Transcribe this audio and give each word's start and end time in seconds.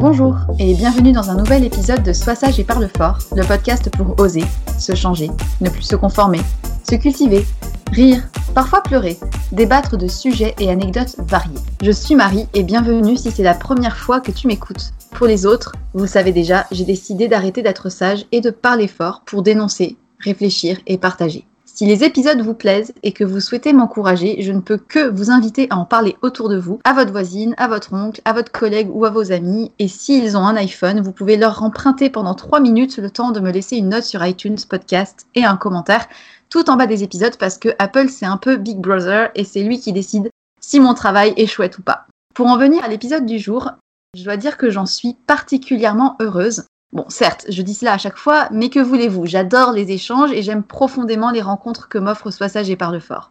Bonjour 0.00 0.38
et 0.58 0.72
bienvenue 0.72 1.12
dans 1.12 1.28
un 1.28 1.34
nouvel 1.34 1.62
épisode 1.62 2.02
de 2.02 2.14
Sois 2.14 2.34
sage 2.34 2.58
et 2.58 2.64
parle 2.64 2.88
fort, 2.96 3.18
le 3.36 3.44
podcast 3.44 3.90
pour 3.94 4.18
oser, 4.18 4.44
se 4.78 4.94
changer, 4.94 5.30
ne 5.60 5.68
plus 5.68 5.82
se 5.82 5.94
conformer, 5.94 6.40
se 6.88 6.94
cultiver, 6.94 7.44
rire, 7.92 8.22
parfois 8.54 8.82
pleurer, 8.82 9.18
débattre 9.52 9.98
de 9.98 10.08
sujets 10.08 10.54
et 10.58 10.70
anecdotes 10.70 11.16
variés. 11.28 11.58
Je 11.82 11.90
suis 11.90 12.14
Marie 12.14 12.48
et 12.54 12.62
bienvenue 12.62 13.18
si 13.18 13.30
c'est 13.30 13.42
la 13.42 13.52
première 13.52 13.98
fois 13.98 14.20
que 14.20 14.32
tu 14.32 14.46
m'écoutes. 14.46 14.94
Pour 15.10 15.26
les 15.26 15.44
autres, 15.44 15.74
vous 15.92 16.06
savez 16.06 16.32
déjà, 16.32 16.66
j'ai 16.72 16.86
décidé 16.86 17.28
d'arrêter 17.28 17.60
d'être 17.60 17.90
sage 17.90 18.24
et 18.32 18.40
de 18.40 18.48
parler 18.48 18.88
fort 18.88 19.20
pour 19.26 19.42
dénoncer, 19.42 19.98
réfléchir 20.18 20.78
et 20.86 20.96
partager. 20.96 21.44
Si 21.72 21.86
les 21.86 22.04
épisodes 22.04 22.42
vous 22.42 22.52
plaisent 22.52 22.92
et 23.02 23.12
que 23.12 23.24
vous 23.24 23.40
souhaitez 23.40 23.72
m'encourager, 23.72 24.42
je 24.42 24.52
ne 24.52 24.60
peux 24.60 24.76
que 24.76 25.08
vous 25.08 25.30
inviter 25.30 25.66
à 25.70 25.76
en 25.76 25.86
parler 25.86 26.16
autour 26.20 26.48
de 26.48 26.58
vous, 26.58 26.78
à 26.84 26.92
votre 26.92 27.12
voisine, 27.12 27.54
à 27.56 27.68
votre 27.68 27.94
oncle, 27.94 28.20
à 28.24 28.32
votre 28.32 28.52
collègue 28.52 28.90
ou 28.92 29.06
à 29.06 29.10
vos 29.10 29.32
amis. 29.32 29.70
Et 29.78 29.88
s'ils 29.88 30.36
ont 30.36 30.44
un 30.44 30.56
iPhone, 30.56 31.00
vous 31.00 31.12
pouvez 31.12 31.36
leur 31.36 31.62
emprunter 31.62 32.10
pendant 32.10 32.34
3 32.34 32.60
minutes 32.60 32.98
le 32.98 33.08
temps 33.08 33.30
de 33.30 33.40
me 33.40 33.50
laisser 33.50 33.76
une 33.76 33.88
note 33.90 34.04
sur 34.04 34.24
iTunes 34.26 34.58
Podcast 34.68 35.26
et 35.34 35.44
un 35.44 35.56
commentaire 35.56 36.06
tout 36.50 36.68
en 36.68 36.76
bas 36.76 36.86
des 36.86 37.02
épisodes 37.02 37.36
parce 37.38 37.56
que 37.56 37.70
Apple 37.78 38.08
c'est 38.10 38.26
un 38.26 38.36
peu 38.36 38.56
Big 38.56 38.78
Brother 38.78 39.30
et 39.34 39.44
c'est 39.44 39.62
lui 39.62 39.80
qui 39.80 39.92
décide 39.92 40.28
si 40.60 40.80
mon 40.80 40.92
travail 40.92 41.32
est 41.36 41.46
chouette 41.46 41.78
ou 41.78 41.82
pas. 41.82 42.06
Pour 42.34 42.48
en 42.48 42.58
venir 42.58 42.84
à 42.84 42.88
l'épisode 42.88 43.24
du 43.24 43.38
jour, 43.38 43.70
je 44.16 44.24
dois 44.24 44.36
dire 44.36 44.56
que 44.56 44.70
j'en 44.70 44.86
suis 44.86 45.16
particulièrement 45.26 46.16
heureuse 46.20 46.64
Bon, 46.92 47.04
certes, 47.08 47.46
je 47.48 47.62
dis 47.62 47.74
cela 47.74 47.92
à 47.92 47.98
chaque 47.98 48.16
fois, 48.16 48.48
mais 48.50 48.68
que 48.68 48.80
voulez-vous? 48.80 49.24
J'adore 49.24 49.70
les 49.70 49.92
échanges 49.92 50.32
et 50.32 50.42
j'aime 50.42 50.64
profondément 50.64 51.30
les 51.30 51.40
rencontres 51.40 51.88
que 51.88 51.98
m'offre 51.98 52.32
Soissage 52.32 52.68
et 52.68 52.74
Parle 52.74 53.00
Fort. 53.00 53.30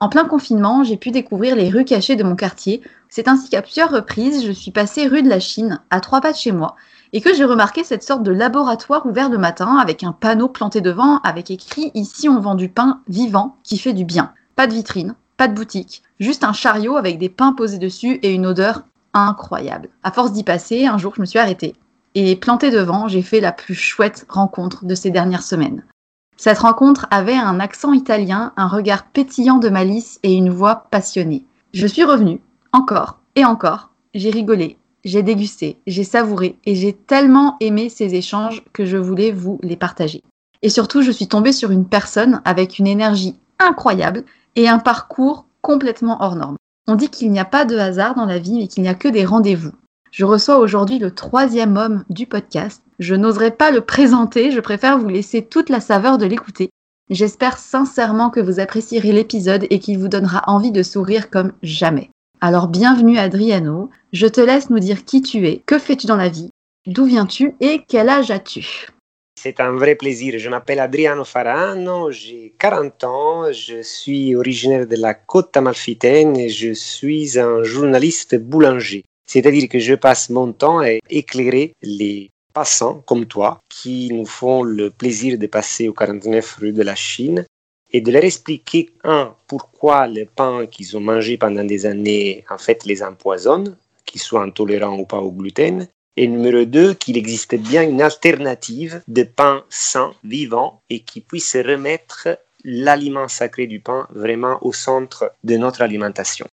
En 0.00 0.10
plein 0.10 0.26
confinement, 0.26 0.84
j'ai 0.84 0.98
pu 0.98 1.10
découvrir 1.10 1.56
les 1.56 1.70
rues 1.70 1.86
cachées 1.86 2.16
de 2.16 2.24
mon 2.24 2.36
quartier. 2.36 2.82
C'est 3.08 3.26
ainsi 3.26 3.48
qu'à 3.48 3.62
plusieurs 3.62 3.90
reprises, 3.90 4.44
je 4.44 4.52
suis 4.52 4.70
passée 4.70 5.06
rue 5.06 5.22
de 5.22 5.30
la 5.30 5.40
Chine, 5.40 5.80
à 5.88 6.00
trois 6.00 6.20
pas 6.20 6.32
de 6.32 6.36
chez 6.36 6.52
moi, 6.52 6.76
et 7.14 7.22
que 7.22 7.32
j'ai 7.32 7.44
remarqué 7.44 7.84
cette 7.84 8.02
sorte 8.02 8.22
de 8.22 8.32
laboratoire 8.32 9.06
ouvert 9.06 9.30
le 9.30 9.38
matin 9.38 9.76
avec 9.76 10.04
un 10.04 10.12
panneau 10.12 10.48
planté 10.48 10.82
devant 10.82 11.20
avec 11.20 11.50
écrit 11.50 11.92
Ici 11.94 12.28
on 12.28 12.38
vend 12.38 12.54
du 12.54 12.68
pain 12.68 13.00
vivant 13.08 13.56
qui 13.62 13.78
fait 13.78 13.94
du 13.94 14.04
bien. 14.04 14.32
Pas 14.56 14.66
de 14.66 14.74
vitrine, 14.74 15.14
pas 15.38 15.48
de 15.48 15.54
boutique, 15.54 16.02
juste 16.18 16.44
un 16.44 16.52
chariot 16.52 16.96
avec 16.96 17.16
des 17.16 17.30
pains 17.30 17.54
posés 17.54 17.78
dessus 17.78 18.20
et 18.22 18.34
une 18.34 18.46
odeur 18.46 18.82
incroyable. 19.14 19.88
À 20.02 20.12
force 20.12 20.32
d'y 20.32 20.44
passer, 20.44 20.84
un 20.86 20.98
jour 20.98 21.14
je 21.16 21.22
me 21.22 21.26
suis 21.26 21.38
arrêtée 21.38 21.74
et 22.14 22.36
planté 22.36 22.70
devant, 22.70 23.08
j'ai 23.08 23.22
fait 23.22 23.40
la 23.40 23.52
plus 23.52 23.74
chouette 23.74 24.26
rencontre 24.28 24.84
de 24.84 24.94
ces 24.94 25.10
dernières 25.10 25.42
semaines. 25.42 25.84
Cette 26.36 26.58
rencontre 26.58 27.06
avait 27.10 27.36
un 27.36 27.60
accent 27.60 27.92
italien, 27.92 28.52
un 28.56 28.66
regard 28.66 29.06
pétillant 29.06 29.58
de 29.58 29.68
malice 29.68 30.18
et 30.22 30.34
une 30.34 30.50
voix 30.50 30.86
passionnée. 30.90 31.44
Je 31.74 31.86
suis 31.86 32.04
revenue, 32.04 32.40
encore 32.72 33.18
et 33.36 33.44
encore. 33.44 33.90
J'ai 34.14 34.30
rigolé, 34.30 34.78
j'ai 35.04 35.22
dégusté, 35.22 35.78
j'ai 35.86 36.04
savouré 36.04 36.58
et 36.64 36.74
j'ai 36.74 36.92
tellement 36.92 37.56
aimé 37.60 37.88
ces 37.88 38.14
échanges 38.14 38.64
que 38.72 38.84
je 38.84 38.96
voulais 38.96 39.30
vous 39.30 39.58
les 39.62 39.76
partager. 39.76 40.22
Et 40.62 40.68
surtout, 40.68 41.02
je 41.02 41.10
suis 41.10 41.28
tombée 41.28 41.52
sur 41.52 41.70
une 41.70 41.86
personne 41.86 42.42
avec 42.44 42.78
une 42.78 42.86
énergie 42.86 43.36
incroyable 43.58 44.24
et 44.56 44.68
un 44.68 44.78
parcours 44.78 45.46
complètement 45.62 46.18
hors 46.20 46.36
norme. 46.36 46.56
On 46.88 46.96
dit 46.96 47.08
qu'il 47.08 47.30
n'y 47.30 47.38
a 47.38 47.44
pas 47.44 47.64
de 47.64 47.78
hasard 47.78 48.14
dans 48.14 48.26
la 48.26 48.38
vie, 48.38 48.58
mais 48.58 48.66
qu'il 48.66 48.82
n'y 48.82 48.88
a 48.88 48.94
que 48.94 49.08
des 49.08 49.24
rendez-vous. 49.24 49.72
Je 50.10 50.24
reçois 50.24 50.58
aujourd'hui 50.58 50.98
le 50.98 51.12
troisième 51.12 51.76
homme 51.76 52.04
du 52.10 52.26
podcast. 52.26 52.82
Je 52.98 53.14
n'oserais 53.14 53.52
pas 53.52 53.70
le 53.70 53.80
présenter, 53.80 54.50
je 54.50 54.58
préfère 54.58 54.98
vous 54.98 55.08
laisser 55.08 55.42
toute 55.42 55.68
la 55.68 55.80
saveur 55.80 56.18
de 56.18 56.26
l'écouter. 56.26 56.70
J'espère 57.10 57.58
sincèrement 57.58 58.28
que 58.28 58.40
vous 58.40 58.58
apprécierez 58.58 59.12
l'épisode 59.12 59.66
et 59.70 59.78
qu'il 59.78 59.98
vous 59.98 60.08
donnera 60.08 60.42
envie 60.48 60.72
de 60.72 60.82
sourire 60.82 61.30
comme 61.30 61.52
jamais. 61.62 62.10
Alors 62.40 62.66
bienvenue 62.66 63.18
Adriano, 63.18 63.90
je 64.12 64.26
te 64.26 64.40
laisse 64.40 64.68
nous 64.68 64.80
dire 64.80 65.04
qui 65.04 65.22
tu 65.22 65.46
es, 65.46 65.62
que 65.64 65.78
fais-tu 65.78 66.08
dans 66.08 66.16
la 66.16 66.28
vie, 66.28 66.50
d'où 66.86 67.04
viens-tu 67.04 67.54
et 67.60 67.82
quel 67.86 68.08
âge 68.08 68.32
as-tu? 68.32 68.88
C'est 69.42 69.60
un 69.60 69.72
vrai 69.72 69.94
plaisir. 69.94 70.38
Je 70.38 70.50
m'appelle 70.50 70.80
Adriano 70.80 71.24
Farano, 71.24 72.10
j'ai 72.10 72.52
40 72.58 73.04
ans, 73.04 73.52
je 73.52 73.80
suis 73.80 74.34
originaire 74.34 74.86
de 74.86 74.96
la 74.96 75.14
côte 75.14 75.56
amalfitaine 75.56 76.36
et 76.36 76.48
je 76.48 76.72
suis 76.72 77.38
un 77.38 77.62
journaliste 77.62 78.36
boulanger. 78.36 79.04
C'est-à-dire 79.30 79.68
que 79.68 79.78
je 79.78 79.94
passe 79.94 80.28
mon 80.28 80.52
temps 80.52 80.80
à 80.80 80.88
éclairer 81.08 81.72
les 81.82 82.32
passants 82.52 83.04
comme 83.06 83.26
toi 83.26 83.60
qui 83.68 84.12
nous 84.12 84.26
font 84.26 84.64
le 84.64 84.90
plaisir 84.90 85.38
de 85.38 85.46
passer 85.46 85.86
au 85.86 85.92
49 85.92 86.56
rue 86.56 86.72
de 86.72 86.82
la 86.82 86.96
Chine 86.96 87.46
et 87.92 88.00
de 88.00 88.10
leur 88.10 88.24
expliquer, 88.24 88.90
un, 89.04 89.36
pourquoi 89.46 90.08
le 90.08 90.24
pain 90.24 90.66
qu'ils 90.66 90.96
ont 90.96 91.00
mangé 91.00 91.38
pendant 91.38 91.62
des 91.62 91.86
années, 91.86 92.44
en 92.50 92.58
fait, 92.58 92.84
les 92.84 93.04
empoisonne, 93.04 93.76
qu'ils 94.04 94.20
soient 94.20 94.42
intolérants 94.42 94.98
ou 94.98 95.06
pas 95.06 95.20
au 95.20 95.30
gluten, 95.30 95.86
et 96.16 96.26
numéro 96.26 96.64
2, 96.64 96.94
qu'il 96.94 97.16
existe 97.16 97.54
bien 97.54 97.84
une 97.88 98.02
alternative 98.02 99.00
de 99.06 99.22
pain 99.22 99.62
sain, 99.68 100.12
vivant, 100.24 100.80
et 100.90 101.00
qui 101.00 101.20
puisse 101.20 101.54
remettre 101.54 102.36
l'aliment 102.64 103.28
sacré 103.28 103.68
du 103.68 103.78
pain 103.78 104.08
vraiment 104.10 104.58
au 104.62 104.72
centre 104.72 105.32
de 105.44 105.56
notre 105.56 105.82
alimentation. 105.82 106.46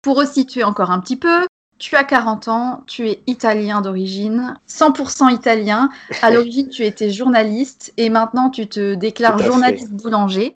Pour 0.00 0.16
resituer 0.16 0.62
encore 0.62 0.92
un 0.92 1.00
petit 1.00 1.16
peu, 1.16 1.44
tu 1.80 1.96
as 1.96 2.04
40 2.04 2.46
ans, 2.48 2.84
tu 2.86 3.08
es 3.08 3.20
italien 3.26 3.80
d'origine, 3.80 4.56
100% 4.68 5.34
italien. 5.34 5.88
À 6.22 6.30
l'origine, 6.30 6.68
tu 6.68 6.84
étais 6.84 7.10
journaliste 7.10 7.92
et 7.96 8.10
maintenant 8.10 8.50
tu 8.50 8.68
te 8.68 8.94
déclares 8.94 9.38
journaliste 9.38 9.90
boulanger. 9.90 10.54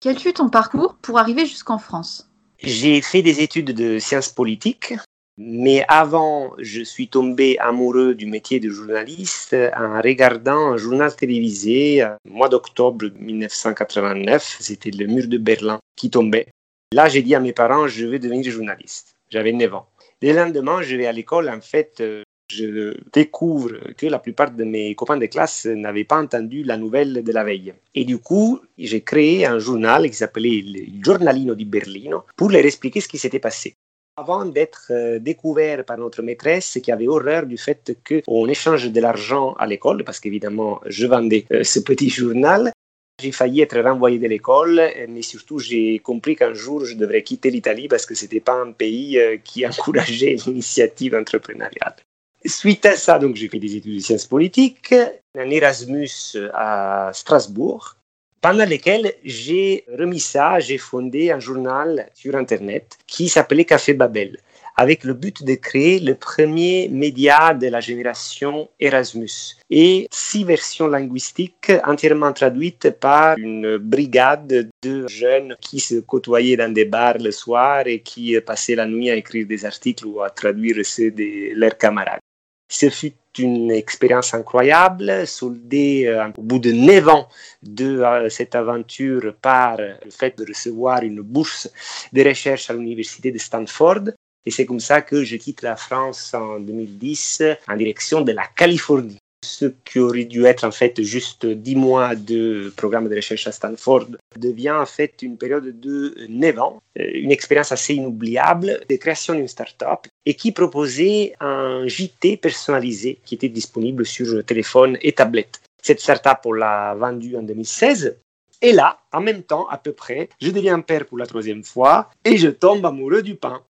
Quel 0.00 0.18
fut 0.18 0.34
ton 0.34 0.50
parcours 0.50 0.96
pour 1.00 1.18
arriver 1.18 1.46
jusqu'en 1.46 1.78
France? 1.78 2.28
J'ai 2.58 3.00
fait 3.00 3.22
des 3.22 3.40
études 3.40 3.72
de 3.72 3.98
sciences 3.98 4.28
politiques 4.28 4.94
mais 5.36 5.84
avant, 5.88 6.52
je 6.58 6.82
suis 6.82 7.08
tombé 7.08 7.58
amoureux 7.58 8.14
du 8.14 8.26
métier 8.26 8.60
de 8.60 8.70
journaliste 8.70 9.56
en 9.76 10.00
regardant 10.00 10.72
un 10.72 10.76
journal 10.76 11.14
télévisé 11.14 12.04
au 12.04 12.30
mois 12.30 12.48
d'octobre 12.48 13.06
1989. 13.18 14.58
C'était 14.60 14.92
le 14.92 15.06
mur 15.06 15.26
de 15.26 15.38
Berlin 15.38 15.80
qui 15.96 16.08
tombait. 16.08 16.46
Là, 16.92 17.08
j'ai 17.08 17.22
dit 17.22 17.34
à 17.34 17.40
mes 17.40 17.52
parents, 17.52 17.88
je 17.88 18.06
vais 18.06 18.20
devenir 18.20 18.52
journaliste. 18.52 19.13
J'avais 19.34 19.52
9 19.52 19.74
ans. 19.74 19.86
Le 20.22 20.32
lendemain, 20.32 20.80
je 20.80 20.94
vais 20.94 21.06
à 21.06 21.12
l'école. 21.12 21.50
En 21.50 21.60
fait, 21.60 22.00
je 22.48 22.94
découvre 23.12 23.72
que 23.98 24.06
la 24.06 24.20
plupart 24.20 24.52
de 24.52 24.62
mes 24.62 24.94
copains 24.94 25.16
de 25.16 25.26
classe 25.26 25.66
n'avaient 25.66 26.04
pas 26.04 26.20
entendu 26.22 26.62
la 26.62 26.76
nouvelle 26.76 27.24
de 27.24 27.32
la 27.32 27.42
veille. 27.42 27.74
Et 27.96 28.04
du 28.04 28.18
coup, 28.18 28.60
j'ai 28.78 29.02
créé 29.02 29.44
un 29.44 29.58
journal 29.58 30.08
qui 30.08 30.14
s'appelait 30.14 30.62
le 30.64 31.02
Giornalino 31.02 31.56
di 31.56 31.64
Berlino 31.64 32.24
pour 32.36 32.48
leur 32.50 32.64
expliquer 32.64 33.00
ce 33.00 33.08
qui 33.08 33.18
s'était 33.18 33.40
passé 33.40 33.74
avant 34.16 34.44
d'être 34.44 34.86
euh, 34.90 35.18
découvert 35.18 35.84
par 35.84 35.98
notre 35.98 36.22
maîtresse 36.22 36.78
qui 36.82 36.92
avait 36.92 37.08
horreur 37.08 37.46
du 37.46 37.58
fait 37.58 37.98
qu'on 38.06 38.46
échange 38.48 38.90
de 38.92 39.00
l'argent 39.00 39.54
à 39.54 39.66
l'école, 39.66 40.04
parce 40.04 40.20
qu'évidemment, 40.20 40.80
je 40.86 41.06
vendais 41.06 41.46
euh, 41.52 41.64
ce 41.64 41.80
petit 41.80 42.10
journal. 42.10 42.70
J'ai 43.20 43.30
failli 43.32 43.60
être 43.60 43.78
renvoyé 43.80 44.18
de 44.18 44.26
l'école, 44.26 44.82
mais 45.08 45.22
surtout 45.22 45.58
j'ai 45.58 45.98
compris 46.00 46.34
qu'un 46.34 46.54
jour 46.54 46.84
je 46.84 46.94
devrais 46.94 47.22
quitter 47.22 47.50
l'Italie 47.50 47.86
parce 47.86 48.06
que 48.06 48.14
ce 48.14 48.24
n'était 48.24 48.40
pas 48.40 48.54
un 48.54 48.72
pays 48.72 49.18
euh, 49.18 49.36
qui 49.36 49.66
encourageait 49.70 50.36
l'initiative 50.46 51.14
entrepreneuriale. 51.14 51.96
Suite 52.44 52.84
à 52.84 52.96
ça, 52.96 53.18
donc 53.18 53.36
j'ai 53.36 53.48
fait 53.48 53.58
des 53.58 53.76
études 53.76 53.94
de 53.94 54.00
sciences 54.00 54.26
politiques, 54.26 54.94
un 55.38 55.48
Erasmus 55.48 56.36
à 56.52 57.10
Strasbourg, 57.14 57.96
pendant 58.42 58.66
lesquels 58.66 59.14
j'ai 59.24 59.86
remis 59.88 60.20
ça, 60.20 60.60
j'ai 60.60 60.76
fondé 60.76 61.30
un 61.30 61.40
journal 61.40 62.10
sur 62.12 62.36
Internet 62.36 62.98
qui 63.06 63.30
s'appelait 63.30 63.64
Café 63.64 63.94
Babel, 63.94 64.38
avec 64.76 65.04
le 65.04 65.14
but 65.14 65.44
de 65.44 65.54
créer 65.54 66.00
le 66.00 66.14
premier 66.14 66.88
média 66.88 67.54
de 67.54 67.68
la 67.68 67.80
génération 67.80 68.68
Erasmus 68.80 69.56
et 69.70 70.08
six 70.10 70.44
versions 70.44 70.88
linguistiques 70.88 71.72
entièrement 71.84 72.32
traduites 72.32 72.90
par 72.90 73.36
une 73.38 73.78
brigade 73.78 74.70
de 74.82 75.06
jeunes 75.08 75.56
qui 75.60 75.80
se 75.80 76.00
côtoyaient 76.00 76.56
dans 76.56 76.72
des 76.72 76.84
bars 76.84 77.18
le 77.18 77.30
soir 77.30 77.86
et 77.86 78.00
qui 78.00 78.38
passaient 78.40 78.74
la 78.74 78.86
nuit 78.86 79.10
à 79.10 79.16
écrire 79.16 79.46
des 79.46 79.64
articles 79.64 80.06
ou 80.06 80.22
à 80.22 80.30
traduire 80.30 80.84
ceux 80.84 81.10
de 81.10 81.54
leurs 81.54 81.78
camarades. 81.78 82.20
Ce 82.68 82.90
fut 82.90 83.14
une 83.38 83.70
expérience 83.70 84.34
incroyable, 84.34 85.26
soldée 85.26 86.06
euh, 86.06 86.28
au 86.36 86.42
bout 86.42 86.58
de 86.58 86.72
neuf 86.72 87.08
ans 87.08 87.28
de 87.62 88.00
euh, 88.00 88.28
cette 88.28 88.54
aventure 88.54 89.34
par 89.40 89.76
le 89.78 90.10
fait 90.10 90.36
de 90.38 90.44
recevoir 90.46 91.02
une 91.02 91.20
bourse 91.20 91.70
de 92.12 92.22
recherche 92.22 92.70
à 92.70 92.74
l'université 92.74 93.30
de 93.32 93.38
Stanford. 93.38 94.10
Et 94.46 94.50
c'est 94.50 94.66
comme 94.66 94.80
ça 94.80 95.00
que 95.00 95.24
je 95.24 95.36
quitte 95.36 95.62
la 95.62 95.76
France 95.76 96.34
en 96.34 96.60
2010 96.60 97.42
en 97.68 97.76
direction 97.76 98.20
de 98.20 98.32
la 98.32 98.46
Californie 98.46 99.18
ce 99.44 99.66
qui 99.84 100.00
aurait 100.00 100.24
dû 100.24 100.46
être 100.46 100.64
en 100.64 100.70
fait 100.70 101.00
juste 101.02 101.46
dix 101.46 101.76
mois 101.76 102.16
de 102.16 102.72
programme 102.76 103.08
de 103.08 103.14
recherche 103.14 103.46
à 103.46 103.52
Stanford 103.52 104.06
devient 104.36 104.72
en 104.72 104.86
fait 104.86 105.22
une 105.22 105.36
période 105.36 105.78
de 105.78 106.14
neuf 106.28 106.58
ans, 106.58 106.82
euh, 106.98 107.04
une 107.14 107.30
expérience 107.30 107.70
assez 107.70 107.94
inoubliable 107.94 108.80
de 108.88 108.96
création 108.96 109.34
d'une 109.34 109.48
start-up 109.48 110.06
et 110.26 110.34
qui 110.34 110.50
proposait 110.50 111.34
un 111.40 111.86
JT 111.86 112.38
personnalisé 112.38 113.20
qui 113.24 113.36
était 113.36 113.48
disponible 113.48 114.04
sur 114.04 114.44
téléphone 114.44 114.98
et 115.02 115.12
tablette. 115.12 115.60
Cette 115.82 116.00
start-up, 116.00 116.38
on 116.46 116.52
l'a 116.52 116.94
vendue 116.94 117.36
en 117.36 117.42
2016 117.42 118.16
et 118.62 118.72
là, 118.72 118.98
en 119.12 119.20
même 119.20 119.42
temps, 119.42 119.68
à 119.68 119.76
peu 119.76 119.92
près, 119.92 120.30
je 120.40 120.50
deviens 120.50 120.80
père 120.80 121.04
pour 121.04 121.18
la 121.18 121.26
troisième 121.26 121.62
fois 121.62 122.10
et 122.24 122.38
je 122.38 122.48
tombe 122.48 122.86
amoureux 122.86 123.20
du 123.20 123.34
pain. 123.34 123.62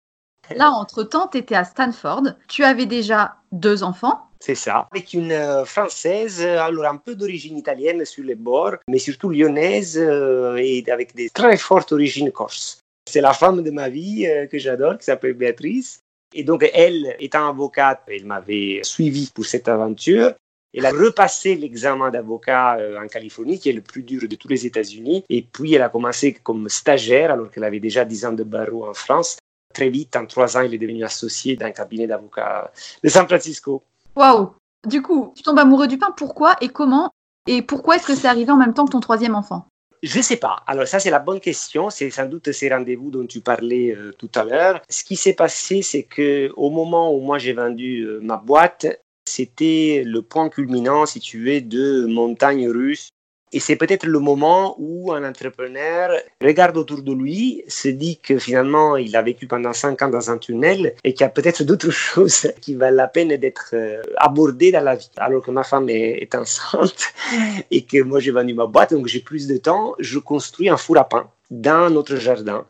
Là, 0.55 0.71
entre-temps, 0.71 1.27
tu 1.27 1.37
étais 1.37 1.55
à 1.55 1.63
Stanford. 1.63 2.23
Tu 2.47 2.63
avais 2.63 2.85
déjà 2.85 3.35
deux 3.51 3.83
enfants. 3.83 4.19
C'est 4.45 4.55
ça, 4.55 4.89
avec 4.91 5.13
une 5.13 5.31
euh, 5.31 5.63
française, 5.63 6.41
euh, 6.41 6.59
alors 6.59 6.85
un 6.85 6.97
peu 6.97 7.15
d'origine 7.15 7.57
italienne 7.57 8.03
sur 8.03 8.25
les 8.25 8.35
bords, 8.35 8.75
mais 8.89 8.99
surtout 8.99 9.29
lyonnaise 9.29 9.97
euh, 9.97 10.57
et 10.57 10.83
avec 10.91 11.15
des 11.15 11.29
très 11.29 11.55
fortes 11.55 11.93
origines 11.93 12.29
corses. 12.29 12.81
C'est 13.09 13.21
la 13.21 13.31
femme 13.31 13.63
de 13.63 13.71
ma 13.71 13.87
vie 13.87 14.27
que 14.51 14.57
j'adore, 14.57 14.97
qui 14.97 15.05
s'appelle 15.05 15.33
Béatrice. 15.33 16.01
Et 16.33 16.43
donc, 16.43 16.69
elle, 16.73 17.15
étant 17.19 17.47
avocate, 17.47 18.01
elle 18.07 18.25
m'avait 18.25 18.81
suivi 18.83 19.29
pour 19.33 19.45
cette 19.45 19.69
aventure. 19.69 20.33
Elle 20.73 20.85
a 20.85 20.91
repassé 20.91 21.55
l'examen 21.55 22.09
d'avocat 22.09 22.77
en 23.01 23.07
Californie, 23.07 23.59
qui 23.59 23.69
est 23.69 23.73
le 23.73 23.81
plus 23.81 24.03
dur 24.03 24.27
de 24.27 24.35
tous 24.35 24.47
les 24.47 24.65
États-Unis. 24.65 25.23
Et 25.29 25.41
puis, 25.41 25.73
elle 25.73 25.81
a 25.81 25.89
commencé 25.89 26.33
comme 26.33 26.67
stagiaire, 26.69 27.31
alors 27.31 27.51
qu'elle 27.51 27.65
avait 27.65 27.81
déjà 27.81 28.03
10 28.05 28.25
ans 28.25 28.33
de 28.33 28.43
barreau 28.43 28.87
en 28.87 28.93
France. 28.93 29.37
Très 29.73 29.89
vite, 29.89 30.15
en 30.15 30.25
trois 30.25 30.55
ans, 30.55 30.61
elle 30.61 30.73
est 30.73 30.77
devenue 30.77 31.03
associée 31.03 31.55
d'un 31.55 31.71
cabinet 31.71 32.07
d'avocats 32.07 32.71
de 33.03 33.09
San 33.09 33.27
Francisco. 33.27 33.83
Waouh 34.15 34.51
Du 34.87 35.01
coup, 35.01 35.33
tu 35.35 35.43
tombes 35.43 35.59
amoureux 35.59 35.87
du 35.87 35.97
pain, 35.97 36.11
pourquoi 36.15 36.55
et 36.61 36.69
comment 36.69 37.11
Et 37.47 37.61
pourquoi 37.61 37.95
est-ce 37.95 38.07
que 38.07 38.15
c'est 38.15 38.27
arrivé 38.27 38.51
en 38.51 38.57
même 38.57 38.73
temps 38.73 38.85
que 38.85 38.91
ton 38.91 38.99
troisième 38.99 39.35
enfant? 39.35 39.65
Je 40.03 40.17
ne 40.17 40.23
sais 40.23 40.37
pas. 40.37 40.57
Alors 40.67 40.85
ça, 40.85 40.99
c'est 40.99 41.09
la 41.09 41.19
bonne 41.19 41.39
question. 41.39 41.89
C'est 41.89 42.09
sans 42.09 42.25
doute 42.25 42.51
ces 42.51 42.69
rendez-vous 42.69 43.09
dont 43.09 43.25
tu 43.25 43.39
parlais 43.39 43.95
euh, 43.95 44.11
tout 44.17 44.29
à 44.35 44.43
l'heure. 44.43 44.81
Ce 44.89 45.03
qui 45.03 45.15
s'est 45.15 45.33
passé, 45.33 45.81
c'est 45.81 46.03
que 46.03 46.51
au 46.57 46.69
moment 46.69 47.15
où 47.15 47.21
moi 47.21 47.37
j'ai 47.37 47.53
vendu 47.53 48.01
euh, 48.01 48.19
ma 48.21 48.35
boîte, 48.35 48.85
c'était 49.25 50.03
le 50.05 50.21
point 50.21 50.49
culminant, 50.49 51.05
si 51.05 51.21
tu 51.21 51.45
veux, 51.45 51.61
de 51.61 52.05
montagne 52.05 52.69
russe 52.69 53.12
et 53.53 53.59
c'est 53.59 53.75
peut-être 53.75 54.05
le 54.05 54.19
moment 54.19 54.75
où 54.79 55.13
un 55.13 55.23
entrepreneur 55.23 56.09
regarde 56.41 56.75
autour 56.75 57.03
de 57.03 57.13
lui, 57.13 57.63
se 57.67 57.87
dit 57.87 58.17
que 58.17 58.39
finalement 58.39 58.97
il 58.97 59.15
a 59.15 59.21
vécu 59.21 59.45
pendant 59.47 59.73
cinq 59.73 60.01
ans 60.01 60.09
dans 60.09 60.31
un 60.31 60.39
tunnel 60.39 60.95
et 61.03 61.13
qu'il 61.13 61.21
y 61.21 61.27
a 61.27 61.29
peut-être 61.29 61.63
d'autres 61.63 61.91
choses 62.09 62.51
qui 62.61 62.73
valent 62.73 62.97
la 62.97 63.07
peine 63.07 63.35
d'être 63.37 63.69
euh, 63.73 64.01
abordées 64.17 64.71
dans 64.71 64.83
la 64.83 64.95
vie. 64.95 65.09
Alors 65.17 65.43
que 65.43 65.51
ma 65.51 65.63
femme 65.63 65.87
est, 65.89 66.33
enceinte 66.33 67.13
et 67.69 67.83
que 67.83 68.01
moi 68.01 68.19
j'ai 68.19 68.31
vendu 68.31 68.55
ma 68.55 68.65
boîte, 68.65 68.93
donc 68.93 69.07
j'ai 69.07 69.19
plus 69.19 69.47
de 69.47 69.57
temps, 69.57 69.93
je 69.99 70.17
construis 70.17 70.69
un 70.69 70.77
four 70.77 70.97
à 70.97 71.07
pain 71.07 71.29
dans 71.51 71.91
notre 71.91 72.15
jardin 72.15 72.65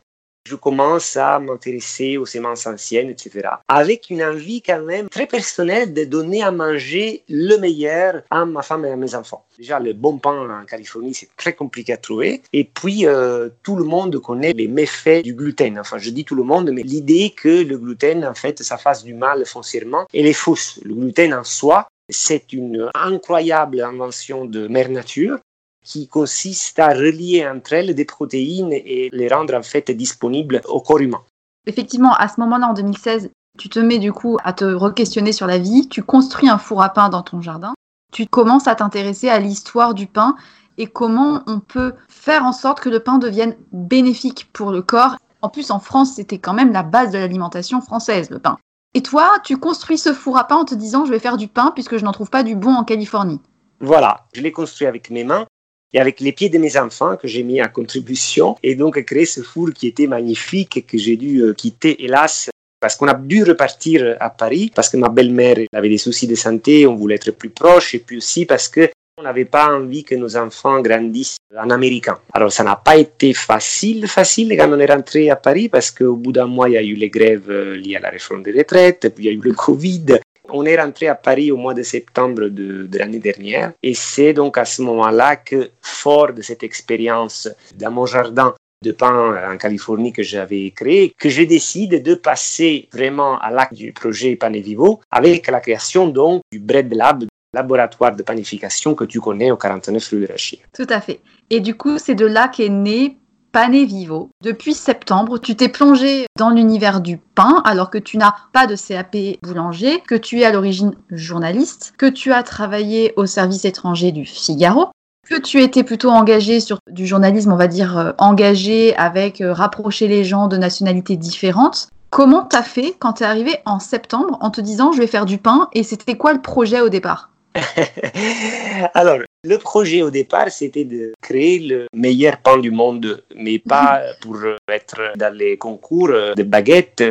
je 0.46 0.56
commence 0.56 1.16
à 1.16 1.38
m'intéresser 1.38 2.18
aux 2.18 2.26
semences 2.26 2.66
anciennes, 2.66 3.08
etc. 3.08 3.48
Avec 3.66 4.10
une 4.10 4.22
envie 4.22 4.60
quand 4.60 4.82
même 4.82 5.08
très 5.08 5.26
personnelle 5.26 5.94
de 5.94 6.04
donner 6.04 6.42
à 6.42 6.50
manger 6.50 7.22
le 7.28 7.56
meilleur 7.56 8.22
à 8.30 8.44
ma 8.44 8.62
femme 8.62 8.84
et 8.84 8.90
à 8.90 8.96
mes 8.96 9.14
enfants. 9.14 9.46
Déjà, 9.58 9.80
le 9.80 9.94
bon 9.94 10.18
pain 10.18 10.60
en 10.60 10.64
Californie, 10.66 11.14
c'est 11.14 11.30
très 11.36 11.54
compliqué 11.54 11.94
à 11.94 11.96
trouver. 11.96 12.42
Et 12.52 12.64
puis, 12.64 13.06
euh, 13.06 13.48
tout 13.62 13.76
le 13.76 13.84
monde 13.84 14.18
connaît 14.20 14.52
les 14.52 14.68
méfaits 14.68 15.22
du 15.22 15.34
gluten. 15.34 15.78
Enfin, 15.78 15.96
je 15.96 16.10
dis 16.10 16.24
tout 16.24 16.34
le 16.34 16.42
monde, 16.42 16.70
mais 16.72 16.82
l'idée 16.82 17.32
que 17.34 17.62
le 17.62 17.78
gluten, 17.78 18.26
en 18.26 18.34
fait, 18.34 18.62
ça 18.62 18.76
fasse 18.76 19.02
du 19.02 19.14
mal 19.14 19.46
foncièrement, 19.46 20.06
elle 20.12 20.26
est 20.26 20.34
fausse. 20.34 20.78
Le 20.84 20.94
gluten 20.94 21.32
en 21.32 21.44
soi, 21.44 21.88
c'est 22.10 22.52
une 22.52 22.90
incroyable 22.94 23.80
invention 23.80 24.44
de 24.44 24.68
mère 24.68 24.90
nature 24.90 25.38
qui 25.84 26.08
consiste 26.08 26.78
à 26.78 26.88
relier 26.88 27.46
entre 27.46 27.74
elles 27.74 27.94
des 27.94 28.04
protéines 28.04 28.72
et 28.72 29.10
les 29.12 29.28
rendre 29.28 29.54
en 29.54 29.62
fait 29.62 29.90
disponibles 29.90 30.62
au 30.66 30.80
corps 30.80 30.98
humain. 30.98 31.22
Effectivement, 31.66 32.14
à 32.14 32.28
ce 32.28 32.40
moment-là, 32.40 32.68
en 32.68 32.74
2016, 32.74 33.30
tu 33.58 33.68
te 33.68 33.78
mets 33.78 33.98
du 33.98 34.12
coup 34.12 34.38
à 34.42 34.52
te 34.52 34.64
re-questionner 34.64 35.32
sur 35.32 35.46
la 35.46 35.58
vie, 35.58 35.88
tu 35.88 36.02
construis 36.02 36.48
un 36.48 36.58
four 36.58 36.82
à 36.82 36.88
pain 36.88 37.08
dans 37.08 37.22
ton 37.22 37.40
jardin, 37.40 37.74
tu 38.12 38.26
commences 38.26 38.66
à 38.66 38.74
t'intéresser 38.74 39.28
à 39.28 39.38
l'histoire 39.38 39.94
du 39.94 40.06
pain 40.06 40.36
et 40.78 40.86
comment 40.86 41.42
on 41.46 41.60
peut 41.60 41.94
faire 42.08 42.44
en 42.44 42.52
sorte 42.52 42.80
que 42.80 42.88
le 42.88 43.00
pain 43.00 43.18
devienne 43.18 43.54
bénéfique 43.72 44.50
pour 44.52 44.72
le 44.72 44.82
corps. 44.82 45.16
En 45.40 45.48
plus, 45.48 45.70
en 45.70 45.78
France, 45.78 46.14
c'était 46.16 46.38
quand 46.38 46.54
même 46.54 46.72
la 46.72 46.82
base 46.82 47.12
de 47.12 47.18
l'alimentation 47.18 47.80
française, 47.80 48.30
le 48.30 48.38
pain. 48.38 48.58
Et 48.94 49.02
toi, 49.02 49.32
tu 49.44 49.58
construis 49.58 49.98
ce 49.98 50.12
four 50.12 50.38
à 50.38 50.44
pain 50.46 50.56
en 50.56 50.64
te 50.64 50.74
disant, 50.74 51.04
je 51.04 51.10
vais 51.10 51.18
faire 51.18 51.36
du 51.36 51.48
pain 51.48 51.70
puisque 51.74 51.98
je 51.98 52.04
n'en 52.04 52.12
trouve 52.12 52.30
pas 52.30 52.42
du 52.42 52.56
bon 52.56 52.74
en 52.74 52.84
Californie. 52.84 53.40
Voilà, 53.80 54.26
je 54.32 54.40
l'ai 54.40 54.52
construit 54.52 54.86
avec 54.86 55.10
mes 55.10 55.24
mains 55.24 55.46
et 55.94 56.00
avec 56.00 56.20
les 56.20 56.32
pieds 56.32 56.50
de 56.50 56.58
mes 56.58 56.76
enfants 56.76 57.16
que 57.16 57.28
j'ai 57.28 57.44
mis 57.44 57.60
à 57.60 57.68
contribution 57.68 58.56
et 58.62 58.74
donc 58.74 59.02
créé 59.04 59.24
ce 59.24 59.40
four 59.40 59.70
qui 59.72 59.86
était 59.86 60.08
magnifique 60.08 60.76
et 60.76 60.82
que 60.82 60.98
j'ai 60.98 61.16
dû 61.16 61.40
euh, 61.40 61.54
quitter 61.54 62.04
hélas 62.04 62.50
parce 62.80 62.96
qu'on 62.96 63.08
a 63.08 63.14
dû 63.14 63.44
repartir 63.44 64.16
à 64.20 64.28
Paris 64.28 64.70
parce 64.74 64.90
que 64.90 64.98
ma 64.98 65.08
belle-mère 65.08 65.56
avait 65.72 65.88
des 65.88 65.96
soucis 65.96 66.26
de 66.26 66.34
santé, 66.34 66.86
on 66.86 66.96
voulait 66.96 67.14
être 67.14 67.30
plus 67.30 67.48
proche 67.48 67.94
et 67.94 68.00
puis 68.00 68.18
aussi 68.18 68.44
parce 68.44 68.68
que 68.68 68.90
on 69.16 69.22
n'avait 69.22 69.44
pas 69.44 69.68
envie 69.72 70.02
que 70.02 70.16
nos 70.16 70.36
enfants 70.36 70.80
grandissent 70.80 71.36
en 71.56 71.70
américain. 71.70 72.18
Alors 72.32 72.50
ça 72.50 72.64
n'a 72.64 72.74
pas 72.74 72.96
été 72.96 73.32
facile, 73.32 74.08
facile 74.08 74.56
quand 74.58 74.68
on 74.72 74.80
est 74.80 74.92
rentré 74.92 75.30
à 75.30 75.36
Paris 75.36 75.68
parce 75.68 75.92
qu'au 75.92 76.16
bout 76.16 76.32
d'un 76.32 76.46
mois, 76.46 76.68
il 76.68 76.72
y 76.72 76.76
a 76.76 76.82
eu 76.82 76.94
les 76.94 77.10
grèves 77.10 77.48
euh, 77.48 77.76
liées 77.76 77.94
à 77.94 78.00
la 78.00 78.10
réforme 78.10 78.42
des 78.42 78.50
retraites, 78.50 79.08
puis 79.14 79.24
il 79.24 79.26
y 79.26 79.30
a 79.30 79.32
eu 79.32 79.40
le 79.40 79.52
Covid. 79.52 80.18
On 80.48 80.64
est 80.64 80.80
rentré 80.80 81.08
à 81.08 81.14
Paris 81.14 81.50
au 81.50 81.56
mois 81.56 81.74
de 81.74 81.82
septembre 81.82 82.48
de, 82.48 82.86
de 82.86 82.98
l'année 82.98 83.18
dernière 83.18 83.72
et 83.82 83.94
c'est 83.94 84.32
donc 84.32 84.58
à 84.58 84.64
ce 84.64 84.82
moment-là 84.82 85.36
que, 85.36 85.70
fort 85.80 86.32
de 86.32 86.42
cette 86.42 86.62
expérience 86.62 87.48
dans 87.76 87.90
mon 87.90 88.06
jardin 88.06 88.54
de 88.84 88.92
pain 88.92 89.52
en 89.52 89.56
Californie 89.56 90.12
que 90.12 90.22
j'avais 90.22 90.70
créé, 90.70 91.12
que 91.18 91.30
je 91.30 91.42
décide 91.42 92.02
de 92.02 92.14
passer 92.14 92.88
vraiment 92.92 93.38
à 93.38 93.50
l'acte 93.50 93.74
du 93.74 93.92
projet 93.92 94.36
Pané 94.36 94.60
Vivo 94.60 95.00
avec 95.10 95.46
la 95.48 95.60
création 95.60 96.06
donc 96.08 96.42
du 96.52 96.58
Bread 96.58 96.92
Lab 96.92 97.24
laboratoire 97.54 98.14
de 98.14 98.22
panification 98.22 98.94
que 98.94 99.04
tu 99.04 99.20
connais 99.20 99.50
au 99.50 99.56
49 99.56 100.08
rue 100.08 100.20
de 100.20 100.26
Rachir. 100.26 100.58
Tout 100.74 100.86
à 100.90 101.00
fait. 101.00 101.20
Et 101.50 101.60
du 101.60 101.76
coup, 101.76 101.98
c'est 101.98 102.16
de 102.16 102.26
là 102.26 102.48
qu'est 102.48 102.68
né 102.68 103.16
Pané 103.54 103.84
Vivo. 103.84 104.30
Depuis 104.42 104.74
septembre, 104.74 105.38
tu 105.38 105.54
t'es 105.54 105.68
plongé 105.68 106.26
dans 106.36 106.50
l'univers 106.50 107.00
du 107.00 107.18
pain 107.18 107.62
alors 107.64 107.88
que 107.88 107.98
tu 107.98 108.18
n'as 108.18 108.34
pas 108.52 108.66
de 108.66 108.74
CAP 108.74 109.16
boulanger, 109.44 110.00
que 110.08 110.16
tu 110.16 110.40
es 110.40 110.44
à 110.44 110.50
l'origine 110.50 110.96
journaliste, 111.12 111.94
que 111.96 112.06
tu 112.06 112.32
as 112.32 112.42
travaillé 112.42 113.12
au 113.14 113.26
service 113.26 113.64
étranger 113.64 114.10
du 114.10 114.24
Figaro, 114.24 114.88
que 115.30 115.40
tu 115.40 115.62
étais 115.62 115.84
plutôt 115.84 116.10
engagé 116.10 116.58
sur 116.58 116.78
du 116.90 117.06
journalisme, 117.06 117.52
on 117.52 117.56
va 117.56 117.68
dire 117.68 117.96
euh, 117.96 118.10
engagé 118.18 118.96
avec 118.96 119.40
euh, 119.40 119.52
rapprocher 119.52 120.08
les 120.08 120.24
gens 120.24 120.48
de 120.48 120.56
nationalités 120.56 121.16
différentes. 121.16 121.86
Comment 122.10 122.42
t'as 122.42 122.64
fait 122.64 122.96
quand 122.98 123.12
t'es 123.12 123.24
arrivé 123.24 123.58
en 123.66 123.78
septembre 123.78 124.36
en 124.40 124.50
te 124.50 124.60
disant 124.60 124.90
je 124.90 124.98
vais 124.98 125.06
faire 125.06 125.26
du 125.26 125.38
pain 125.38 125.68
et 125.74 125.84
c'était 125.84 126.16
quoi 126.16 126.32
le 126.32 126.42
projet 126.42 126.80
au 126.80 126.88
départ? 126.88 127.30
Alors, 128.94 129.18
le 129.44 129.58
projet 129.58 130.02
au 130.02 130.10
départ, 130.10 130.50
c'était 130.50 130.84
de 130.84 131.12
créer 131.20 131.58
le 131.58 131.86
meilleur 131.94 132.38
pain 132.38 132.58
du 132.58 132.70
monde, 132.70 133.22
mais 133.36 133.58
pas 133.58 134.02
pour 134.20 134.38
être 134.68 135.12
dans 135.16 135.34
les 135.34 135.56
concours 135.56 136.08
de 136.08 136.42
baguettes, 136.42 137.04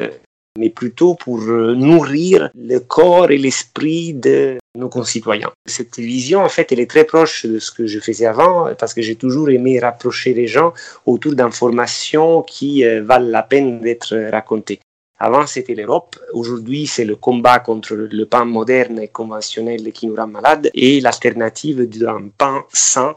mais 0.58 0.70
plutôt 0.70 1.16
pour 1.16 1.40
nourrir 1.40 2.50
le 2.56 2.80
corps 2.80 3.32
et 3.32 3.38
l'esprit 3.38 4.14
de 4.14 4.58
nos 4.76 4.90
concitoyens. 4.90 5.52
Cette 5.66 5.98
vision, 5.98 6.42
en 6.42 6.50
fait, 6.50 6.72
elle 6.72 6.80
est 6.80 6.90
très 6.90 7.06
proche 7.06 7.46
de 7.46 7.60
ce 7.60 7.72
que 7.72 7.88
je 7.88 8.00
faisais 8.00 8.26
avant, 8.26 8.74
parce 8.76 8.94
que 8.94 9.02
j'ai 9.02 9.16
toujours 9.16 9.50
aimé 9.50 9.80
rapprocher 9.80 10.34
les 10.34 10.48
gens 10.48 10.74
autour 11.06 11.34
d'informations 11.34 12.42
qui 12.42 12.84
euh, 12.84 13.04
valent 13.04 13.30
la 13.30 13.44
peine 13.44 13.80
d'être 13.82 14.16
racontées. 14.32 14.80
Avant, 15.26 15.48
c'était 15.48 15.74
l'Europe. 15.74 16.20
Aujourd'hui, 16.34 16.86
c'est 16.86 17.06
le 17.06 17.16
combat 17.16 17.60
contre 17.60 17.96
le 17.96 18.26
pain 18.26 18.44
moderne 18.44 19.00
et 19.00 19.08
conventionnel 19.08 19.90
qui 19.94 20.06
nous 20.08 20.16
rend 20.16 20.28
malades 20.28 20.70
et 20.74 21.00
l'alternative 21.00 21.88
d'un 21.88 22.28
pain 22.38 22.66
sain. 22.74 23.16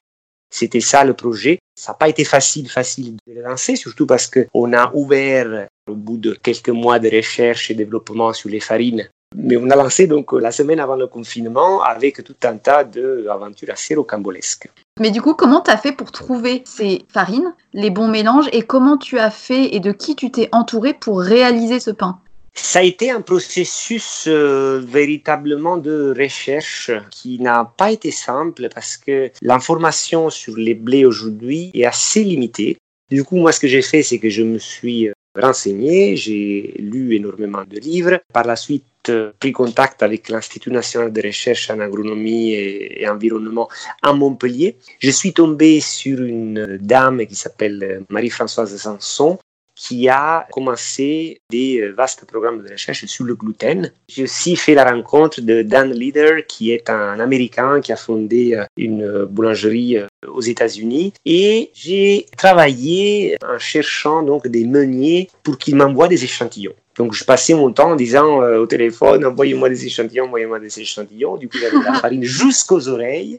C'était 0.48 0.78
ça 0.78 1.02
le 1.02 1.14
projet. 1.14 1.58
Ça 1.75 1.90
n'a 1.90 1.96
pas 1.96 2.08
été 2.08 2.22
facile, 2.22 2.68
facile 2.70 3.16
de 3.26 3.32
le 3.34 3.42
lancer, 3.42 3.75
surtout 3.75 4.06
parce 4.06 4.28
qu'on 4.28 4.72
a 4.72 4.92
ouvert, 4.94 5.66
au 5.90 5.96
bout 5.96 6.16
de 6.16 6.34
quelques 6.34 6.68
mois 6.68 7.00
de 7.00 7.08
recherche 7.08 7.72
et 7.72 7.75
développement 7.75 8.32
sur 8.32 8.50
les 8.50 8.60
farines, 8.60 9.10
mais 9.36 9.56
on 9.56 9.70
a 9.70 9.76
lancé 9.76 10.06
donc 10.06 10.32
la 10.32 10.50
semaine 10.50 10.80
avant 10.80 10.96
le 10.96 11.06
confinement 11.06 11.82
avec 11.82 12.24
tout 12.24 12.36
un 12.44 12.56
tas 12.56 12.84
d'aventures 12.84 13.70
assez 13.70 13.94
rocambolesques. 13.94 14.70
Mais 14.98 15.10
du 15.10 15.20
coup, 15.20 15.34
comment 15.34 15.60
tu 15.60 15.70
as 15.70 15.76
fait 15.76 15.92
pour 15.92 16.10
trouver 16.10 16.62
ces 16.64 17.04
farines, 17.12 17.54
les 17.74 17.90
bons 17.90 18.08
mélanges, 18.08 18.48
et 18.52 18.62
comment 18.62 18.96
tu 18.96 19.18
as 19.18 19.30
fait 19.30 19.74
et 19.74 19.80
de 19.80 19.92
qui 19.92 20.16
tu 20.16 20.30
t'es 20.30 20.48
entouré 20.52 20.94
pour 20.94 21.20
réaliser 21.20 21.80
ce 21.80 21.90
pain? 21.90 22.18
Ça 22.54 22.78
a 22.78 22.82
été 22.82 23.10
un 23.10 23.20
processus 23.20 24.24
euh, 24.26 24.80
véritablement 24.82 25.76
de 25.76 26.14
recherche 26.16 26.90
qui 27.10 27.38
n'a 27.38 27.70
pas 27.76 27.92
été 27.92 28.10
simple 28.10 28.68
parce 28.74 28.96
que 28.96 29.30
l'information 29.42 30.30
sur 30.30 30.56
les 30.56 30.72
blés 30.72 31.04
aujourd'hui 31.04 31.70
est 31.74 31.84
assez 31.84 32.24
limitée. 32.24 32.78
Du 33.10 33.24
coup, 33.24 33.36
moi, 33.36 33.52
ce 33.52 33.60
que 33.60 33.68
j'ai 33.68 33.82
fait, 33.82 34.02
c'est 34.02 34.18
que 34.18 34.30
je 34.30 34.42
me 34.42 34.58
suis 34.58 35.08
euh, 35.08 35.12
renseigné, 35.40 36.16
j'ai 36.16 36.74
lu 36.78 37.14
énormément 37.14 37.64
de 37.64 37.78
livres. 37.78 38.20
Par 38.32 38.44
la 38.44 38.56
suite, 38.56 38.84
euh, 39.08 39.32
pris 39.38 39.52
contact 39.52 40.02
avec 40.02 40.28
l'Institut 40.28 40.70
national 40.70 41.12
de 41.12 41.22
recherche 41.22 41.70
en 41.70 41.80
agronomie 41.80 42.52
et, 42.52 43.08
environnement 43.08 43.68
à 44.02 44.12
Montpellier. 44.12 44.76
Je 44.98 45.10
suis 45.10 45.32
tombé 45.32 45.80
sur 45.80 46.22
une 46.22 46.78
dame 46.80 47.26
qui 47.26 47.34
s'appelle 47.34 48.04
Marie-Françoise 48.08 48.76
Sanson, 48.76 49.38
qui 49.76 50.09
a 50.09 50.47
commencé 50.50 51.40
des 51.50 51.80
euh, 51.80 51.92
vastes 51.92 52.25
programmes 52.26 52.62
de 52.62 52.73
recherche 52.73 53.04
sur 53.04 53.25
le 53.25 53.35
gluten. 53.35 53.92
J'ai 54.09 54.25
aussi 54.25 54.56
fait 54.56 54.75
la 54.75 54.90
rencontre 54.90 55.40
de 55.40 55.62
Dan 55.62 55.92
Leader, 55.92 56.47
qui 56.47 56.73
est 56.73 56.90
un 56.90 57.21
Américain 57.21 57.80
qui 57.80 57.92
a 57.92 57.97
fondé 57.97 58.54
euh, 58.54 58.64
une 58.76 59.25
boulangerie 59.26 59.99
aux 60.26 60.40
États-Unis. 60.40 61.12
Et 61.25 61.71
j'ai 61.75 62.26
travaillé 62.37 63.37
en 63.47 63.59
cherchant 63.59 64.23
donc 64.23 64.49
des 64.49 64.64
meuniers 64.64 65.28
pour 65.45 65.59
qu'ils 65.59 65.76
m'envoient 65.76 66.09
des 66.09 66.25
échantillons. 66.25 66.75
Donc, 66.97 67.12
je 67.12 67.25
passais 67.25 67.54
mon 67.54 67.73
temps 67.73 67.90
en 67.90 67.97
disant 67.97 68.42
euh, 68.42 68.59
au 68.59 68.66
téléphone, 68.66 69.25
envoyez-moi 69.25 69.68
des 69.68 69.85
échantillons, 69.85 70.25
envoyez-moi 70.25 70.59
des 70.61 70.80
échantillons. 70.80 71.37
Du 71.37 71.49
coup, 71.49 71.59
j'avais 71.59 71.85
la 71.85 71.95
farine 71.95 72.23
jusqu'aux 72.40 72.88
oreilles. 72.88 73.38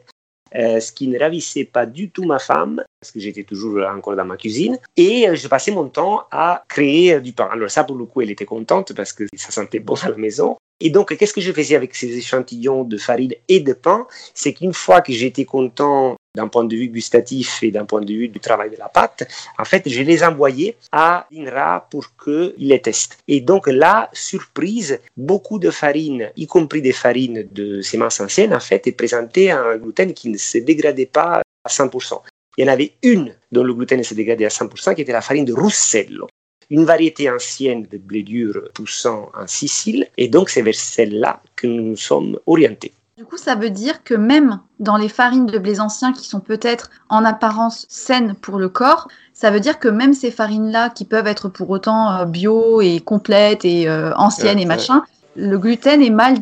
Euh, 0.54 0.80
ce 0.80 0.92
qui 0.92 1.08
ne 1.08 1.18
ravissait 1.18 1.64
pas 1.64 1.84
du 1.84 2.10
tout 2.10 2.24
ma 2.24 2.38
femme, 2.38 2.82
parce 3.00 3.12
que 3.12 3.20
j'étais 3.20 3.44
toujours 3.44 3.80
encore 3.86 4.16
dans 4.16 4.24
ma 4.24 4.36
cuisine. 4.36 4.78
Et 4.96 5.28
euh, 5.28 5.34
je 5.34 5.48
passais 5.48 5.70
mon 5.70 5.88
temps 5.88 6.24
à 6.30 6.64
créer 6.68 7.20
du 7.20 7.32
pain. 7.32 7.48
Alors 7.52 7.70
ça, 7.70 7.84
pour 7.84 7.96
le 7.96 8.04
coup, 8.04 8.22
elle 8.22 8.30
était 8.30 8.44
contente 8.44 8.92
parce 8.92 9.12
que 9.12 9.24
ça 9.36 9.50
sentait 9.50 9.78
bon 9.78 9.94
à 10.02 10.08
la 10.08 10.16
maison. 10.16 10.56
Et 10.80 10.90
donc, 10.90 11.16
qu'est-ce 11.16 11.34
que 11.34 11.40
je 11.40 11.52
faisais 11.52 11.74
avec 11.74 11.94
ces 11.94 12.16
échantillons 12.16 12.84
de 12.84 12.96
farine 12.98 13.34
et 13.48 13.60
de 13.60 13.72
pain? 13.72 14.06
C'est 14.32 14.52
qu'une 14.52 14.72
fois 14.72 15.00
que 15.00 15.12
j'étais 15.12 15.44
content 15.44 16.16
d'un 16.36 16.46
point 16.46 16.62
de 16.62 16.76
vue 16.76 16.88
gustatif 16.88 17.64
et 17.64 17.72
d'un 17.72 17.84
point 17.84 18.00
de 18.00 18.12
vue 18.12 18.28
du 18.28 18.38
travail 18.38 18.70
de 18.70 18.76
la 18.76 18.88
pâte, 18.88 19.28
en 19.58 19.64
fait, 19.64 19.88
je 19.88 20.02
les 20.02 20.22
envoyais 20.22 20.76
à 20.92 21.26
l'INRA 21.32 21.88
pour 21.90 22.04
qu'ils 22.22 22.54
les 22.58 22.80
testent. 22.80 23.18
Et 23.26 23.40
donc 23.40 23.66
là, 23.66 24.08
surprise, 24.12 25.00
beaucoup 25.16 25.58
de 25.58 25.70
farines, 25.70 26.30
y 26.36 26.46
compris 26.46 26.80
des 26.80 26.92
farines 26.92 27.48
de 27.50 27.80
semences 27.80 28.20
anciennes, 28.20 28.54
en 28.54 28.60
fait, 28.60 28.86
est 28.86 28.92
présentée 28.92 29.50
un 29.50 29.76
gluten 29.78 30.14
qui 30.14 30.28
ne 30.28 30.38
se 30.38 30.58
dégradait 30.58 31.06
pas 31.06 31.42
à 31.64 31.68
100%. 31.68 32.20
Il 32.58 32.66
y 32.66 32.68
en 32.68 32.72
avait 32.72 32.92
une 33.02 33.32
dont 33.52 33.62
le 33.62 33.72
gluten 33.72 34.02
se 34.02 34.14
dégradait 34.14 34.44
à 34.44 34.48
100%, 34.48 34.96
qui 34.96 35.00
était 35.00 35.12
la 35.12 35.22
farine 35.22 35.44
de 35.44 35.54
Russello 35.54 36.26
une 36.70 36.84
variété 36.84 37.30
ancienne 37.30 37.84
de 37.84 37.96
blé 37.96 38.22
dur 38.22 38.68
poussant 38.74 39.30
en 39.34 39.46
Sicile, 39.46 40.06
et 40.18 40.28
donc 40.28 40.50
c'est 40.50 40.60
vers 40.60 40.74
celle-là 40.74 41.40
que 41.56 41.66
nous 41.66 41.82
nous 41.82 41.96
sommes 41.96 42.38
orientés. 42.46 42.92
Du 43.16 43.24
coup, 43.24 43.38
ça 43.38 43.54
veut 43.54 43.70
dire 43.70 44.04
que 44.04 44.14
même 44.14 44.60
dans 44.78 44.96
les 44.96 45.08
farines 45.08 45.46
de 45.46 45.58
blé 45.58 45.80
anciens 45.80 46.12
qui 46.12 46.28
sont 46.28 46.40
peut-être 46.40 46.90
en 47.08 47.24
apparence 47.24 47.86
saines 47.88 48.34
pour 48.34 48.58
le 48.58 48.68
corps, 48.68 49.08
ça 49.32 49.50
veut 49.50 49.60
dire 49.60 49.78
que 49.78 49.88
même 49.88 50.12
ces 50.12 50.30
farines-là, 50.30 50.90
qui 50.90 51.04
peuvent 51.04 51.26
être 51.26 51.48
pour 51.48 51.70
autant 51.70 52.12
euh, 52.12 52.24
bio 52.26 52.80
et 52.80 53.00
complètes 53.00 53.64
et 53.64 53.88
euh, 53.88 54.14
anciennes 54.14 54.58
et 54.58 54.66
machin, 54.66 55.02
le 55.36 55.58
gluten 55.58 56.02
est 56.02 56.10
mal 56.10 56.36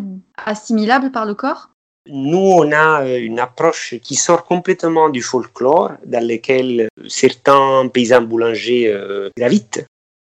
assimilable 0.45 1.13
par 1.13 1.25
le 1.25 1.35
corps? 1.35 1.71
Nous, 2.09 2.39
on 2.39 2.73
a 2.73 3.05
euh, 3.05 3.19
une 3.19 3.39
approche 3.39 3.95
qui 4.03 4.15
sort 4.15 4.45
complètement 4.45 5.09
du 5.09 5.23
folklore, 5.23 5.93
dans 6.05 6.27
lequel 6.27 6.89
certains 7.09 7.89
paysans 7.89 8.23
boulangers 8.23 8.95
gravitent. 9.37 9.85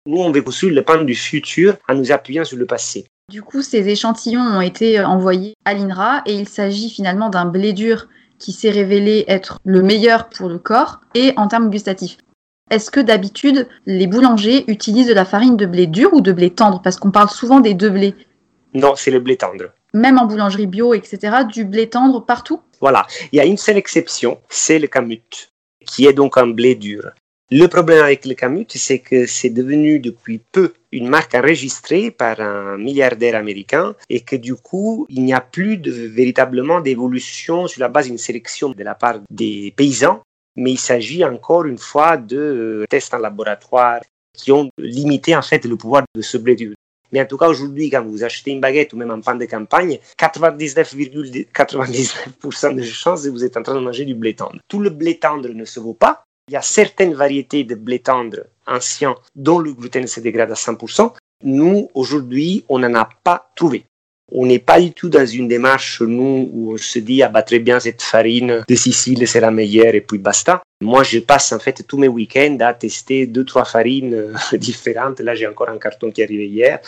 Nous, 0.06 0.18
on 0.18 0.30
veut 0.30 0.42
construire 0.42 0.74
le 0.74 0.82
pain 0.82 1.02
du 1.02 1.14
futur 1.14 1.76
en 1.88 1.94
nous 1.94 2.12
appuyant 2.12 2.44
sur 2.44 2.58
le 2.58 2.66
passé. 2.66 3.06
Du 3.30 3.40
coup, 3.40 3.62
ces 3.62 3.88
échantillons 3.88 4.42
ont 4.42 4.60
été 4.60 4.98
euh, 4.98 5.06
envoyés 5.06 5.54
à 5.64 5.72
l'INRA 5.72 6.22
et 6.26 6.34
il 6.34 6.46
s'agit 6.46 6.90
finalement 6.90 7.30
d'un 7.30 7.46
blé 7.46 7.72
dur 7.72 8.06
qui 8.38 8.52
s'est 8.52 8.70
révélé 8.70 9.24
être 9.28 9.58
le 9.64 9.80
meilleur 9.80 10.28
pour 10.28 10.50
le 10.50 10.58
corps 10.58 11.00
et 11.14 11.32
en 11.38 11.48
termes 11.48 11.70
gustatifs. 11.70 12.18
Est-ce 12.70 12.90
que 12.90 13.00
d'habitude, 13.00 13.66
les 13.86 14.06
boulangers 14.06 14.64
utilisent 14.70 15.06
de 15.06 15.14
la 15.14 15.24
farine 15.24 15.56
de 15.56 15.64
blé 15.64 15.86
dur 15.86 16.12
ou 16.12 16.20
de 16.20 16.32
blé 16.32 16.50
tendre? 16.50 16.82
Parce 16.82 16.96
qu'on 16.96 17.10
parle 17.10 17.30
souvent 17.30 17.60
des 17.60 17.72
deux 17.72 17.90
blés. 17.90 18.14
Non, 18.74 18.94
c'est 18.94 19.10
le 19.10 19.20
blé 19.20 19.36
tendre. 19.36 19.70
Même 19.94 20.18
en 20.18 20.26
boulangerie 20.26 20.66
bio, 20.66 20.92
etc., 20.92 21.44
du 21.48 21.64
blé 21.64 21.88
tendre 21.88 22.24
partout 22.24 22.60
Voilà. 22.80 23.06
Il 23.32 23.36
y 23.36 23.40
a 23.40 23.46
une 23.46 23.56
seule 23.56 23.76
exception, 23.76 24.40
c'est 24.48 24.80
le 24.80 24.88
kamut, 24.88 25.50
qui 25.86 26.06
est 26.06 26.12
donc 26.12 26.36
un 26.36 26.48
blé 26.48 26.74
dur. 26.74 27.12
Le 27.50 27.66
problème 27.68 28.02
avec 28.02 28.24
le 28.24 28.34
kamut, 28.34 28.66
c'est 28.70 28.98
que 28.98 29.26
c'est 29.26 29.50
devenu 29.50 30.00
depuis 30.00 30.40
peu 30.50 30.72
une 30.90 31.08
marque 31.08 31.34
enregistrée 31.34 32.10
par 32.10 32.40
un 32.40 32.76
milliardaire 32.76 33.36
américain 33.36 33.94
et 34.10 34.20
que 34.20 34.34
du 34.34 34.56
coup, 34.56 35.06
il 35.08 35.24
n'y 35.24 35.32
a 35.32 35.40
plus 35.40 35.76
de, 35.76 35.92
véritablement 35.92 36.80
d'évolution 36.80 37.68
sur 37.68 37.80
la 37.80 37.88
base 37.88 38.06
d'une 38.08 38.18
sélection 38.18 38.70
de 38.70 38.82
la 38.82 38.96
part 38.96 39.20
des 39.30 39.72
paysans, 39.76 40.22
mais 40.56 40.72
il 40.72 40.78
s'agit 40.78 41.24
encore 41.24 41.66
une 41.66 41.78
fois 41.78 42.16
de 42.16 42.84
tests 42.90 43.14
en 43.14 43.18
laboratoire 43.18 44.00
qui 44.36 44.50
ont 44.50 44.68
limité 44.78 45.36
en 45.36 45.42
fait 45.42 45.64
le 45.64 45.76
pouvoir 45.76 46.02
de 46.16 46.22
ce 46.22 46.36
blé 46.38 46.56
dur. 46.56 46.74
Mais 47.12 47.20
en 47.20 47.26
tout 47.26 47.36
cas, 47.36 47.48
aujourd'hui, 47.48 47.90
quand 47.90 48.04
vous 48.04 48.24
achetez 48.24 48.50
une 48.50 48.60
baguette 48.60 48.92
ou 48.92 48.96
même 48.96 49.10
un 49.10 49.20
pain 49.20 49.36
de 49.36 49.44
campagne, 49.44 49.98
99,99% 50.18 52.74
de 52.74 52.82
chances 52.82 53.24
que 53.24 53.28
vous 53.28 53.44
êtes 53.44 53.56
en 53.56 53.62
train 53.62 53.74
de 53.74 53.80
manger 53.80 54.04
du 54.04 54.14
blé 54.14 54.34
tendre. 54.34 54.58
Tout 54.68 54.80
le 54.80 54.90
blé 54.90 55.18
tendre 55.18 55.48
ne 55.48 55.64
se 55.64 55.80
vaut 55.80 55.94
pas, 55.94 56.24
il 56.48 56.54
y 56.54 56.56
a 56.56 56.62
certaines 56.62 57.14
variétés 57.14 57.64
de 57.64 57.74
blé 57.74 58.00
tendre 58.00 58.44
anciens 58.66 59.14
dont 59.34 59.58
le 59.58 59.72
gluten 59.72 60.06
se 60.06 60.20
dégrade 60.20 60.50
à 60.50 60.54
100%. 60.54 61.12
Nous, 61.42 61.88
aujourd'hui, 61.94 62.64
on 62.68 62.78
n'en 62.78 62.94
a 62.94 63.08
pas 63.22 63.50
trouvé. 63.56 63.84
On 64.32 64.46
n'est 64.46 64.58
pas 64.58 64.80
du 64.80 64.92
tout 64.92 65.08
dans 65.08 65.26
une 65.26 65.48
démarche, 65.48 66.00
nous, 66.00 66.48
où 66.52 66.74
on 66.74 66.76
se 66.76 66.98
dit, 66.98 67.22
ah 67.22 67.28
bah 67.28 67.42
très 67.42 67.58
bien, 67.58 67.78
cette 67.78 68.02
farine 68.02 68.64
de 68.66 68.74
Sicile, 68.74 69.28
c'est 69.28 69.40
la 69.40 69.50
meilleure, 69.50 69.94
et 69.94 70.00
puis 70.00 70.18
basta. 70.18 70.62
Moi, 70.80 71.02
je 71.02 71.18
passe 71.18 71.52
en 71.52 71.58
fait 71.58 71.86
tous 71.86 71.98
mes 71.98 72.08
week-ends 72.08 72.56
à 72.60 72.72
tester 72.74 73.26
deux, 73.26 73.44
trois 73.44 73.64
farines 73.64 74.14
euh, 74.14 74.34
différentes. 74.56 75.20
Là, 75.20 75.34
j'ai 75.34 75.46
encore 75.46 75.68
un 75.68 75.78
carton 75.78 76.10
qui 76.10 76.22
est 76.22 76.24
arrivé 76.24 76.46
hier, 76.46 76.80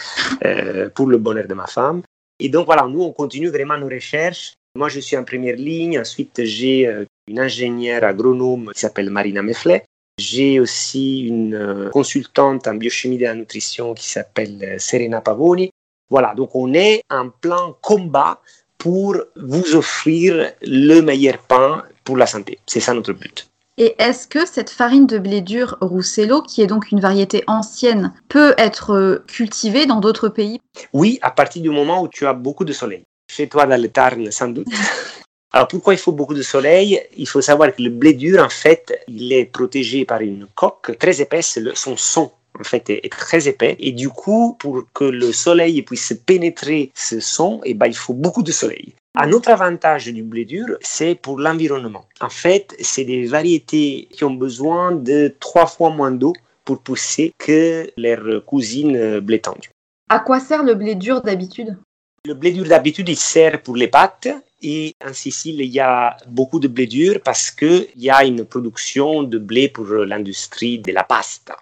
euh, 0.45 0.89
pour 0.89 1.09
le 1.09 1.19
bonheur 1.19 1.47
de 1.47 1.55
ma 1.55 1.67
femme. 1.67 2.03
Et 2.39 2.49
donc 2.49 2.67
voilà, 2.67 2.87
nous, 2.89 3.03
on 3.03 3.13
continue 3.13 3.49
vraiment 3.49 3.79
nos 3.79 3.89
recherches. 3.89 4.55
Moi, 4.77 4.89
je 4.89 5.01
suis 5.01 5.17
en 5.17 5.25
première 5.25 5.57
ligne. 5.57 5.99
Ensuite, 5.99 6.45
j'ai 6.45 6.87
euh, 6.87 7.05
une 7.29 7.41
ingénieure 7.41 8.05
agronome 8.05 8.73
qui 8.75 8.81
s'appelle 8.81 9.11
Marina 9.11 9.43
Mefflet. 9.43 9.85
J'ai 10.19 10.61
aussi 10.61 11.27
une 11.27 11.55
euh, 11.55 11.91
consultante 11.91 12.67
en 12.69 12.75
biochimie 12.75 13.19
de 13.19 13.25
la 13.25 13.35
nutrition 13.35 13.95
qui 13.95 14.09
s'appelle 14.09 14.77
Serena 14.79 15.21
Pavoni. 15.21 15.71
Voilà, 16.11 16.35
donc 16.35 16.55
on 16.55 16.73
est 16.75 17.03
en 17.11 17.31
plein 17.31 17.75
combat 17.83 18.41
pour 18.79 19.17
vous 19.37 19.75
offrir 19.75 20.53
le 20.63 21.01
meilleur 21.01 21.39
pain 21.39 21.83
pour 22.05 22.17
la 22.17 22.27
santé. 22.27 22.59
C'est 22.67 22.81
ça 22.81 22.95
notre 22.95 23.13
but. 23.13 23.49
Et 23.79 23.95
est-ce 23.99 24.27
que 24.27 24.47
cette 24.47 24.71
farine 24.71 25.07
de 25.07 25.19
blé 25.19 25.43
dur 25.43 25.77
Roussello, 25.83 26.41
qui 26.41 26.63
est 26.63 26.67
donc 26.67 26.93
une 26.93 27.01
variété 27.01 27.45
ancienne, 27.47 28.13
peut 28.29 28.55
être 28.57 28.95
euh, 28.95 29.25
cultivée 29.27 29.85
dans 29.85 30.01
d'autres 30.01 30.31
pays? 30.31 30.61
Oui, 30.95 31.19
à 31.21 31.31
partir 31.31 31.61
du 31.61 31.69
moment 31.69 32.01
où 32.03 32.09
tu 32.09 32.27
as 32.27 32.33
beaucoup 32.33 32.65
de 32.65 32.73
soleil. 32.73 33.03
Chez 33.31 33.49
toi 33.49 33.67
dans 33.67 33.81
le 33.81 33.89
Tarn, 33.89 34.31
sans 34.31 34.49
doute. 34.49 34.69
Alors 35.53 35.69
pourquoi 35.69 35.93
il 35.93 35.99
faut 35.99 36.13
beaucoup 36.13 36.35
de 36.35 36.43
soleil? 36.43 37.01
Il 37.17 37.29
faut 37.29 37.43
savoir 37.43 37.75
que 37.75 37.83
le 37.83 37.91
blé 37.91 38.15
dur, 38.15 38.43
en 38.43 38.49
fait, 38.49 38.99
il 39.09 39.33
est 39.33 39.45
protégé 39.45 40.05
par 40.05 40.21
une 40.21 40.47
coque 40.55 40.97
très 40.99 41.21
épaisse. 41.21 41.59
Son 41.75 41.97
son, 41.97 42.31
en 42.59 42.65
fait, 42.65 42.91
est, 42.91 43.11
très 43.11 43.49
épais. 43.49 43.77
Et 43.79 43.93
du 43.93 44.09
coup, 44.09 44.57
pour 44.59 44.85
que 44.93 45.05
le 45.05 45.33
soleil 45.33 45.83
puisse 45.83 46.15
pénétrer 46.27 46.91
ce 46.95 47.21
son, 47.21 47.61
eh 47.65 47.75
ben, 47.75 47.87
il 47.87 47.97
faut 47.97 48.15
beaucoup 48.15 48.43
de 48.43 48.53
soleil. 48.53 48.95
Un 49.19 49.33
autre 49.33 49.51
avantage 49.51 50.07
du 50.07 50.23
blé 50.23 50.45
dur, 50.45 50.77
c'est 50.83 51.15
pour 51.15 51.39
l'environnement. 51.39 52.05
En 52.21 52.29
fait, 52.29 52.77
c'est 52.81 53.05
des 53.05 53.27
variétés 53.27 54.09
qui 54.11 54.25
ont 54.25 54.35
besoin 54.35 54.93
de 54.93 55.35
trois 55.41 55.67
fois 55.67 55.91
moins 55.91 56.11
d'eau 56.11 56.35
pour 56.65 56.81
pousser 56.81 57.33
que 57.39 57.91
leurs 57.97 58.45
cousines 58.45 59.21
blé 59.21 59.41
tendu. 59.41 59.71
À 60.11 60.19
quoi 60.19 60.39
sert 60.39 60.63
le 60.63 60.75
blé 60.75 60.95
dur 60.95 61.23
d'habitude? 61.23 61.79
Le 62.27 62.35
blé 62.35 62.53
dur 62.53 62.67
d'habitude, 62.67 63.09
il 63.09 63.17
sert 63.17 63.63
pour 63.63 63.77
les 63.77 63.89
pâtes 63.89 64.29
et 64.63 64.95
en 65.05 65.13
Sicile, 65.13 65.61
il 65.61 65.71
y 65.71 65.81
a 65.81 66.17
beaucoup 66.27 66.61
de 66.61 66.69
blé 66.69 66.87
dur 66.87 67.21
parce 67.25 67.51
qu'il 67.51 67.89
y 67.97 68.11
a 68.11 68.25
une 68.25 68.45
production 68.45 69.23
de 69.23 69.39
blé 69.39 69.69
pour 69.69 69.87
l'industrie 69.87 70.79
de 70.79 70.93
la 70.93 71.05
pasta. 71.05 71.57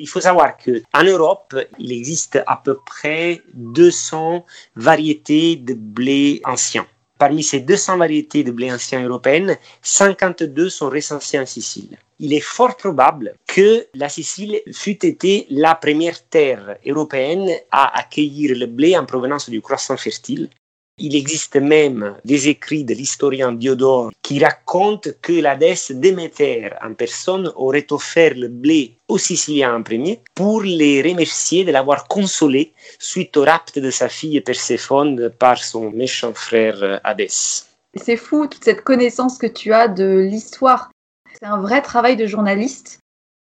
Il 0.00 0.08
faut 0.08 0.20
savoir 0.20 0.56
qu'en 0.56 1.02
Europe, 1.02 1.56
il 1.78 1.90
existe 1.90 2.40
à 2.46 2.56
peu 2.56 2.78
près 2.86 3.42
200 3.54 4.46
variétés 4.76 5.56
de 5.56 5.74
blé 5.74 6.40
anciens. 6.44 6.86
Parmi 7.18 7.42
ces 7.42 7.58
200 7.58 7.96
variétés 7.98 8.44
de 8.44 8.52
blé 8.52 8.72
ancien 8.72 9.04
européennes, 9.04 9.56
52 9.82 10.70
sont 10.70 10.88
recensées 10.88 11.40
en 11.40 11.46
Sicile. 11.46 11.98
Il 12.20 12.32
est 12.32 12.40
fort 12.40 12.76
probable 12.76 13.34
que 13.46 13.88
la 13.94 14.08
Sicile 14.08 14.60
fût 14.72 15.04
été 15.04 15.46
la 15.50 15.74
première 15.74 16.24
terre 16.28 16.76
européenne 16.86 17.50
à 17.72 17.98
accueillir 17.98 18.56
le 18.56 18.66
blé 18.66 18.96
en 18.96 19.04
provenance 19.04 19.50
du 19.50 19.60
croissant 19.60 19.96
fertile 19.96 20.48
il 20.98 21.14
existe 21.14 21.56
même 21.56 22.16
des 22.24 22.48
écrits 22.48 22.84
de 22.84 22.94
l'historien 22.94 23.52
Diodore 23.52 24.10
qui 24.22 24.42
racontent 24.42 25.10
que 25.22 25.32
la 25.32 25.56
déesse 25.56 25.92
Déméter 25.92 26.70
en 26.82 26.94
personne 26.94 27.52
aurait 27.56 27.86
offert 27.90 28.34
le 28.34 28.48
blé 28.48 28.98
aux 29.08 29.18
Siciliens 29.18 29.74
en 29.76 29.82
premier 29.82 30.20
pour 30.34 30.62
les 30.62 31.02
remercier 31.02 31.64
de 31.64 31.72
l'avoir 31.72 32.08
consolé 32.08 32.72
suite 32.98 33.36
au 33.36 33.44
rapt 33.44 33.78
de 33.78 33.90
sa 33.90 34.08
fille 34.08 34.40
Perséphone 34.40 35.30
par 35.38 35.62
son 35.62 35.90
méchant 35.90 36.34
frère 36.34 37.00
Hadès. 37.04 37.64
C'est 37.94 38.16
fou 38.16 38.46
toute 38.46 38.64
cette 38.64 38.84
connaissance 38.84 39.38
que 39.38 39.46
tu 39.46 39.72
as 39.72 39.88
de 39.88 40.26
l'histoire. 40.30 40.90
C'est 41.40 41.46
un 41.46 41.60
vrai 41.60 41.82
travail 41.82 42.16
de 42.16 42.26
journaliste 42.26 43.00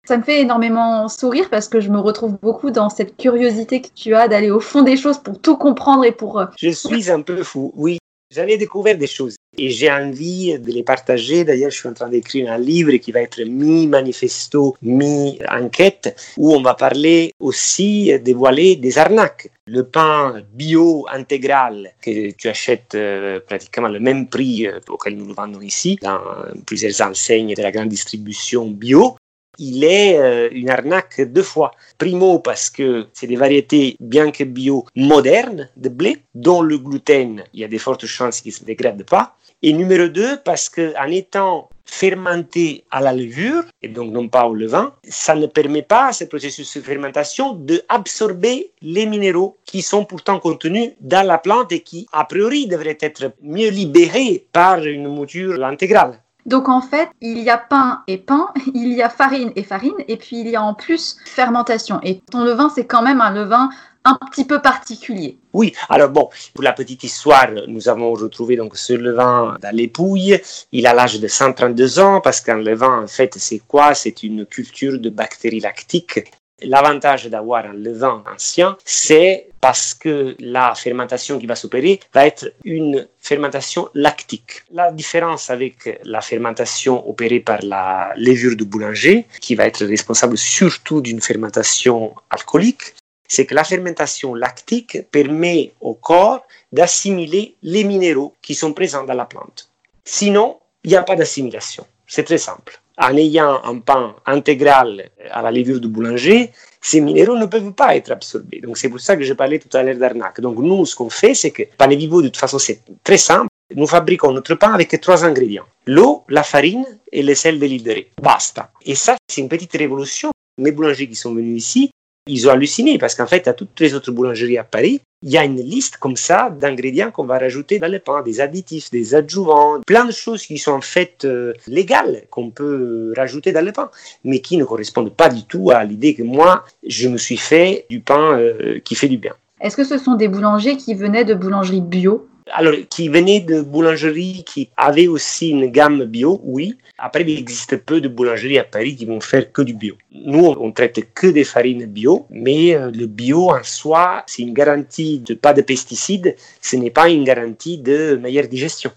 ça 0.07 0.17
me 0.17 0.23
fait 0.23 0.41
énormément 0.41 1.09
sourire 1.09 1.49
parce 1.49 1.69
que 1.69 1.81
je 1.81 1.89
me 1.89 2.01
retrouve 2.01 2.37
beaucoup 2.43 2.71
dans 2.71 2.91
cette 2.91 3.17
curiosité 3.17 3.81
que 3.81 3.89
tu 3.95 4.15
as 4.15 4.27
d'aller 4.27 4.51
au 4.51 4.61
fond 4.61 4.83
des 4.83 4.97
choses 4.97 5.19
pour 5.19 5.41
tout 5.41 5.57
comprendre 5.57 6.05
et 6.05 6.13
pour... 6.13 6.41
Euh, 6.41 6.47
je 6.59 6.71
suis 6.71 7.11
un 7.11 7.21
peu 7.21 7.43
fou, 7.43 7.73
oui. 7.77 7.99
J'avais 8.35 8.57
découvert 8.57 8.97
des 8.97 9.07
choses 9.07 9.37
et 9.59 9.69
j'ai 9.69 9.93
envie 9.93 10.59
de 10.59 10.73
les 10.73 10.83
partager. 10.83 11.45
D'ailleurs, 11.45 11.71
je 11.71 11.77
suis 11.77 11.89
en 11.89 11.93
train 11.93 12.09
d'écrire 12.09 12.51
un 12.51 12.57
livre 12.57 12.93
qui 12.97 13.13
va 13.13 13.21
être 13.21 13.43
mi-manifesto, 13.43 14.75
mi-enquête, 14.81 16.17
où 16.39 16.55
on 16.55 16.63
va 16.63 16.73
parler 16.73 17.33
aussi, 17.41 18.11
dévoiler 18.21 18.77
des 18.77 18.97
arnaques. 18.97 19.51
Le 19.67 19.85
pain 19.85 20.43
bio 20.55 21.07
intégral 21.13 21.93
que 22.01 22.31
tu 22.33 22.49
achètes 22.49 22.95
euh, 22.95 23.39
pratiquement 23.47 23.89
le 23.89 24.01
même 24.01 24.29
prix 24.29 24.67
euh, 24.67 24.81
auquel 24.89 25.17
nous 25.17 25.27
le 25.27 25.35
vendons 25.35 25.61
ici, 25.61 25.99
dans 26.03 26.19
plusieurs 26.67 27.07
enseignes 27.07 27.55
de 27.55 27.63
la 27.63 27.71
grande 27.71 27.91
distribution 27.91 28.67
bio, 28.67 29.17
il 29.59 29.85
est 29.85 30.19
euh, 30.19 30.49
une 30.53 30.71
arnaque 30.71 31.21
deux 31.21 31.43
fois. 31.43 31.73
Primo 31.99 32.39
parce 32.39 32.71
que 32.71 33.07
c'est 33.13 33.27
des 33.27 33.37
variétés, 33.37 33.97
bien 34.01 34.31
que 34.31 34.45
bio, 34.45 34.87
modernes 34.97 35.69
de 35.77 35.89
blé, 35.89 36.19
dont 36.35 36.63
le 36.63 36.79
gluten, 36.79 37.45
il 37.53 37.61
y 37.61 37.65
a 37.65 37.69
de 37.69 37.79
fortes 37.79 38.07
chances 38.07 38.41
qu'il 38.41 38.53
ne 38.53 38.57
se 38.57 38.65
dégrade 38.65 39.03
pas. 39.05 39.37
Et 39.63 39.73
numéro 39.73 40.09
deux, 40.09 40.39
parce 40.45 40.69
qu'en 40.69 41.07
étant 41.07 41.69
fermenté 41.85 42.85
à 42.91 43.01
la 43.01 43.13
levure, 43.13 43.65
et 43.83 43.89
donc 43.89 44.13
non 44.13 44.29
pas 44.29 44.47
au 44.47 44.55
levain, 44.55 44.95
ça 45.07 45.35
ne 45.35 45.47
permet 45.47 45.83
pas 45.83 46.13
ce 46.13 46.25
processus 46.25 46.77
de 46.77 46.83
fermentation 46.83 47.53
d'absorber 47.55 48.71
les 48.81 49.07
minéraux 49.07 49.59
qui 49.65 49.83
sont 49.83 50.05
pourtant 50.05 50.41
contenus 50.41 50.93
dans 51.01 51.27
la 51.27 51.39
plante 51.39 51.71
et 51.71 51.81
qui, 51.81 52.07
a 52.13 52.25
priori, 52.25 52.67
devraient 52.67 52.99
être 53.01 53.33
mieux 53.43 53.69
libérés 53.69 54.47
par 54.53 54.79
une 54.85 55.09
mouture 55.09 55.63
intégrale. 55.65 56.22
Donc 56.47 56.69
en 56.69 56.81
fait, 56.81 57.09
il 57.21 57.39
y 57.39 57.51
a 57.51 57.59
pain 57.59 58.03
et 58.07 58.19
pain, 58.19 58.49
il 58.75 58.93
y 58.93 59.03
a 59.03 59.09
farine 59.09 59.53
et 59.57 59.63
farine, 59.63 59.95
et 60.09 60.17
puis 60.17 60.41
il 60.41 60.49
y 60.49 60.57
a 60.57 60.63
en 60.63 60.75
plus 60.75 61.17
fermentation. 61.25 62.01
Et 62.03 62.21
ton 62.31 62.45
levain, 62.45 62.71
c'est 62.75 62.87
quand 62.87 63.03
même 63.03 63.21
un 63.21 63.33
levain 63.33 63.71
un 64.05 64.19
petit 64.31 64.45
peu 64.45 64.61
particulier. 64.61 65.39
Oui, 65.53 65.73
alors 65.89 66.09
bon, 66.09 66.29
pour 66.55 66.65
la 66.65 66.73
petite 66.73 67.05
histoire, 67.05 67.49
nous 67.69 67.89
avons 67.89 68.13
retrouvé 68.13 68.57
donc 68.57 68.77
ce 68.77 68.95
levain 68.95 69.57
dans 69.61 69.75
les 69.75 69.87
Pouilles. 69.87 70.41
Il 70.73 70.87
a 70.87 70.95
l'âge 70.95 71.21
de 71.21 71.29
132 71.29 72.01
ans 72.01 72.21
parce 72.21 72.41
qu'un 72.41 72.57
levain, 72.57 73.05
en 73.05 73.07
fait, 73.07 73.35
c'est 73.39 73.61
quoi? 73.61 73.95
C'est 73.95 74.23
une 74.25 74.45
culture 74.45 74.99
de 74.99 75.11
bactéries 75.11 75.61
lactiques 75.61 76.21
L'avantage 76.65 77.27
d'avoir 77.27 77.67
un 77.67 77.73
levain 77.73 78.23
ancien, 78.33 78.77
c'est 78.85 79.49
parce 79.61 79.95
que 79.95 80.37
la 80.39 80.75
fermentation 80.75 81.39
qui 81.39 81.47
va 81.47 81.57
s'opérer 81.57 82.01
va 82.13 82.27
être 82.27 82.53
une 82.65 83.07
fermentation 83.21 83.89
lactique. 83.95 84.63
La 84.73 84.93
différence 84.93 85.51
avec 85.51 86.01
la 86.05 86.21
fermentation 86.21 87.09
opérée 87.09 87.41
par 87.41 87.61
la 87.63 88.13
levure 88.17 88.57
du 88.57 88.65
boulanger, 88.65 89.27
qui 89.41 89.55
va 89.55 89.67
être 89.67 89.85
responsable 89.85 90.37
surtout 90.37 91.01
d'une 91.01 91.21
fermentation 91.21 92.15
alcoolique, 92.31 92.95
c'est 93.29 93.47
que 93.47 93.55
la 93.55 93.65
fermentation 93.65 94.35
lactique 94.35 94.99
permet 95.11 95.73
au 95.81 95.95
corps 95.95 96.47
d'assimiler 96.71 97.55
les 97.63 97.85
minéraux 97.85 98.35
qui 98.43 98.55
sont 98.55 98.73
présents 98.73 99.05
dans 99.05 99.15
la 99.15 99.25
plante. 99.25 99.71
Sinon, 100.05 100.59
il 100.85 100.91
n'y 100.91 100.97
a 100.97 101.03
pas 101.03 101.17
d'assimilation. 101.17 101.87
C'est 102.07 102.25
très 102.25 102.39
simple 102.39 102.82
en 102.99 103.17
ayant 103.17 103.63
un 103.65 103.79
pain 103.79 104.15
intégral 104.27 105.11
à 105.31 105.43
la 105.43 105.51
levure 105.51 105.81
du 105.81 105.89
boulanger, 105.89 106.51
ces 106.81 107.01
minéraux 107.01 107.37
ne 107.37 107.47
peuvent 107.47 107.73
pas 107.73 107.97
être 107.97 108.11
absorbés. 108.11 108.61
Donc 108.61 108.77
c'est 108.77 108.89
pour 108.89 109.01
ça 109.01 109.17
que 109.17 109.23
je 109.23 109.33
parlais 109.33 109.59
tout 109.59 109.75
à 109.77 109.83
l'heure 109.83 109.97
d'arnaque. 109.97 110.41
Donc 110.41 110.59
nous, 110.59 110.85
ce 110.85 110.95
qu'on 110.95 111.11
fait, 111.11 111.35
c'est 111.35 111.51
que 111.51 111.63
Pane 111.77 111.95
Vivo, 111.95 112.21
de 112.21 112.29
toute 112.29 112.37
façon, 112.37 112.59
c'est 112.59 112.83
très 113.05 113.19
simple. 113.19 113.49
Nous 113.75 113.87
fabriquons 113.87 114.33
notre 114.33 114.55
pain 114.57 114.75
avec 114.75 115.01
trois 115.01 115.25
ingrédients. 115.25 115.65
L'eau, 115.87 116.25
la 116.29 116.43
farine 116.43 116.85
et 117.11 117.23
le 117.23 117.35
sel 117.35 117.59
de. 117.59 118.05
Basta. 118.21 118.71
Et 118.85 118.95
ça, 118.95 119.17
c'est 119.29 119.41
une 119.41 119.49
petite 119.49 119.73
révolution. 119.73 120.31
Mes 120.59 120.73
boulangers 120.73 121.09
qui 121.09 121.15
sont 121.15 121.35
venus 121.35 121.57
ici 121.57 121.91
Ils 122.29 122.47
ont 122.47 122.53
halluciné 122.53 122.99
parce 122.99 123.17
qu'en 123.17 123.27
fait, 123.27 123.49
à 123.49 123.53
toutes 123.53 123.81
les 123.81 123.95
autres 123.95 124.13
boulangeries 124.13 124.57
à 124.57 124.63
Paris, 124.63 125.01
il 125.25 125.31
y 125.31 125.39
a 125.39 125.45
une 125.45 125.61
liste 125.61 125.97
comme 125.97 126.17
ça 126.17 126.51
d'ingrédients 126.51 127.11
qu'on 127.11 127.25
va 127.25 127.39
rajouter 127.39 127.81
dans 127.81 127.91
le 127.91 127.99
pain, 127.99 128.23
des 128.23 128.41
additifs, 128.41 128.91
des 128.91 129.17
adjuvants, 129.17 129.81
plein 129.85 130.05
de 130.05 130.13
choses 130.13 130.47
qui 130.47 130.59
sont 130.59 130.73
en 130.73 130.81
fait 130.81 131.25
euh, 131.25 131.53
légales 131.67 132.23
qu'on 132.31 132.51
peut 132.51 133.13
rajouter 133.17 133.51
dans 133.51 133.65
le 133.65 133.73
pain, 133.73 133.91
mais 134.25 134.41
qui 134.41 134.57
ne 134.57 134.65
correspondent 134.65 135.15
pas 135.15 135.29
du 135.29 135.45
tout 135.45 135.71
à 135.73 135.83
l'idée 135.83 136.15
que 136.15 136.23
moi, 136.23 136.65
je 136.87 137.09
me 137.09 137.19
suis 137.19 137.37
fait 137.37 137.87
du 137.91 138.01
pain 138.01 138.39
euh, 138.39 138.79
qui 138.85 138.95
fait 138.95 139.09
du 139.09 139.19
bien. 139.19 139.35
Est-ce 139.61 139.77
que 139.77 139.85
ce 139.85 139.99
sont 139.99 140.15
des 140.15 140.29
boulangers 140.29 140.77
qui 140.77 140.95
venaient 140.95 141.25
de 141.25 141.35
boulangeries 141.35 141.81
bio? 141.81 142.29
Alors, 142.53 142.75
qui 142.91 143.09
venaient 143.09 143.41
de 143.41 143.63
boulangeries 143.63 144.45
qui 144.45 144.71
avaient 144.77 145.09
aussi 145.09 145.49
une 145.49 145.67
gamme 145.67 146.05
bio, 146.05 146.41
oui. 146.45 146.77
Après, 146.99 147.23
il 147.23 147.39
existe 147.39 147.77
peu 147.79 148.01
de 148.01 148.09
boulangeries 148.09 148.59
à 148.59 148.65
Paris 148.65 148.95
qui 148.95 149.07
vont 149.07 149.21
faire 149.21 149.51
que 149.51 149.63
du 149.63 149.75
bio. 149.75 149.97
Nous, 150.13 150.45
on 150.45 150.71
traite 150.71 151.15
que 151.15 151.27
des 151.27 151.45
farines 151.45 151.87
bio, 151.87 152.27
mais 152.31 152.75
euh, 152.75 152.91
le 152.91 153.07
bio 153.07 153.51
en 153.51 153.63
soi, 153.63 154.23
c'est 154.27 154.43
une 154.43 154.53
garantie 154.53 155.19
de 155.19 155.35
pas 155.35 155.55
de 155.55 155.63
pesticides, 155.63 156.37
ce 156.61 156.77
n'est 156.77 156.91
pas 156.91 157.09
une 157.09 157.25
garantie 157.25 157.79
de 157.79 158.19
meilleure 158.23 158.49
digestion. 158.49 158.93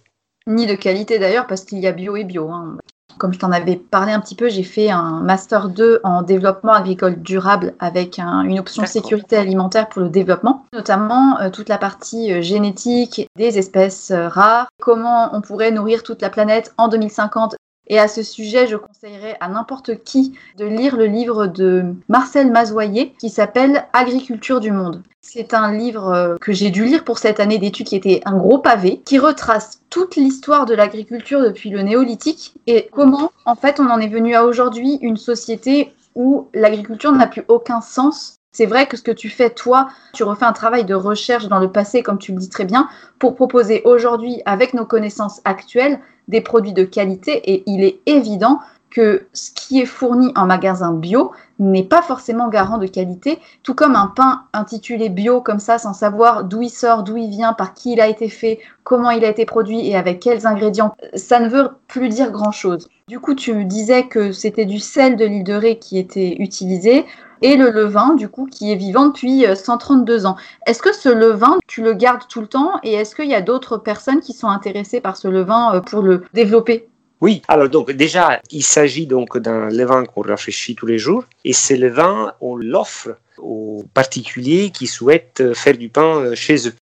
Ni 0.48 0.68
de 0.68 0.76
qualité 0.76 1.18
d'ailleurs, 1.18 1.48
parce 1.48 1.64
qu'il 1.64 1.80
y 1.80 1.88
a 1.88 1.92
bio 1.92 2.18
et 2.18 2.26
bio. 2.26 2.50
Hein. 2.50 2.78
Comme 3.18 3.34
je 3.34 3.40
t'en 3.40 3.52
avais 3.52 3.76
parlé 3.76 4.12
un 4.12 4.20
petit 4.20 4.36
peu, 4.36 4.50
j'ai 4.50 4.64
fait 4.64 4.90
un 4.90 5.22
Master 5.22 5.70
2 5.70 6.02
en 6.04 6.22
développement 6.22 6.74
agricole 6.74 7.22
durable 7.22 7.74
avec 7.80 8.20
une 8.20 8.60
option 8.60 8.86
sécurité 8.86 9.38
alimentaire 9.38 9.88
pour 9.88 10.02
le 10.02 10.10
développement, 10.10 10.66
notamment 10.74 11.40
euh, 11.40 11.50
toute 11.50 11.70
la 11.70 11.78
partie 11.78 12.34
euh, 12.34 12.42
génétique 12.42 13.28
des 13.38 13.58
espèces 13.58 14.12
euh, 14.12 14.28
rares, 14.28 14.68
comment 14.82 15.30
on 15.34 15.42
pourrait 15.42 15.72
nourrir 15.72 16.04
toute 16.04 16.22
la 16.22 16.30
planète 16.30 16.74
en 16.78 16.88
2050 16.88 17.56
et 17.88 18.00
à 18.00 18.08
ce 18.08 18.24
sujet, 18.24 18.68
je 18.68 18.78
conseillerais 18.78 19.38
à 19.40 19.48
n'importe 19.48 20.04
qui 20.04 20.34
de 20.58 20.66
lire 20.66 20.98
le 20.98 21.06
livre 21.06 21.48
de 21.48 21.94
Marcel 22.08 22.52
Mazoyer 22.52 23.14
qui 23.20 23.30
s'appelle 23.30 23.86
Agriculture 23.94 24.60
du 24.60 24.72
monde. 24.72 25.04
C'est 25.22 25.54
un 25.54 25.74
livre 25.74 26.10
euh, 26.14 26.36
que 26.40 26.54
j'ai 26.54 26.70
dû 26.70 26.86
lire 26.86 27.04
pour 27.04 27.18
cette 27.18 27.40
année 27.40 27.58
d'études 27.58 27.88
qui 27.88 27.96
était 27.96 28.22
un 28.26 28.38
gros 28.38 28.60
pavé, 28.60 29.02
qui 29.06 29.18
retrace 29.18 29.82
toute 29.90 30.16
l'histoire 30.16 30.66
de 30.66 30.76
l'agriculture 30.76 31.42
depuis 31.42 31.70
le 31.70 31.82
néolithique 31.82 32.54
et 32.68 32.90
comment 32.92 33.32
en 33.46 33.56
fait 33.56 33.80
on 33.80 33.90
en 33.90 34.00
est 34.00 34.08
venu 34.08 34.36
à 34.36 34.46
aujourd'hui 34.46 35.00
une 35.02 35.18
société 35.18 35.94
où 36.14 36.48
l'agriculture 36.54 37.12
n'a 37.12 37.28
plus 37.28 37.44
aucun 37.48 37.82
sens 37.82 38.40
c'est 38.56 38.68
vrai 38.68 38.88
que 38.88 38.96
ce 38.96 39.02
que 39.02 39.12
tu 39.12 39.30
fais, 39.30 39.50
toi, 39.50 39.90
tu 40.14 40.24
refais 40.24 40.46
un 40.46 40.54
travail 40.54 40.86
de 40.86 40.96
recherche 40.96 41.50
dans 41.50 41.60
le 41.60 41.70
passé, 41.70 42.04
comme 42.04 42.18
tu 42.18 42.32
le 42.32 42.38
dis 42.38 42.48
très 42.48 42.64
bien, 42.64 42.88
pour 43.20 43.36
proposer 43.36 43.82
aujourd'hui, 43.84 44.42
avec 44.46 44.74
nos 44.74 44.86
connaissances 44.86 45.42
actuelles, 45.44 46.00
des 46.28 46.42
produits 46.42 46.74
de 46.74 46.84
qualité. 46.84 47.54
Et 47.54 47.64
il 47.68 47.84
est 47.84 48.00
évident 48.06 48.60
que 48.96 49.28
ce 49.34 49.52
qui 49.52 49.82
est 49.82 49.86
fourni 49.86 50.32
en 50.38 50.46
magasin 50.46 50.94
bio 50.94 51.32
n'est 51.60 51.84
pas 51.84 52.02
forcément 52.02 52.48
garant 52.48 52.78
de 52.78 52.88
qualité, 52.88 53.40
tout 53.62 53.74
comme 53.74 53.96
un 53.96 54.08
pain 54.08 54.44
intitulé 54.54 55.10
bio 55.10 55.42
comme 55.42 55.60
ça, 55.60 55.78
sans 55.78 55.94
savoir 55.94 56.46
d'où 56.46 56.62
il 56.62 56.70
sort, 56.70 57.04
d'où 57.04 57.18
il 57.18 57.30
vient, 57.30 57.52
par 57.52 57.74
qui 57.74 57.92
il 57.92 58.00
a 58.00 58.08
été 58.08 58.30
fait, 58.30 58.60
comment 58.86 59.12
il 59.12 59.26
a 59.26 59.30
été 59.30 59.46
produit 59.46 59.86
et 59.86 59.98
avec 59.98 60.22
quels 60.22 60.48
ingrédients, 60.48 60.96
ça 61.14 61.42
ne 61.42 61.50
veut 61.50 61.72
plus 61.88 62.08
dire 62.08 62.32
grand-chose. 62.32 62.88
Du 63.10 63.20
coup, 63.20 63.36
tu 63.36 63.54
me 63.54 63.66
disais 63.66 64.08
que 64.08 64.32
c'était 64.32 64.66
du 64.66 64.80
sel 64.80 65.18
de 65.18 65.26
l'île 65.26 65.44
de 65.44 65.54
Ré 65.54 65.78
qui 65.78 66.00
était 66.00 66.38
utilisé 66.40 67.06
et 67.42 67.56
le 67.56 67.70
levain, 67.70 68.16
du 68.16 68.30
coup, 68.30 68.46
qui 68.46 68.72
est 68.72 68.76
vivant 68.76 69.08
depuis 69.08 69.46
132 69.54 70.26
euh, 70.26 70.30
ans. 70.30 70.36
Est-ce 70.66 70.82
que 70.82 70.94
ce 70.94 71.10
levain, 71.10 71.58
tu 71.68 71.82
le 71.82 71.94
gardes 71.94 72.28
tout 72.30 72.42
le 72.42 72.48
temps 72.48 72.80
et 72.84 72.94
est-ce 72.94 73.16
qu'il 73.16 73.30
y 73.30 73.36
a 73.36 73.42
d'autres 73.42 73.78
personnes 73.78 74.22
qui 74.22 74.34
sont 74.34 74.48
intéressées 74.48 75.02
par 75.02 75.18
ce 75.18 75.28
levain 75.28 75.76
euh, 75.76 75.82
pour 75.82 76.02
le 76.02 76.24
développer? 76.34 76.88
Oui, 77.22 77.42
alors 77.48 77.70
donc 77.70 77.92
déjà, 77.92 78.42
il 78.52 78.64
s'agit 78.64 79.08
donc 79.08 79.38
d'un 79.38 79.70
levain 79.70 80.06
qu'on 80.06 80.22
rafraîchit 80.22 80.76
tous 80.76 80.86
les 80.86 80.98
jours 80.98 81.24
et 81.44 81.54
ce 81.54 81.74
levain, 81.74 82.34
on 82.42 82.56
l'offre 82.56 83.18
aux 83.38 83.84
particuliers 83.94 84.70
qui 84.70 84.88
souhaitent 84.88 85.42
euh, 85.42 85.54
faire 85.54 85.78
du 85.78 85.90
pain 85.90 86.36
chez 86.36 86.68
eux. 86.68 86.74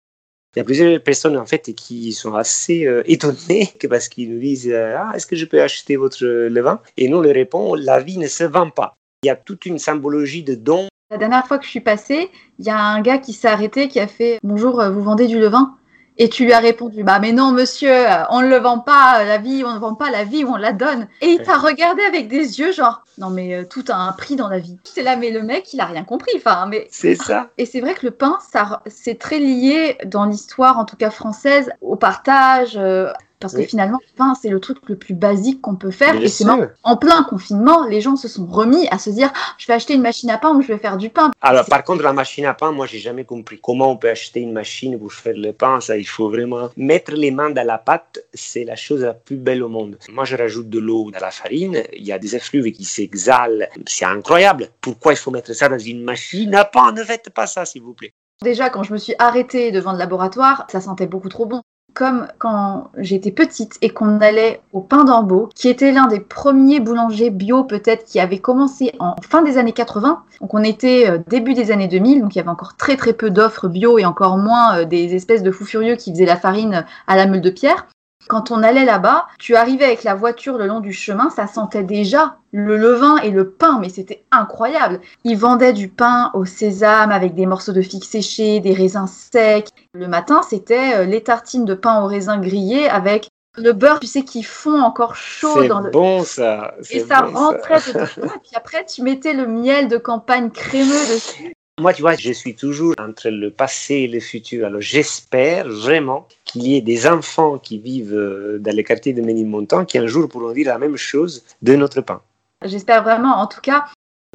Il 0.56 0.60
y 0.60 0.62
a 0.62 0.66
plusieurs 0.66 1.02
personnes 1.02 1.38
en 1.38 1.46
fait 1.46 1.74
qui 1.74 2.14
sont 2.14 2.36
assez 2.36 2.88
étonnées 3.06 3.74
parce 3.90 4.08
qu'ils 4.08 4.32
nous 4.32 4.40
disent 4.40 4.72
ah 4.72 5.12
est-ce 5.16 5.26
que 5.26 5.36
je 5.36 5.46
peux 5.46 5.62
acheter 5.62 5.96
votre 5.96 6.24
levain? 6.24 6.80
Et 6.96 7.10
nous 7.10 7.24
leur 7.24 7.34
répondons 7.34 7.74
la 7.74 8.00
vie 8.00 8.20
ne 8.20 8.28
se 8.28 8.44
vend 8.44 8.70
pas. 8.70 8.96
Il 9.24 9.28
y 9.28 9.30
a 9.30 9.38
toute 9.38 9.66
une 9.66 9.80
symbologie 9.80 10.44
de 10.44 10.54
don. 10.54 10.90
La 11.10 11.18
dernière 11.18 11.48
fois 11.48 11.58
que 11.58 11.64
je 11.64 11.70
suis 11.70 11.80
passée, 11.80 12.30
il 12.60 12.66
y 12.66 12.70
a 12.70 12.78
un 12.78 13.00
gars 13.00 13.20
qui 13.20 13.32
s'est 13.32 13.48
arrêté 13.48 13.88
qui 13.88 14.02
a 14.02 14.08
fait 14.08 14.38
Bonjour, 14.44 14.82
euh, 14.82 14.90
vous 14.90 15.02
vendez 15.02 15.28
du 15.28 15.40
levain? 15.40 15.78
Et 16.18 16.28
tu 16.28 16.44
lui 16.44 16.52
as 16.52 16.60
répondu 16.60 17.04
Bah, 17.04 17.20
mais 17.20 17.32
non, 17.32 17.54
monsieur, 17.54 18.06
on 18.30 18.42
ne 18.42 18.48
le 18.48 18.58
vend 18.58 18.80
pas, 18.80 19.24
la 19.24 19.38
vie, 19.38 19.64
on 19.66 19.74
ne 19.74 19.80
vend 19.80 19.96
pas 19.96 20.12
la 20.12 20.26
vie, 20.26 20.44
on 20.46 20.58
la 20.58 20.74
donne. 20.74 21.08
Et 21.22 21.28
il 21.28 21.42
t'a 21.42 21.58
regardé 21.58 22.04
avec 22.04 22.28
des 22.28 22.60
yeux, 22.60 22.74
genre 22.74 23.06
Non, 23.18 23.30
mais 23.30 23.56
euh, 23.56 23.64
tout 23.64 23.86
a 23.88 23.96
un 23.96 24.12
prix 24.12 24.36
dans 24.36 24.50
la 24.50 24.60
vie. 24.60 24.78
C'est 24.84 25.04
là, 25.04 25.16
mais 25.16 25.32
le 25.32 25.42
mec, 25.42 25.74
il 25.74 25.80
a 25.80 25.86
rien 25.86 26.04
compris. 26.04 26.34
Enfin, 26.36 26.68
mais. 26.68 26.88
C'est 26.92 27.16
ça. 27.16 27.50
Et 27.58 27.66
c'est 27.66 27.80
vrai 27.80 27.94
que 27.94 28.06
le 28.06 28.12
pain, 28.12 28.38
ça, 28.52 28.82
c'est 28.88 29.18
très 29.18 29.40
lié 29.40 29.98
dans 30.06 30.26
l'histoire, 30.26 30.78
en 30.78 30.84
tout 30.84 30.98
cas 30.98 31.12
française, 31.12 31.72
au 31.80 31.96
partage, 31.96 32.76
euh, 32.76 33.12
parce 33.44 33.56
que 33.56 33.64
finalement, 33.64 34.00
le 34.02 34.16
pain, 34.16 34.34
c'est 34.42 34.48
le 34.48 34.62
truc 34.62 34.78
le 34.88 34.96
plus 34.96 35.14
basique 35.14 35.60
qu'on 35.60 35.76
peut 35.76 35.92
faire. 35.92 36.16
et 36.16 36.30
c'est 36.30 36.46
en 36.84 36.98
plein 36.98 37.24
confinement, 37.24 37.86
les 37.88 38.00
gens 38.00 38.16
se 38.16 38.30
sont 38.30 38.46
remis 38.46 38.88
à 38.90 38.98
se 38.98 39.10
dire 39.10 39.32
ah, 39.36 39.56
je 39.58 39.68
vais 39.68 39.74
acheter 39.74 39.96
une 39.96 40.02
machine 40.02 40.30
à 40.30 40.38
pain 40.38 40.56
ou 40.56 40.62
je 40.62 40.70
vais 40.70 40.78
faire 40.78 40.98
du 40.98 41.10
pain. 41.10 41.32
Alors, 41.42 41.66
par 41.66 41.84
contre, 41.84 42.04
la 42.04 42.14
machine 42.14 42.46
à 42.46 42.54
pain, 42.54 42.72
moi, 42.72 42.86
j'ai 42.86 43.00
jamais 43.00 43.26
compris 43.26 43.60
comment 43.62 43.92
on 43.92 43.98
peut 43.98 44.10
acheter 44.10 44.40
une 44.40 44.54
machine 44.54 44.98
pour 44.98 45.12
faire 45.12 45.36
le 45.36 45.52
pain. 45.52 45.82
Ça, 45.82 45.98
il 45.98 46.08
faut 46.08 46.30
vraiment 46.30 46.70
mettre 46.78 47.12
les 47.12 47.32
mains 47.32 47.50
dans 47.50 47.68
la 47.68 47.78
pâte. 47.78 48.24
C'est 48.34 48.64
la 48.64 48.78
chose 48.78 49.02
la 49.02 49.14
plus 49.14 49.36
belle 49.36 49.62
au 49.62 49.70
monde. 49.70 49.98
Moi, 50.10 50.24
je 50.24 50.38
rajoute 50.38 50.70
de 50.70 50.80
l'eau 50.80 51.12
dans 51.12 51.20
la 51.20 51.32
farine. 51.32 51.84
Il 51.92 52.06
y 52.06 52.14
a 52.14 52.20
des 52.20 52.38
effluves 52.38 52.72
qui 52.72 52.86
s'exhalent. 52.86 53.68
C'est 53.86 54.06
incroyable. 54.06 54.70
Pourquoi 54.80 55.12
il 55.12 55.18
faut 55.18 55.32
mettre 55.32 55.52
ça 55.54 55.68
dans 55.68 55.78
une 55.78 56.02
machine 56.02 56.56
à 56.56 56.64
pain? 56.64 56.94
Ne 56.94 57.04
faites 57.04 57.30
pas 57.30 57.48
ça, 57.48 57.66
s'il 57.66 57.82
vous 57.82 57.94
plaît. 57.94 58.14
Déjà, 58.42 58.70
quand 58.70 58.84
je 58.84 58.94
me 58.94 58.98
suis 58.98 59.16
arrêtée 59.20 59.72
devant 59.72 59.92
le 59.92 59.98
laboratoire, 59.98 60.66
ça 60.70 60.80
sentait 60.80 61.08
beaucoup 61.08 61.30
trop 61.30 61.46
bon 61.46 61.62
comme 61.94 62.28
quand 62.40 62.90
j'étais 62.98 63.32
petite 63.32 63.78
et 63.82 63.90
qu'on 63.90 64.20
allait 64.20 64.62
au 64.72 64.82
Pain 64.82 65.04
d'Ambeau, 65.04 65.50
qui 65.56 65.70
était 65.70 65.92
l'un 65.92 66.08
des 66.08 66.20
premiers 66.20 66.80
boulangers 66.80 67.30
bio 67.30 67.64
peut-être 67.64 68.06
qui 68.06 68.20
avait 68.20 68.40
commencé 68.40 68.94
en 69.00 69.16
fin 69.22 69.42
des 69.42 69.58
années 69.58 69.74
80. 69.74 70.24
Donc 70.42 70.54
on 70.54 70.64
était 70.64 71.10
euh, 71.10 71.20
début 71.28 71.54
des 71.54 71.72
années 71.72 71.88
2000, 71.88 72.22
donc 72.22 72.36
il 72.36 72.40
y 72.40 72.42
avait 72.42 72.50
encore 72.50 72.76
très 72.78 72.98
très 72.98 73.14
peu 73.14 73.30
d'offres 73.30 73.68
bio 73.68 73.98
et 73.98 74.06
encore 74.06 74.38
moins 74.38 74.80
euh, 74.80 74.86
des 74.86 75.16
espèces 75.16 75.44
de 75.44 75.52
fous 75.52 75.66
furieux 75.66 75.96
qui 75.96 76.12
faisaient 76.12 76.26
la 76.26 76.38
farine 76.38 76.86
à 77.08 77.16
la 77.16 77.26
meule 77.26 77.42
de 77.42 77.50
pierre. 77.50 77.88
Quand 78.28 78.52
on 78.52 78.64
allait 78.64 78.86
là-bas, 78.86 79.28
tu 79.40 79.56
arrivais 79.56 79.86
avec 79.86 80.04
la 80.04 80.16
voiture 80.16 80.58
le 80.58 80.68
long 80.68 80.80
du 80.80 80.94
chemin, 80.94 81.30
ça 81.30 81.48
sentait 81.48 81.84
déjà 81.84 82.38
le 82.52 82.78
levain 82.78 83.18
et 83.18 83.32
le 83.32 83.50
pain, 83.50 83.80
mais 83.80 83.90
c'était 83.90 84.24
incroyable. 84.32 85.02
Ils 85.24 85.38
vendaient 85.38 85.74
du 85.74 85.90
pain 85.90 86.32
au 86.34 86.46
sésame 86.46 87.12
avec 87.12 87.34
des 87.34 87.46
morceaux 87.46 87.72
de 87.72 87.82
figue 87.82 88.04
séchés, 88.04 88.60
des 88.60 88.74
raisins 88.74 89.08
secs. 89.08 89.70
Le 89.94 90.08
matin, 90.08 90.42
c'était 90.48 90.96
euh, 90.96 91.06
les 91.06 91.24
tartines 91.24 91.66
de 91.66 91.74
pain 91.74 92.02
au 92.02 92.06
raisin 92.06 92.40
grillé 92.40 92.88
avec 92.88 93.30
le 93.56 93.72
beurre, 93.72 94.00
tu 94.00 94.08
sais, 94.08 94.24
qui 94.24 94.44
fond 94.44 94.82
encore 94.82 95.16
chaud 95.16 95.66
dans 95.66 95.80
le. 95.80 95.86
C'est 95.86 95.92
bon 95.92 96.24
ça. 96.24 96.74
Et 96.90 97.00
ça 97.02 97.22
rentrait 97.22 97.80
dedans. 97.88 98.06
Et 98.36 98.40
puis 98.40 98.56
après, 98.56 98.86
tu 98.86 99.04
mettais 99.04 99.34
le 99.34 99.48
miel 99.48 99.88
de 99.88 99.98
campagne 99.98 100.50
crémeux 100.50 101.14
dessus. 101.14 101.54
Moi, 101.82 101.92
tu 101.92 102.04
vois, 102.04 102.14
je 102.14 102.32
suis 102.32 102.56
toujours 102.56 102.94
entre 103.00 103.30
le 103.30 103.50
passé 103.50 103.96
et 103.96 104.08
le 104.08 104.20
futur. 104.20 104.68
Alors, 104.68 104.80
j'espère 104.80 105.68
vraiment 105.68 106.28
qu'il 106.46 106.68
y 106.68 106.78
ait 106.78 106.82
des 106.82 107.08
enfants 107.08 107.58
qui 107.58 107.80
vivent 107.80 108.14
euh, 108.14 108.60
dans 108.60 108.76
les 108.76 108.84
quartiers 108.84 109.12
de 109.12 109.24
Ménilmontant 109.24 109.84
qui 109.84 109.98
un 109.98 110.06
jour 110.06 110.30
pourront 110.30 110.52
dire 110.52 110.68
la 110.68 110.78
même 110.78 110.98
chose 110.98 111.44
de 111.64 111.76
notre 111.76 112.02
pain. 112.02 112.22
J'espère 112.64 113.02
vraiment. 113.02 113.38
En 113.38 113.48
tout 113.48 113.60
cas, 113.60 113.86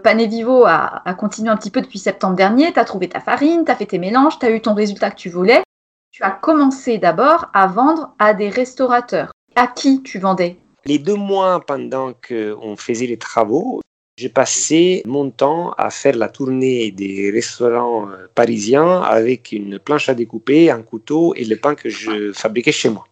Pané 0.03 0.27
Vivo 0.27 0.65
a, 0.65 1.01
a, 1.09 1.15
continué 1.15 1.49
un 1.49 1.57
petit 1.57 1.71
peu 1.71 1.81
depuis 1.81 2.01
septembre 2.01 2.35
dernier. 2.35 2.73
Tu 2.73 2.81
as 2.81 2.85
trouvé 2.85 3.09
ta 3.09 3.21
farine, 3.21 3.65
tu 3.65 3.71
as 3.71 3.77
fait 3.77 3.87
tes 3.87 3.99
mélanges, 4.01 4.41
tu 4.41 4.47
as 4.47 4.51
eu 4.51 4.61
ton 4.61 4.75
résultat 4.75 5.13
que 5.13 5.17
tu 5.17 5.31
voulais. 5.31 5.63
Tu 6.11 6.25
as 6.25 6.33
commencé 6.33 6.99
d'abord 6.99 7.47
à 7.55 7.69
vendre 7.69 8.15
à 8.19 8.35
des 8.35 8.49
restaurateurs. 8.49 9.31
À 9.55 9.69
qui 9.69 10.03
tu 10.03 10.19
vendais? 10.19 10.57
Les 10.87 10.99
deux 10.99 11.15
mois 11.15 11.61
pendant 11.65 12.15
qu'on 12.15 12.77
faisait 12.77 13.07
les 13.07 13.19
travaux, 13.19 13.81
j'ai 14.19 14.29
passé 14.29 15.03
mon 15.07 15.31
temps 15.31 15.71
à 15.79 15.91
faire 15.91 16.17
la 16.17 16.29
tournée 16.29 16.91
des 16.91 17.31
restaurants 17.31 18.09
euh, 18.09 18.27
parisiens 18.35 19.01
avec 19.03 19.53
une 19.53 19.79
planche 19.79 20.09
à 20.09 20.15
découper, 20.15 20.73
un 20.73 20.83
couteau 20.83 21.35
et 21.37 21.45
le 21.45 21.55
pain 21.55 21.77
que 21.77 21.89
je 21.89 22.33
fabriquais 22.33 22.73
chez 22.73 22.89
moi. 22.89 23.05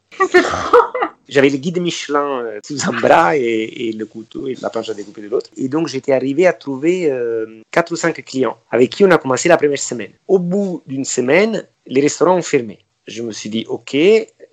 J'avais 1.29 1.49
le 1.49 1.59
guide 1.59 1.81
Michelin 1.81 2.40
euh, 2.40 2.59
sous 2.66 2.88
un 2.88 3.01
bras 3.01 3.37
et, 3.37 3.95
le 3.97 4.05
couteau 4.05 4.49
et 4.49 4.57
la 4.61 4.69
planche 4.69 4.88
à 4.88 4.95
découper 4.95 5.23
de 5.23 5.29
l'autre. 5.29 5.49
Et 5.57 5.69
donc 5.69 5.87
j'étais 5.87 6.12
arrivé 6.12 6.45
à 6.45 6.53
trouver 6.53 7.09
euh, 7.09 7.62
quatre 7.71 7.92
ou 7.92 7.97
cinq 7.97 8.25
clients 8.25 8.59
avec 8.73 8.90
qui 8.90 9.05
on 9.05 9.11
a 9.12 9.19
commencé 9.19 9.49
la 9.49 9.57
première 9.57 9.79
semaine. 9.79 10.11
Au 10.27 10.40
bout 10.40 10.83
d'une 10.88 11.05
semaine, 11.05 11.64
les 11.87 12.01
restaurants 12.01 12.37
ont 12.37 12.42
fermé. 12.42 12.81
Je 13.07 13.23
me 13.23 13.31
suis 13.31 13.49
dit, 13.49 13.64
OK, 13.69 13.97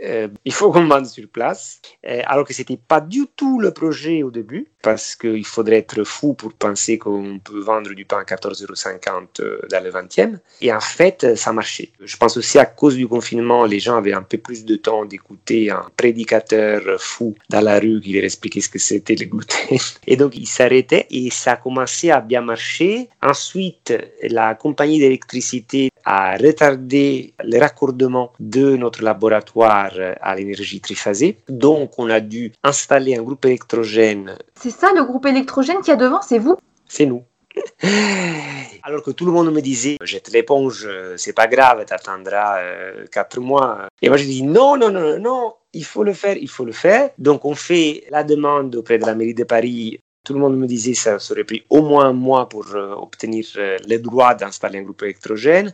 euh, 0.03 0.27
il 0.45 0.53
faut 0.53 0.71
qu'on 0.71 0.87
vende 0.87 1.05
sur 1.05 1.27
place, 1.27 1.81
euh, 2.05 2.21
alors 2.25 2.45
que 2.45 2.53
c'était 2.53 2.77
pas 2.77 3.01
du 3.01 3.27
tout 3.35 3.59
le 3.59 3.71
projet 3.71 4.23
au 4.23 4.31
début, 4.31 4.67
parce 4.81 5.15
qu'il 5.15 5.45
faudrait 5.45 5.77
être 5.77 6.03
fou 6.03 6.33
pour 6.33 6.53
penser 6.53 6.97
qu'on 6.97 7.39
peut 7.39 7.59
vendre 7.59 7.93
du 7.93 8.05
pain 8.05 8.19
à 8.19 8.23
14,50 8.23 9.41
euros 9.41 9.61
dans 9.69 9.83
le 9.83 9.89
20e. 9.91 10.39
Et 10.61 10.73
en 10.73 10.81
fait, 10.81 11.35
ça 11.35 11.53
marchait. 11.53 11.91
Je 12.03 12.17
pense 12.17 12.37
aussi 12.37 12.59
à 12.59 12.65
cause 12.65 12.95
du 12.95 13.07
confinement, 13.07 13.65
les 13.65 13.79
gens 13.79 13.97
avaient 13.97 14.13
un 14.13 14.23
peu 14.23 14.37
plus 14.37 14.65
de 14.65 14.75
temps 14.75 15.05
d'écouter 15.05 15.71
un 15.71 15.85
prédicateur 15.95 16.81
fou 16.99 17.35
dans 17.49 17.61
la 17.61 17.79
rue 17.79 18.01
qui 18.01 18.13
leur 18.13 18.23
expliquait 18.23 18.61
ce 18.61 18.69
que 18.69 18.79
c'était 18.79 19.15
le 19.15 19.25
gluten. 19.25 19.77
Et 20.07 20.17
donc, 20.17 20.35
ils 20.35 20.47
s'arrêtaient 20.47 21.07
et 21.09 21.29
ça 21.29 21.53
a 21.53 21.55
commencé 21.55 22.11
à 22.11 22.19
bien 22.19 22.41
marcher. 22.41 23.09
Ensuite, 23.21 23.93
la 24.23 24.55
compagnie 24.55 24.99
d'électricité 24.99 25.89
a 26.05 26.35
retardé 26.37 27.33
le 27.43 27.59
raccordement 27.59 28.33
de 28.39 28.75
notre 28.75 29.03
laboratoire 29.03 29.93
à 30.21 30.35
l'énergie 30.35 30.81
triphasée. 30.81 31.37
Donc, 31.49 31.97
on 31.97 32.09
a 32.09 32.19
dû 32.19 32.51
installer 32.63 33.15
un 33.15 33.23
groupe 33.23 33.45
électrogène. 33.45 34.37
C'est 34.59 34.71
ça 34.71 34.91
le 34.95 35.03
groupe 35.03 35.25
électrogène 35.25 35.81
qui 35.81 35.91
a 35.91 35.95
devant, 35.95 36.21
c'est 36.21 36.39
vous? 36.39 36.57
C'est 36.87 37.05
nous. 37.05 37.23
Alors 38.83 39.03
que 39.03 39.11
tout 39.11 39.25
le 39.25 39.31
monde 39.31 39.51
me 39.53 39.61
disait, 39.61 39.97
jette 40.01 40.31
l'éponge, 40.31 40.87
c'est 41.17 41.33
pas 41.33 41.47
grave, 41.47 41.85
t'attendras 41.85 42.59
euh, 42.59 43.05
quatre 43.11 43.39
mois. 43.39 43.87
Et 44.01 44.09
moi 44.09 44.17
je 44.17 44.25
dis, 44.25 44.43
non, 44.43 44.77
non, 44.77 44.91
non, 44.91 45.19
non, 45.19 45.53
il 45.73 45.85
faut 45.85 46.03
le 46.03 46.13
faire, 46.13 46.37
il 46.37 46.49
faut 46.49 46.65
le 46.65 46.71
faire. 46.71 47.11
Donc 47.17 47.45
on 47.45 47.55
fait 47.55 48.05
la 48.09 48.23
demande 48.23 48.75
auprès 48.75 48.97
de 48.97 49.05
la 49.05 49.15
mairie 49.15 49.33
de 49.33 49.43
Paris. 49.43 49.99
Tout 50.25 50.33
le 50.33 50.39
monde 50.39 50.57
me 50.57 50.67
disait 50.67 50.93
que 50.93 50.97
ça 50.97 51.17
aurait 51.31 51.43
pris 51.43 51.63
au 51.69 51.81
moins 51.81 52.05
un 52.05 52.13
mois 52.13 52.47
pour 52.47 52.65
euh, 52.75 52.93
obtenir 52.93 53.45
euh, 53.57 53.77
le 53.87 53.97
droit 53.97 54.35
d'installer 54.35 54.79
un 54.79 54.83
groupe 54.83 55.03
électrogène. 55.03 55.73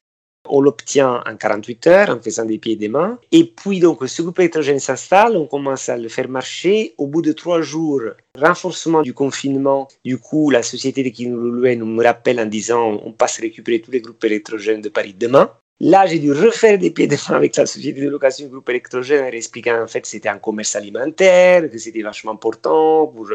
On 0.50 0.62
l'obtient 0.62 1.22
en 1.26 1.36
48 1.36 1.88
heures 1.88 2.10
en 2.10 2.20
faisant 2.20 2.46
des 2.46 2.58
pieds 2.58 2.74
et 2.74 2.76
des 2.76 2.88
mains. 2.88 3.20
Et 3.32 3.46
puis, 3.46 3.80
donc, 3.80 4.00
ce 4.08 4.22
groupe 4.22 4.40
électrogène 4.40 4.80
s'installe, 4.80 5.38
on 5.38 5.46
commence 5.46 5.90
à 5.90 5.98
le 5.98 6.10
faire 6.10 6.28
marcher. 6.28 6.94
Au 6.98 7.08
bout 7.08 7.22
de 7.22 7.32
trois 7.32 7.62
jours, 7.62 8.02
renforcement 8.36 9.02
du 9.02 9.14
confinement, 9.14 9.88
du 10.04 10.18
coup, 10.18 10.50
la 10.50 10.64
société 10.64 11.04
le 11.04 11.52
louait 11.52 11.76
nous 11.76 11.86
me 11.86 12.04
rappelle 12.04 12.40
en 12.40 12.46
disant 12.46 13.00
on 13.06 13.12
passe 13.12 13.40
récupérer 13.40 13.80
tous 13.80 13.92
les 13.92 14.02
groupes 14.02 14.24
électrogènes 14.24 14.82
de 14.82 14.90
Paris 14.90 15.16
demain. 15.18 15.52
Là, 15.82 16.06
j'ai 16.06 16.20
dû 16.20 16.34
refaire 16.34 16.78
des 16.78 16.92
pieds 16.92 17.08
de 17.08 17.16
main 17.30 17.38
avec 17.38 17.56
la 17.56 17.66
société 17.66 18.02
de 18.02 18.10
location 18.10 18.46
du 18.46 18.52
groupe 18.52 18.70
électrogène 18.70 19.24
en 19.24 19.28
expliquant 19.28 19.82
en 19.82 19.88
fait 19.88 20.02
que 20.02 20.08
c'était 20.08 20.28
un 20.28 20.38
commerce 20.38 20.76
alimentaire, 20.76 21.70
que 21.70 21.78
c'était 21.78 22.02
vachement 22.02 22.34
important. 22.34 23.08
Pour... 23.08 23.30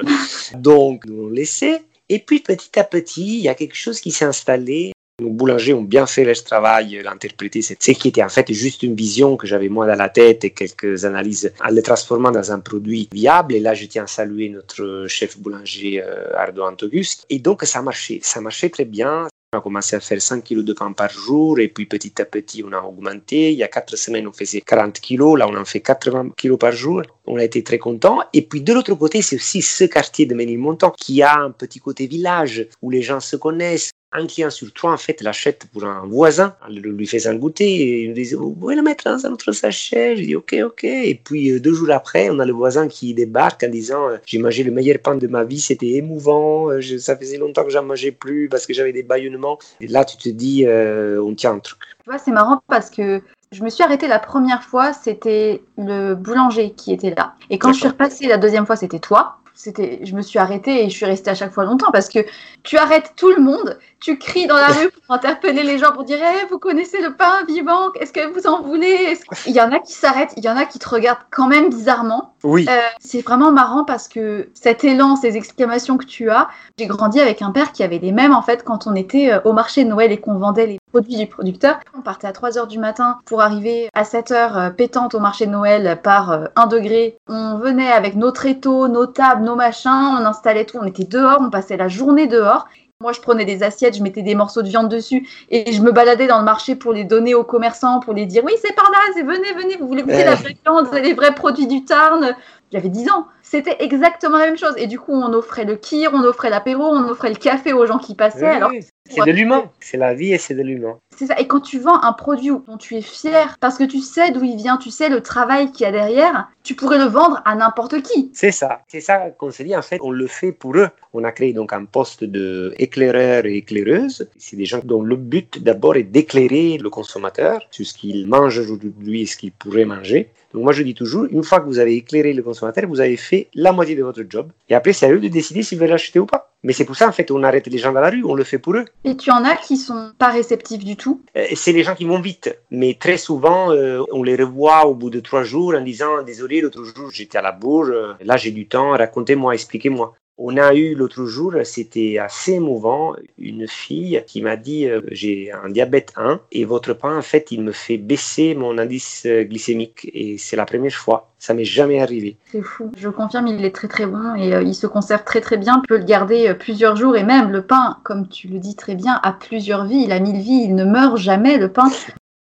Donc, 0.55 1.07
nous 1.07 1.22
l'ont 1.22 1.31
laissé. 1.31 1.79
Et 2.11 2.18
puis, 2.18 2.40
petit 2.40 2.79
à 2.79 2.85
petit, 2.85 3.38
il 3.38 3.44
y 3.44 3.48
a 3.48 3.55
quelque 3.55 3.77
chose 3.77 3.98
qui 4.00 4.11
s'est 4.11 4.27
installé 4.27 4.92
nos 5.20 5.31
boulangers 5.31 5.74
ont 5.74 5.83
bien 5.83 6.07
fait 6.07 6.24
leur 6.24 6.42
travail 6.42 7.00
d'interpréter 7.03 7.62
ce 7.62 7.74
qui 7.74 8.09
était 8.09 8.22
en 8.22 8.29
fait 8.29 8.53
juste 8.53 8.83
une 8.83 8.96
vision 8.96 9.37
que 9.37 9.46
j'avais 9.46 9.68
moi 9.68 9.87
dans 9.87 9.94
la 9.94 10.09
tête 10.09 10.44
et 10.44 10.50
quelques 10.50 11.05
analyses 11.05 11.53
en 11.64 11.70
le 11.70 11.83
transformant 11.83 12.33
dans 12.33 12.50
un 12.50 12.59
produit 12.59 13.09
viable. 13.12 13.55
Et 13.55 13.61
là, 13.61 13.74
je 13.74 13.87
tiens 13.87 14.05
à 14.05 14.07
saluer 14.09 14.48
notre 14.48 15.07
chef 15.09 15.38
boulanger 15.38 16.03
euh, 16.03 16.37
Ardo 16.37 16.64
Antogus. 16.64 17.22
Et 17.31 17.38
donc, 17.38 17.62
ça 17.62 17.81
marchait. 17.81 18.18
Ça 18.22 18.40
marchait 18.40 18.70
très 18.70 18.85
bien. 18.85 19.29
On 19.53 19.59
a 19.59 19.61
commencé 19.61 19.94
à 19.94 20.00
faire 20.00 20.20
5 20.20 20.42
kilos 20.42 20.64
de 20.64 20.72
pain 20.72 20.90
par 20.90 21.11
jour 21.11 21.61
et 21.61 21.68
puis 21.68 21.87
petit 21.87 22.20
à 22.20 22.24
petit 22.24 22.64
on 22.66 22.72
a 22.72 22.81
augmenté. 22.81 23.53
Il 23.53 23.59
y 23.59 23.62
a 23.62 23.68
4 23.68 23.94
semaines 23.94 24.27
on 24.27 24.33
faisait 24.33 24.61
40 24.61 24.98
kilos, 24.98 25.38
là 25.38 25.46
on 25.48 25.57
en 25.57 25.64
fait 25.64 25.79
80 25.79 26.31
kilos 26.37 26.59
par 26.59 26.72
jour. 26.72 27.03
On 27.29 27.37
a 27.37 27.44
été 27.44 27.62
très 27.62 27.79
contents. 27.79 28.18
Et 28.33 28.42
puis 28.42 28.62
de 28.62 28.72
l'autre 28.72 28.94
côté 28.94 29.22
c'est 29.22 29.37
aussi 29.37 29.62
ce 29.62 29.85
quartier 29.85 30.27
de 30.27 30.35
Ménilmontant 30.35 30.92
qui 30.98 31.22
a 31.22 31.38
un 31.38 31.53
petit 31.53 31.79
côté 31.79 32.09
village 32.09 32.66
où 32.83 32.90
les 32.90 33.03
gens 33.03 33.20
se 33.20 33.37
connaissent 33.37 33.92
un 34.14 34.27
client 34.27 34.50
sur 34.50 34.72
trois, 34.72 34.92
en 34.92 34.96
fait, 34.96 35.20
l'achète 35.20 35.66
pour 35.72 35.85
un 35.85 36.07
voisin, 36.07 36.55
en 36.66 36.70
lui 36.70 37.07
faisant 37.07 37.35
goûter, 37.35 37.64
et 37.64 38.03
il 38.03 38.09
nous 38.09 38.14
disait, 38.14 38.37
vous 38.37 38.53
pouvez 38.53 38.77
le 38.77 38.83
mettre 38.83 39.05
dans 39.05 39.27
un 39.27 39.33
autre 39.33 39.53
sachet? 39.53 40.16
Je 40.16 40.22
dis, 40.22 40.37
ok, 40.37 40.55
ok. 40.64 40.85
Et 40.85 41.20
puis, 41.22 41.50
euh, 41.50 41.61
deux 41.61 41.74
jours 41.74 41.90
après, 41.90 42.31
on 42.31 42.38
a 42.38 42.46
le 42.46 42.53
voisin 42.53 42.87
qui 42.88 43.12
débarque 43.12 43.64
en 43.64 43.68
disant, 43.68 44.09
euh, 44.09 44.16
j'ai 44.24 44.38
mangé 44.38 44.62
le 44.62 44.70
meilleur 44.70 44.98
pain 45.00 45.16
de 45.16 45.27
ma 45.27 45.44
vie, 45.44 45.61
c'était 45.61 45.90
émouvant, 45.90 46.70
euh, 46.70 46.81
ça 46.98 47.16
faisait 47.16 47.38
longtemps 47.38 47.64
que 47.64 47.70
j'en 47.70 47.85
mangeais 47.85 48.12
plus 48.12 48.48
parce 48.48 48.66
que 48.66 48.72
j'avais 48.72 48.92
des 48.92 49.03
bâillonnements. 49.03 49.59
Et 49.81 49.88
là, 49.88 50.05
tu 50.05 50.16
te 50.16 50.29
dis, 50.29 50.64
on 50.66 51.35
tient 51.35 51.53
un 51.53 51.59
truc. 51.59 51.81
Tu 52.05 52.11
vois, 52.11 52.18
c'est 52.18 52.31
marrant 52.31 52.62
parce 52.68 52.90
que 52.90 53.20
je 53.53 53.62
me 53.62 53.68
suis 53.68 53.83
arrêtée 53.83 54.09
la 54.09 54.18
première 54.18 54.62
fois, 54.62 54.92
c'était 54.92 55.62
le 55.77 56.14
boulanger 56.14 56.70
qui 56.72 56.92
était 56.92 57.14
là. 57.14 57.35
Et 57.50 57.59
quand 57.59 57.72
je 57.72 57.81
suis 57.81 57.88
repassée 57.88 58.27
la 58.27 58.37
deuxième 58.37 58.66
fois, 58.66 58.77
c'était 58.77 58.98
toi 58.98 59.37
c'était, 59.55 60.01
je 60.03 60.14
me 60.14 60.23
suis 60.23 60.38
arrêtée 60.38 60.85
et 60.85 60.90
je 60.90 60.95
suis 60.95 61.07
restée 61.07 61.31
à 61.31 61.35
chaque 61.35 61.53
fois 61.53 61.64
longtemps 61.64 61.93
parce 61.93 62.09
que 62.09 62.19
tu 62.64 62.77
arrêtes 62.77 63.12
tout 63.17 63.31
le 63.31 63.40
monde, 63.40 63.79
tu 64.01 64.19
cries 64.19 64.47
dans 64.47 64.57
la 64.57 64.67
rue 64.69 64.90
pour 64.90 65.14
interpeller 65.14 65.62
les 65.62 65.79
gens 65.79 65.93
pour 65.93 66.05
dire 66.05 66.19
hey, 66.23 66.47
vous 66.51 66.59
connaissez 66.59 67.01
le 67.01 67.14
pain 67.14 67.45
vivant, 67.47 67.93
est-ce 68.01 68.12
que 68.12 68.27
vous 68.33 68.47
en 68.47 68.62
voulez? 68.62 69.17
Il 69.47 69.53
y 69.53 69.61
en 69.61 69.71
a 69.73 69.79
qui 69.79 69.93
s'arrêtent, 69.93 70.35
il 70.37 70.45
y 70.45 70.49
en 70.49 70.57
a 70.57 70.64
qui 70.64 70.79
te 70.79 70.88
regardent 70.88 71.25
quand 71.31 71.47
même 71.47 71.71
bizarrement. 71.71 72.35
Oui. 72.43 72.67
Euh, 72.69 72.81
c'est 72.99 73.23
vraiment 73.23 73.53
marrant 73.53 73.85
parce 73.85 74.09
que 74.09 74.49
cet 74.55 74.85
élan, 74.85 75.17
ces 75.17 75.37
exclamations 75.37 75.97
que 75.97 76.05
tu 76.05 76.31
as, 76.31 76.49
j'ai 76.79 76.87
grandi 76.87 77.21
avec 77.21 77.40
un 77.40 77.53
père 77.53 77.73
qui 77.73 77.83
avait 77.83 77.99
les 77.99 78.12
mêmes 78.12 78.35
en 78.35 78.43
fait 78.43 78.64
quand 78.64 78.87
on 78.87 78.95
était 78.95 79.33
euh, 79.33 79.40
au 79.45 79.53
marché 79.53 79.85
de 79.85 79.88
Noël 79.88 80.12
et 80.12 80.19
qu'on 80.19 80.38
vendait 80.38 80.67
les 80.67 80.79
produits 80.94 81.16
du 81.16 81.26
producteur. 81.26 81.80
On 81.98 82.02
partait 82.02 82.28
à 82.28 82.33
3 82.33 82.57
heures 82.57 82.68
du 82.68 82.78
matin 82.78 83.18
pour 83.24 83.40
arriver 83.40 83.88
à 83.94 84.04
7 84.04 84.30
heures 84.30 84.57
euh, 84.57 84.70
pétante 84.70 85.16
au 85.16 85.18
marché 85.18 85.46
de 85.46 85.50
Noël 85.50 85.98
par 86.04 86.50
1 86.54 86.66
degré. 86.68 87.16
On 87.26 87.59
venait 87.59 87.90
avec 87.90 88.14
nos 88.14 88.30
tréteaux, 88.30 88.87
nos 88.87 89.07
tables, 89.07 89.42
nos 89.42 89.57
machins, 89.57 89.90
on 89.90 90.24
installait 90.24 90.64
tout, 90.64 90.78
on 90.80 90.87
était 90.87 91.02
dehors, 91.02 91.38
on 91.40 91.50
passait 91.50 91.76
la 91.76 91.88
journée 91.88 92.28
dehors. 92.28 92.66
Moi, 93.00 93.12
je 93.12 93.20
prenais 93.20 93.44
des 93.44 93.64
assiettes, 93.64 93.96
je 93.96 94.04
mettais 94.04 94.22
des 94.22 94.37
morceaux 94.37 94.62
de 94.62 94.68
viande 94.68 94.88
dessus 94.88 95.28
et 95.50 95.72
je 95.72 95.83
me 95.83 95.90
baladais 95.90 96.28
dans 96.28 96.38
le 96.38 96.44
marché 96.44 96.76
pour 96.76 96.92
les 96.92 97.02
donner 97.02 97.35
aux 97.35 97.42
commerçants, 97.42 97.98
pour 97.98 98.14
les 98.14 98.26
dire 98.26 98.44
oui, 98.44 98.52
c'est 98.62 98.74
par 98.76 98.88
là, 98.92 98.98
venez, 99.16 99.52
venez, 99.52 99.76
vous 99.76 99.88
voulez 99.88 100.02
goûter 100.02 100.24
la 100.24 100.37
vraie 100.37 100.57
viande, 100.64 100.88
les 100.94 101.12
vrais 101.12 101.35
produits 101.35 101.66
du 101.66 101.85
Tarn. 101.85 102.37
J'avais 102.72 102.88
10 102.88 103.11
ans. 103.11 103.26
C'était 103.46 103.76
exactement 103.80 104.38
la 104.38 104.46
même 104.46 104.57
chose. 104.57 104.72
Et 104.78 104.87
du 104.87 104.98
coup, 104.98 105.12
on 105.12 105.33
offrait 105.35 105.66
le 105.66 105.76
kir, 105.76 106.11
on 106.14 106.24
offrait 106.24 106.48
l'apéro, 106.48 106.83
on 106.83 107.09
offrait 107.09 107.28
le 107.28 107.37
café 107.37 107.74
aux 107.74 107.85
gens 107.85 107.98
qui 107.98 108.14
passaient. 108.14 108.46
Alors, 108.46 108.72
c'est 109.09 109.24
de 109.26 109.30
l'humain. 109.33 109.70
C'est 109.80 109.98
la 109.98 110.14
vie 110.14 110.33
et 110.33 110.38
c'est 110.38 110.54
de 110.54 110.62
l'humain. 110.62 110.98
C'est 111.14 111.26
ça. 111.26 111.38
Et 111.38 111.46
quand 111.46 111.61
tu 111.61 111.78
vends 111.78 112.02
un 112.02 112.14
produit 112.14 112.48
dont 112.66 112.78
tu 112.78 112.96
es 112.96 113.02
fier, 113.02 113.54
parce 113.61 113.76
que 113.76 113.85
tu 113.85 114.00
sais 114.00 114.30
d'où 114.30 114.42
il 114.42 114.57
vient, 114.57 114.78
tu 114.78 114.90
sais 114.90 115.11
le 115.11 115.20
travail 115.20 115.70
qu'il 115.72 115.85
y 115.85 115.87
a 115.87 115.92
derrière, 115.92 116.48
tu 116.62 116.74
pourrais 116.74 116.96
le 116.96 117.04
vendre 117.04 117.42
à 117.44 117.54
n'importe 117.54 118.00
qui. 118.00 118.30
C'est 118.33 118.50
ça. 118.50 118.80
C'est 118.88 119.02
ça 119.02 119.30
qu'on 119.38 119.50
s'est 119.50 119.64
dit. 119.64 119.76
En 119.76 119.83
fait, 119.83 119.98
on 120.00 120.11
le 120.11 120.26
fait 120.26 120.52
pour 120.52 120.74
eux. 120.76 120.88
On 121.12 121.22
a 121.22 121.30
créé 121.30 121.52
donc 121.52 121.74
un 121.74 121.85
poste 121.85 122.24
de 122.24 122.74
éclaireur 122.78 123.44
et 123.44 123.59
éclaireuse. 123.59 124.26
C'est 124.38 124.57
des 124.57 124.64
gens 124.64 124.80
dont 124.83 125.02
le 125.02 125.16
but 125.16 125.62
d'abord 125.62 125.96
est 125.96 126.04
d'éclairer 126.04 126.78
le 126.78 126.88
consommateur 126.88 127.61
sur 127.70 127.87
ce 127.87 127.92
qu'il 127.92 128.26
mange 128.26 128.59
aujourd'hui 128.59 129.22
et 129.22 129.26
ce 129.26 129.37
qu'il 129.37 129.52
pourrait 129.52 129.85
manger. 129.85 130.30
Donc 130.54 130.62
moi 130.62 130.72
je 130.72 130.85
dis 130.85 130.94
toujours, 130.94 131.26
une 131.30 131.42
fois 131.42 131.59
que 131.59 131.66
vous 131.66 131.80
avez 131.80 131.96
éclairé 131.96 132.33
le 132.33 132.42
consommateur, 132.42 132.85
vous 132.87 133.00
avez 133.00 133.16
fait 133.16 133.34
la 133.55 133.73
moitié 133.73 133.94
de 133.97 134.03
votre 134.03 134.23
job. 134.29 134.47
Et 134.68 134.75
après 134.75 134.92
c'est 134.92 135.07
à 135.07 135.12
eux 135.12 135.20
de 135.20 135.29
décider 135.29 135.62
s'ils 135.62 135.79
veulent 135.79 135.90
l'acheter 135.90 136.18
ou 136.18 136.27
pas. 136.27 136.51
Mais 136.62 136.73
c'est 136.73 136.85
pour 136.85 136.97
ça 136.97 137.09
en 137.09 137.12
fait 137.12 137.31
on 137.31 137.42
arrête 137.42 137.66
les 137.66 137.79
gens 137.79 137.92
dans 137.92 138.01
la 138.01 138.11
rue, 138.11 138.25
on 138.25 138.35
le 138.35 138.44
fait 138.44 138.59
pour 138.59 138.75
eux. 138.75 138.85
Et 139.05 139.16
tu 139.16 139.31
en 139.31 139.44
as 139.44 139.57
qui 139.57 139.77
sont 139.77 140.12
pas 140.18 140.31
réceptifs 140.31 140.85
du 140.85 140.97
tout? 140.97 141.20
Euh, 141.37 141.47
C'est 141.55 141.73
les 141.73 141.83
gens 141.83 141.94
qui 141.94 142.07
vont 142.07 142.20
vite. 142.20 142.47
Mais 142.70 142.97
très 143.05 143.18
souvent 143.18 143.73
euh, 143.73 144.03
on 144.12 144.23
les 144.23 144.37
revoit 144.37 144.87
au 144.87 144.94
bout 144.94 145.11
de 145.11 145.20
trois 145.20 145.42
jours 145.42 145.75
en 145.75 145.81
disant 145.83 146.23
désolé 146.23 146.61
l'autre 146.61 146.85
jour 146.85 147.11
j'étais 147.12 147.38
à 147.38 147.42
la 147.42 147.53
bourre, 147.53 147.90
là 148.20 148.37
j'ai 148.37 148.51
du 148.51 148.66
temps, 148.66 148.90
racontez-moi, 148.90 149.55
expliquez-moi. 149.55 150.14
On 150.37 150.57
a 150.57 150.75
eu 150.75 150.97
l'autre 150.97 151.27
jour, 151.27 151.55
c'était 151.62 152.18
assez 152.18 152.55
émouvant, 152.55 153.14
une 153.38 153.68
fille 153.68 154.20
qui 154.27 154.42
m'a 154.42 154.57
dit 154.57 154.88
euh, 154.88 155.01
j'ai 155.12 155.53
un 155.53 155.68
diabète 155.68 156.12
1 156.16 156.40
et 156.51 156.64
votre 156.64 156.92
pain 156.92 157.16
en 157.16 157.23
fait 157.23 157.53
il 157.53 157.62
me 157.62 157.70
fait 157.70 157.99
baisser 157.99 158.57
mon 158.57 158.77
indice 158.79 159.27
euh, 159.27 159.44
glycémique 159.44 160.11
et 160.12 160.37
c'est 160.37 160.57
la 160.57 160.66
première 160.66 160.92
fois. 160.92 161.31
Ça 161.38 161.55
m'est 161.55 161.64
jamais 161.64 162.01
arrivé. 162.01 162.37
C'est 162.51 162.62
fou. 162.62 162.90
Je 162.97 163.09
confirme, 163.11 163.47
il 163.47 163.64
est 163.64 163.70
très 163.70 163.87
très 163.87 164.07
bon 164.07 164.35
et 164.35 164.55
euh, 164.55 164.62
il 164.62 164.75
se 164.75 164.88
conserve 164.88 165.23
très 165.23 165.40
très 165.40 165.57
bien. 165.57 165.79
On 165.79 165.87
peut 165.87 165.99
le 165.99 166.05
garder 166.05 166.53
plusieurs 166.55 166.97
jours 166.97 167.16
et 167.16 167.23
même 167.23 167.53
le 167.53 167.62
pain, 167.62 167.99
comme 168.03 168.27
tu 168.27 168.49
le 168.49 168.59
dis 168.59 168.75
très 168.75 168.97
bien, 168.97 169.20
a 169.23 169.33
plusieurs 169.33 169.87
vies. 169.87 170.03
Il 170.03 170.11
a 170.11 170.18
mille 170.18 170.40
vies. 170.40 170.64
Il 170.64 170.75
ne 170.75 170.85
meurt 170.85 171.16
jamais 171.16 171.59
le 171.59 171.70
pain. 171.70 171.92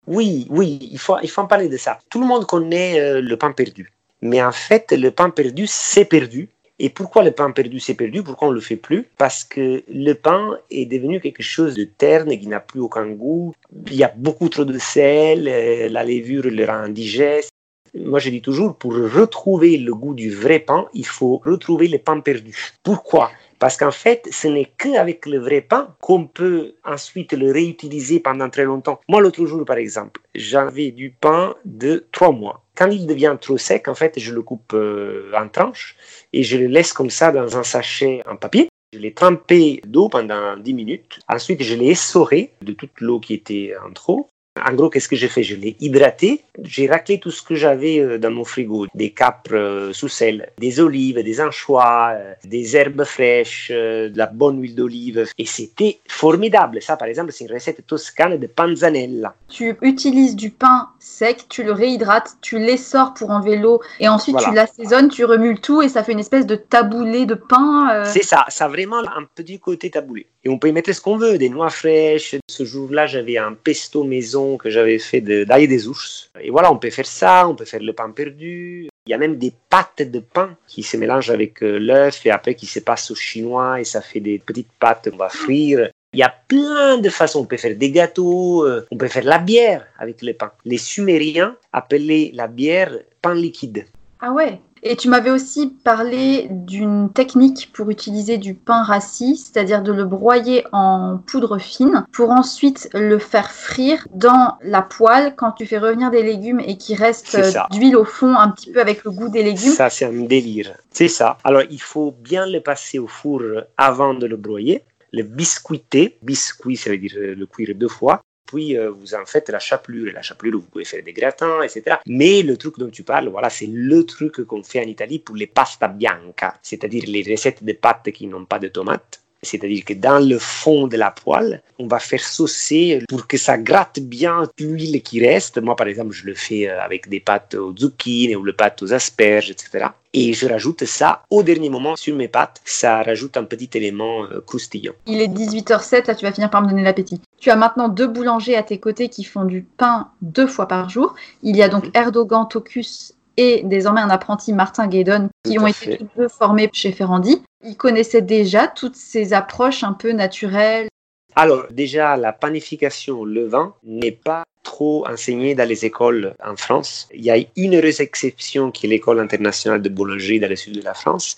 Oui, 0.07 0.47
oui, 0.51 0.89
il 0.93 0.99
faut, 0.99 1.17
il 1.21 1.29
faut 1.29 1.41
en 1.41 1.47
parler 1.47 1.69
de 1.69 1.77
ça. 1.77 1.99
Tout 2.11 2.21
le 2.21 2.27
monde 2.27 2.47
connaît 2.47 3.21
le 3.21 3.37
pain 3.37 3.51
perdu. 3.51 3.93
Mais 4.21 4.41
en 4.43 4.53
fait, 4.53 4.93
le 4.93 5.11
pain 5.11 5.31
perdu, 5.31 5.65
c'est 5.67 6.05
perdu 6.05 6.49
et 6.85 6.91
pourquoi 6.91 7.23
le 7.23 7.31
pain 7.31 7.49
perdu 7.53 7.79
s'est 7.79 7.95
perdu? 7.95 8.25
Pourquoi 8.25 8.49
on 8.49 8.51
ne 8.51 8.57
le 8.57 8.61
fait 8.61 8.75
plus? 8.75 9.09
Parce 9.17 9.45
que 9.45 9.85
le 9.89 10.15
pain 10.15 10.59
est 10.69 10.87
devenu 10.87 11.21
quelque 11.21 11.41
chose 11.41 11.75
de 11.75 11.85
terne 11.85 12.37
qui 12.37 12.49
n'a 12.49 12.59
plus 12.59 12.81
aucun 12.81 13.07
goût. 13.07 13.55
Il 13.87 13.95
y 13.95 14.03
a 14.03 14.13
beaucoup 14.17 14.49
trop 14.49 14.65
de 14.65 14.77
sel, 14.79 15.47
euh, 15.47 15.89
la 15.89 16.03
levure 16.03 16.43
le 16.45 16.65
rend 16.65 16.83
indigeste. 16.89 17.51
Moi, 17.95 18.19
je 18.19 18.31
dis 18.31 18.43
toujours, 18.43 18.75
pour 18.75 18.95
retrouver 18.95 19.77
le 19.77 19.95
goût 19.95 20.15
du 20.15 20.35
vrai 20.35 20.59
pain, 20.59 20.87
il 20.93 21.07
faut 21.07 21.41
retrouver 21.45 21.87
le 21.87 21.99
pain 21.99 22.19
perdu. 22.19 22.53
Pourquoi? 22.83 23.31
Parce 23.63 23.77
qu'en 23.77 23.93
fait, 23.93 24.29
ce 24.33 24.49
n'est 24.49 24.73
qu'avec 24.77 25.25
le 25.25 25.39
vrai 25.39 25.61
pain 25.61 25.95
qu'on 26.01 26.27
peut 26.27 26.75
ensuite 26.85 27.33
le 27.33 27.53
réutiliser 27.53 28.19
pendant 28.19 28.51
très 28.51 28.65
longtemps. 28.65 29.01
Moi, 29.07 29.21
l'autre 29.21 29.47
jour, 29.47 29.65
par 29.65 29.77
exemple, 29.77 30.21
j'avais 30.35 30.91
du 30.91 31.11
pain 31.13 31.55
de 31.65 32.05
trois 32.11 32.33
mois. 32.33 32.65
Quand 32.75 32.91
il 32.91 33.07
devient 33.07 33.37
trop 33.41 33.59
sec, 33.59 33.87
en 33.87 33.95
fait, 33.95 34.19
je 34.19 34.35
le 34.35 34.43
coupe 34.43 34.73
euh, 34.75 35.31
en 35.39 35.47
tranches 35.47 35.95
et 36.33 36.43
je 36.43 36.57
le 36.57 36.67
laisse 36.67 36.93
comme 36.93 37.11
ça 37.11 37.31
dans 37.31 37.57
un 37.57 37.63
sachet 37.63 38.21
en 38.27 38.35
papier. 38.35 38.67
Je 38.93 38.99
l'ai 38.99 39.15
trempé 39.15 39.81
d'eau 39.87 40.09
pendant 40.09 40.57
10 40.57 40.75
minutes. 40.75 41.21
Ensuite, 41.29 41.63
je 41.63 41.77
l'ai 41.77 41.91
essoré 41.91 42.55
de 42.63 42.73
toute 42.73 43.01
l'eau 43.01 43.21
qui 43.21 43.33
était 43.33 43.75
en 43.87 43.93
trop. 43.93 44.29
En 44.61 44.75
gros, 44.75 44.91
qu'est-ce 44.91 45.09
que 45.09 45.17
j'ai 45.17 45.29
fait? 45.29 45.43
Je 45.43 45.57
l'ai 45.57 45.77
hydraté. 45.81 46.45
J'ai 46.63 46.87
raclé 46.87 47.19
tout 47.19 47.31
ce 47.31 47.43
que 47.43 47.55
j'avais 47.55 47.99
euh, 47.99 48.19
dans 48.19 48.31
mon 48.31 48.45
frigo. 48.45 48.87
Des 48.95 49.11
capres 49.11 49.55
euh, 49.55 49.93
sous 49.93 50.09
sel, 50.09 50.51
des 50.59 50.79
olives, 50.79 51.23
des 51.23 51.41
anchois, 51.41 52.11
euh, 52.13 52.35
des 52.45 52.77
herbes 52.77 53.05
fraîches, 53.05 53.71
de 53.71 54.13
la 54.15 54.27
bonne 54.27 54.61
huile 54.61 54.75
d'olive. 54.75 55.27
Et 55.39 55.47
c'était 55.47 56.01
formidable. 56.07 56.83
Ça, 56.83 56.97
par 56.97 57.09
exemple, 57.09 57.33
c'est 57.33 57.45
une 57.45 57.53
recette 57.53 57.87
toscane 57.87 58.37
de 58.37 58.47
panzanella. 58.47 59.35
Tu 59.49 59.75
utilises 59.81 60.37
du 60.37 60.51
pain 60.51 60.91
sec, 61.01 61.47
tu 61.49 61.63
le 61.63 61.73
réhydrates, 61.73 62.37
tu 62.43 62.59
l'essores 62.59 63.15
pour 63.15 63.31
enlever 63.31 63.57
l'eau. 63.57 63.81
Et 64.01 64.09
ensuite, 64.09 64.37
tu 64.37 64.53
l'assaisonnes, 64.53 65.09
tu 65.09 65.25
remues 65.25 65.59
tout 65.61 65.81
et 65.81 65.89
ça 65.89 66.05
fait 66.05 66.13
une 66.13 66.21
espèce 66.21 66.47
de 66.47 66.57
taboulé 66.57 67.25
de 67.25 67.35
pain. 67.35 68.05
C'est 68.05 68.23
ça. 68.25 68.45
Ça 68.49 68.67
a 68.67 68.69
vraiment 68.69 68.99
un 68.99 69.25
petit 69.35 69.59
côté 69.59 69.91
taboulé. 69.91 70.27
Et 70.45 70.49
on 70.49 70.59
peut 70.59 70.69
y 70.69 70.73
mettre 70.73 70.93
ce 70.93 71.01
qu'on 71.01 71.17
veut, 71.17 71.39
des 71.39 71.49
noix 71.49 71.71
fraîches. 71.71 72.35
Ce 72.49 72.65
jour-là, 72.65 73.07
j'avais 73.07 73.39
un 73.39 73.53
pesto 73.55 74.03
maison 74.03 74.57
que 74.57 74.71
j'avais 74.71 74.99
fait 74.99 75.21
d'ail 75.21 75.65
et 75.65 75.69
des 75.69 75.87
ours. 75.87 76.31
Et 76.41 76.51
voilà, 76.51 76.73
on 76.73 76.79
peut 76.79 76.91
faire 76.91 77.07
ça, 77.07 77.49
on 77.49 77.55
peut 77.55 77.65
faire 77.65 77.83
le 77.83 77.93
pain 77.93 78.11
perdu. 78.11 78.89
Il 79.07 79.11
y 79.11 79.15
a 79.15 79.19
même 79.19 79.37
des 79.37 79.53
pâtes 79.71 80.03
de 80.03 80.19
pain 80.19 80.57
qui 80.67 80.83
se 80.83 80.97
mélangent 80.97 81.31
avec 81.31 81.63
euh, 81.63 81.79
l'œuf 81.79 82.25
et 82.27 82.31
après 82.31 82.55
qui 82.55 82.67
se 82.67 82.81
passent 82.81 83.11
au 83.11 83.15
chinois 83.15 83.81
et 83.81 83.85
ça 83.85 84.01
fait 84.01 84.21
des 84.21 84.39
petites 84.39 84.73
pâtes 84.79 85.11
qu'on 85.11 85.17
va 85.17 85.29
frire. 85.29 85.91
Il 86.13 86.21
y 86.21 86.23
a 86.23 86.35
plein 86.49 86.99
de 86.99 87.09
façons. 87.09 87.41
On 87.41 87.47
peut 87.47 87.57
faire 87.57 87.77
des 87.77 87.91
gâteaux, 87.91 88.65
euh, 88.65 88.87
on 88.91 88.97
peut 88.97 89.09
faire 89.09 89.25
la 89.25 89.39
bière 89.39 89.87
avec 89.99 90.23
le 90.23 90.35
pain. 90.35 90.53
Les 90.65 90.79
Sumériens 90.79 91.57
appelaient 91.73 92.31
la 92.35 92.49
bière 92.49 92.97
pain 93.23 93.35
liquide. 93.35 93.87
Ah 94.21 94.33
ouais? 94.33 94.61
Et 94.83 94.97
tu 94.97 95.09
m'avais 95.09 95.31
aussi 95.31 95.69
parlé 95.85 96.49
d'une 96.51 97.11
technique 97.13 97.71
pour 97.73 97.91
utiliser 97.91 98.39
du 98.39 98.55
pain 98.55 98.83
rassis, 98.83 99.37
c'est-à-dire 99.37 99.83
de 99.83 99.93
le 99.93 100.05
broyer 100.05 100.65
en 100.73 101.19
poudre 101.25 101.59
fine 101.59 102.05
pour 102.13 102.31
ensuite 102.31 102.89
le 102.93 103.19
faire 103.19 103.53
frire 103.53 104.07
dans 104.13 104.59
la 104.63 104.83
poêle 104.83 105.35
quand 105.37 105.53
tu 105.53 105.67
fais 105.67 105.79
revenir 105.79 106.11
des 106.11 106.23
légumes 106.23 106.61
et 106.61 106.77
qu'il 106.77 106.99
reste 106.99 107.39
d'huile 107.71 107.97
au 107.97 108.05
fond 108.05 108.35
un 108.35 108.51
petit 108.51 108.73
peu 108.73 108.81
avec 108.81 109.05
le 109.05 109.13
goût 109.13 109.29
des 109.29 109.43
légumes. 109.43 109.73
Ça, 109.73 109.89
c'est 109.89 110.05
un 110.05 110.25
délire. 110.25 110.75
C'est 110.91 111.09
ça. 111.09 111.39
Alors, 111.45 111.63
il 111.71 111.81
faut 111.81 112.11
bien 112.11 112.47
le 112.47 112.61
passer 112.61 112.99
au 112.99 113.07
four 113.07 113.43
avant 113.77 114.15
de 114.15 114.27
le 114.27 114.37
broyer 114.37 114.85
le 115.13 115.23
biscuiter. 115.23 116.17
Biscuit, 116.23 116.77
ça 116.77 116.91
veut 116.91 116.99
dire 116.99 117.13
le 117.17 117.47
cuire 117.47 117.75
deux 117.75 117.89
fois 117.89 118.23
euh, 118.61 118.91
vous 118.91 119.15
en 119.15 119.25
faites 119.27 119.49
la 119.49 119.59
chapelure. 119.59 120.09
Et 120.09 120.13
la 120.13 120.23
chapelure, 120.23 120.61
vous 120.61 120.67
pouvez 120.67 120.85
faire 120.85 121.03
des 121.03 121.13
gratins, 121.13 121.63
etc. 121.63 121.97
Mais 122.07 122.43
le 122.43 122.57
truc 122.57 122.79
dont 122.79 122.91
tu 122.91 123.03
parles, 123.03 123.29
voilà, 123.29 123.51
c'est 123.51 123.67
le 123.67 124.05
truc 124.05 124.45
qu'on 124.45 124.63
fait 124.63 124.81
en 124.81 124.89
Italie 124.89 125.19
pour 125.19 125.37
les 125.37 125.47
pasta 125.47 125.89
bianca, 125.89 126.55
c'est-à-dire 126.63 127.05
les 127.07 127.23
recettes 127.23 127.65
de 127.65 127.73
pâtes 127.73 128.11
qui 128.13 128.27
n'ont 128.27 128.45
pas 128.45 128.59
de 128.59 128.69
tomates. 128.69 129.22
C'est-à-dire 129.43 129.85
que 129.85 129.95
dans 129.95 130.21
le 130.21 130.39
fond 130.39 130.87
de 130.87 130.97
la 130.97 131.11
poêle, 131.11 131.63
on 131.79 131.89
va 131.89 131.99
faire 131.99 132.23
saucer 132.23 133.03
pour 133.09 133.27
que 133.27 133.37
ça 133.37 133.59
gratte 133.59 133.99
bien 133.99 134.49
l'huile 134.59 135.03
qui 135.03 135.21
reste. 135.21 135.61
Moi, 135.61 135.75
par 135.75 135.89
exemple, 135.89 136.13
je 136.13 136.27
le 136.27 136.35
fais 136.35 136.69
euh, 136.69 136.81
avec 136.81 137.09
des 137.09 137.19
pâtes 137.19 137.55
aux 137.55 137.75
zucchini 137.77 138.37
ou 138.37 138.45
les 138.45 138.53
pâtes 138.53 138.83
aux 138.83 138.93
asperges, 138.93 139.51
etc. 139.51 139.87
Et 140.15 140.33
je 140.33 140.47
rajoute 140.47 140.85
ça 140.85 141.23
au 141.31 141.43
dernier 141.43 141.71
moment 141.71 141.97
sur 141.97 142.15
mes 142.15 142.29
pâtes. 142.29 142.61
Ça 142.65 143.03
rajoute 143.03 143.37
un 143.37 143.45
petit 143.45 143.71
élément 143.75 144.25
euh, 144.25 144.41
croustillant. 144.47 144.93
Il 145.07 145.21
est 145.21 145.29
18h07, 145.29 146.07
là 146.07 146.15
tu 146.15 146.25
vas 146.25 146.33
finir 146.33 146.51
par 146.51 146.63
me 146.63 146.69
donner 146.69 146.85
l'appétit. 146.85 147.21
Tu 147.41 147.51
as 147.51 147.57
maintenant 147.57 147.89
deux 147.89 148.07
boulangers 148.07 148.57
à 148.57 148.63
tes 148.63 148.79
côtés 148.79 149.09
qui 149.09 149.25
font 149.25 149.45
du 149.45 149.63
pain 149.63 150.09
deux 150.21 150.47
fois 150.47 150.69
par 150.69 150.89
jour. 150.89 151.15
Il 151.43 151.57
y 151.57 151.63
a 151.63 151.69
donc 151.69 151.87
mhm. 151.87 151.93
Erdogan 151.95 152.47
Tokus 152.49 153.15
et 153.37 153.63
désormais 153.65 154.01
un 154.01 154.11
apprenti 154.11 154.53
Martin 154.53 154.87
Gaydon 154.87 155.31
qui 155.45 155.59
ont 155.59 155.67
été 155.67 155.99
tous 155.99 156.09
deux 156.17 156.29
formés 156.29 156.71
chez 156.73 156.93
Ferrandi. 156.93 157.43
Ils 157.65 157.77
connaissaient 157.77 158.23
déjà 158.23 158.67
toutes 158.67 158.97
ces 158.97 159.33
approches 159.33 159.85
un 159.85 159.93
peu 159.93 160.13
naturelles. 160.13 160.89
Alors 161.37 161.67
déjà, 161.71 162.17
la 162.17 162.33
panification 162.33 163.21
au 163.21 163.25
levain 163.25 163.75
n'est 163.85 164.13
pas 164.13 164.45
trop 164.63 165.07
enseignée 165.07 165.55
dans 165.55 165.69
les 165.69 165.85
écoles 165.85 166.35
en 166.45 166.57
France. 166.57 167.09
Il 167.15 167.25
y 167.25 167.31
a 167.31 167.37
une 167.57 167.75
heureuse 167.75 168.01
exception 168.01 168.71
qui 168.71 168.87
est 168.87 168.89
l'école 168.89 169.21
internationale 169.21 169.81
de 169.81 169.89
boulangerie 169.89 170.41
dans 170.41 170.49
le 170.49 170.57
sud 170.57 170.77
de 170.77 170.83
la 170.83 170.95
France. 170.95 171.37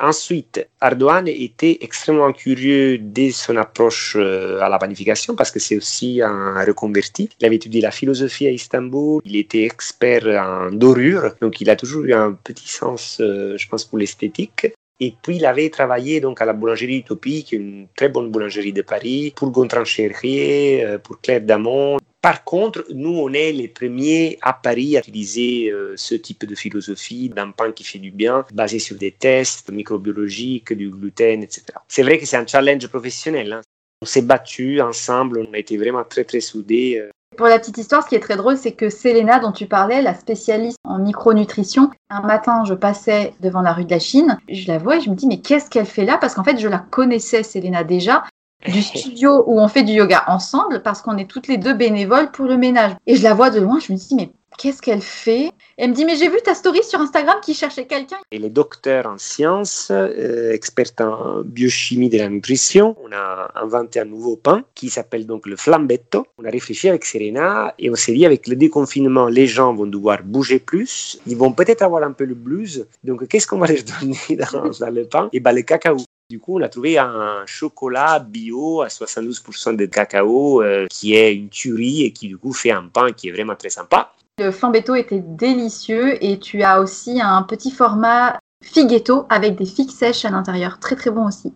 Ensuite, 0.00 0.66
Ardoine 0.80 1.28
était 1.28 1.78
extrêmement 1.82 2.32
curieux 2.32 2.98
de 2.98 3.30
son 3.30 3.56
approche 3.56 4.14
euh, 4.16 4.60
à 4.60 4.68
la 4.68 4.78
panification 4.78 5.34
parce 5.34 5.50
que 5.50 5.58
c'est 5.58 5.76
aussi 5.76 6.22
un 6.22 6.64
reconverti. 6.64 7.28
Il 7.40 7.46
avait 7.46 7.56
étudié 7.56 7.80
la 7.82 7.90
philosophie 7.90 8.46
à 8.46 8.50
Istanbul, 8.50 9.20
il 9.24 9.36
était 9.36 9.64
expert 9.64 10.26
en 10.26 10.70
dorure, 10.70 11.34
donc 11.40 11.60
il 11.60 11.68
a 11.68 11.76
toujours 11.76 12.04
eu 12.04 12.14
un 12.14 12.32
petit 12.32 12.68
sens, 12.68 13.18
euh, 13.20 13.56
je 13.58 13.68
pense, 13.68 13.84
pour 13.84 13.98
l'esthétique. 13.98 14.72
Et 15.00 15.14
puis, 15.22 15.36
il 15.36 15.46
avait 15.46 15.70
travaillé 15.70 16.20
donc 16.20 16.40
à 16.40 16.44
la 16.44 16.52
boulangerie 16.52 16.98
Utopie, 16.98 17.44
qui 17.44 17.56
est 17.56 17.58
une 17.58 17.88
très 17.96 18.08
bonne 18.08 18.30
boulangerie 18.30 18.72
de 18.72 18.82
Paris, 18.82 19.32
pour 19.34 19.50
Gontran 19.50 19.84
Cherrier, 19.84 20.84
euh, 20.84 20.98
pour 20.98 21.20
Claire 21.20 21.40
Damon. 21.40 21.98
Par 22.20 22.44
contre, 22.44 22.84
nous, 22.90 23.10
on 23.10 23.32
est 23.32 23.50
les 23.50 23.66
premiers 23.66 24.38
à 24.42 24.52
Paris 24.52 24.96
à 24.96 25.00
utiliser 25.00 25.70
euh, 25.72 25.94
ce 25.96 26.14
type 26.14 26.46
de 26.46 26.54
philosophie 26.54 27.28
d'un 27.28 27.50
pain 27.50 27.72
qui 27.72 27.82
fait 27.82 27.98
du 27.98 28.12
bien, 28.12 28.44
basé 28.52 28.78
sur 28.78 28.96
des 28.96 29.10
tests 29.10 29.72
microbiologiques, 29.72 30.72
du 30.72 30.88
gluten, 30.88 31.42
etc. 31.42 31.64
C'est 31.88 32.04
vrai 32.04 32.18
que 32.18 32.26
c'est 32.26 32.36
un 32.36 32.46
challenge 32.46 32.86
professionnel. 32.86 33.52
Hein. 33.54 33.60
On 34.02 34.06
s'est 34.06 34.22
battu 34.22 34.80
ensemble, 34.80 35.44
on 35.48 35.52
a 35.52 35.58
été 35.58 35.76
vraiment 35.76 36.04
très 36.04 36.24
très 36.24 36.40
soudés. 36.40 37.02
Pour 37.36 37.46
la 37.46 37.58
petite 37.58 37.78
histoire, 37.78 38.02
ce 38.02 38.08
qui 38.08 38.14
est 38.14 38.20
très 38.20 38.36
drôle, 38.36 38.56
c'est 38.56 38.72
que 38.72 38.90
Selena, 38.90 39.38
dont 39.38 39.52
tu 39.52 39.66
parlais, 39.66 40.02
la 40.02 40.14
spécialiste 40.14 40.78
en 40.84 40.98
micronutrition, 40.98 41.90
un 42.10 42.20
matin, 42.20 42.64
je 42.64 42.74
passais 42.74 43.34
devant 43.40 43.62
la 43.62 43.72
rue 43.72 43.84
de 43.84 43.90
la 43.90 43.98
Chine, 43.98 44.38
je 44.48 44.68
la 44.68 44.78
vois 44.78 44.96
et 44.96 45.00
je 45.00 45.10
me 45.10 45.14
dis, 45.14 45.26
mais 45.26 45.40
qu'est-ce 45.40 45.70
qu'elle 45.70 45.86
fait 45.86 46.04
là? 46.04 46.18
Parce 46.18 46.34
qu'en 46.34 46.44
fait, 46.44 46.58
je 46.58 46.68
la 46.68 46.78
connaissais, 46.78 47.42
Selena, 47.42 47.84
déjà, 47.84 48.24
du 48.66 48.82
studio 48.82 49.44
où 49.46 49.60
on 49.60 49.68
fait 49.68 49.82
du 49.82 49.92
yoga 49.92 50.24
ensemble 50.26 50.82
parce 50.82 51.02
qu'on 51.02 51.16
est 51.16 51.28
toutes 51.28 51.48
les 51.48 51.56
deux 51.56 51.74
bénévoles 51.74 52.30
pour 52.30 52.46
le 52.46 52.56
ménage. 52.56 52.92
Et 53.06 53.16
je 53.16 53.22
la 53.22 53.34
vois 53.34 53.50
de 53.50 53.60
loin, 53.60 53.78
je 53.80 53.92
me 53.92 53.98
dis, 53.98 54.14
mais 54.14 54.32
qu'est-ce 54.58 54.82
qu'elle 54.82 55.02
fait? 55.02 55.50
Elle 55.76 55.90
me 55.90 55.94
dit, 55.94 56.04
mais 56.04 56.16
j'ai 56.16 56.28
vu 56.28 56.38
ta 56.44 56.54
story 56.54 56.82
sur 56.82 57.00
Instagram 57.00 57.36
qui 57.42 57.54
cherchait 57.54 57.86
quelqu'un. 57.86 58.18
Elle 58.30 58.44
est 58.44 58.50
docteur 58.50 59.06
en 59.06 59.18
sciences, 59.18 59.88
euh, 59.90 60.52
experte 60.52 61.00
en 61.00 61.42
biochimie 61.44 62.08
de 62.08 62.18
la 62.18 62.28
nutrition. 62.28 62.96
On 63.02 63.12
a 63.12 63.50
inventé 63.54 64.00
un 64.00 64.04
nouveau 64.04 64.36
pain 64.36 64.64
qui 64.74 64.90
s'appelle 64.90 65.26
donc 65.26 65.46
le 65.46 65.56
flambetto. 65.56 66.26
On 66.38 66.44
a 66.44 66.50
réfléchi 66.50 66.88
avec 66.88 67.04
Serena 67.04 67.74
et 67.78 67.90
on 67.90 67.94
s'est 67.94 68.12
dit, 68.12 68.26
avec 68.26 68.46
le 68.46 68.56
déconfinement, 68.56 69.26
les 69.26 69.46
gens 69.46 69.74
vont 69.74 69.86
devoir 69.86 70.22
bouger 70.22 70.58
plus. 70.58 71.18
Ils 71.26 71.36
vont 71.36 71.52
peut-être 71.52 71.82
avoir 71.82 72.02
un 72.02 72.12
peu 72.12 72.24
le 72.24 72.34
blues. 72.34 72.86
Donc, 73.04 73.26
qu'est-ce 73.28 73.46
qu'on 73.46 73.58
va 73.58 73.66
leur 73.66 73.82
donner 74.00 74.36
dans, 74.36 74.70
dans 74.80 74.94
le 74.94 75.04
pain? 75.04 75.28
Et 75.32 75.38
eh 75.38 75.40
ben, 75.40 75.52
le 75.52 75.62
cacao. 75.62 75.96
Du 76.32 76.38
coup, 76.38 76.58
on 76.58 76.62
a 76.62 76.68
trouvé 76.70 76.96
un 76.96 77.44
chocolat 77.44 78.18
bio 78.18 78.80
à 78.80 78.88
72% 78.88 79.76
de 79.76 79.84
cacao 79.84 80.62
euh, 80.62 80.86
qui 80.88 81.14
est 81.14 81.34
une 81.34 81.50
tuerie 81.50 82.04
et 82.04 82.12
qui 82.12 82.28
du 82.28 82.38
coup 82.38 82.54
fait 82.54 82.70
un 82.70 82.84
pain 82.84 83.12
qui 83.12 83.28
est 83.28 83.32
vraiment 83.32 83.54
très 83.54 83.68
sympa. 83.68 84.12
Le 84.42 84.50
flambetto 84.50 84.96
était 84.96 85.22
délicieux 85.24 86.22
et 86.24 86.40
tu 86.40 86.64
as 86.64 86.80
aussi 86.80 87.20
un 87.20 87.44
petit 87.44 87.70
format 87.70 88.40
figuetto 88.60 89.24
avec 89.28 89.54
des 89.54 89.66
figues 89.66 89.92
sèches 89.92 90.24
à 90.24 90.30
l'intérieur, 90.30 90.80
très 90.80 90.96
très 90.96 91.10
bon 91.12 91.28
aussi. 91.28 91.52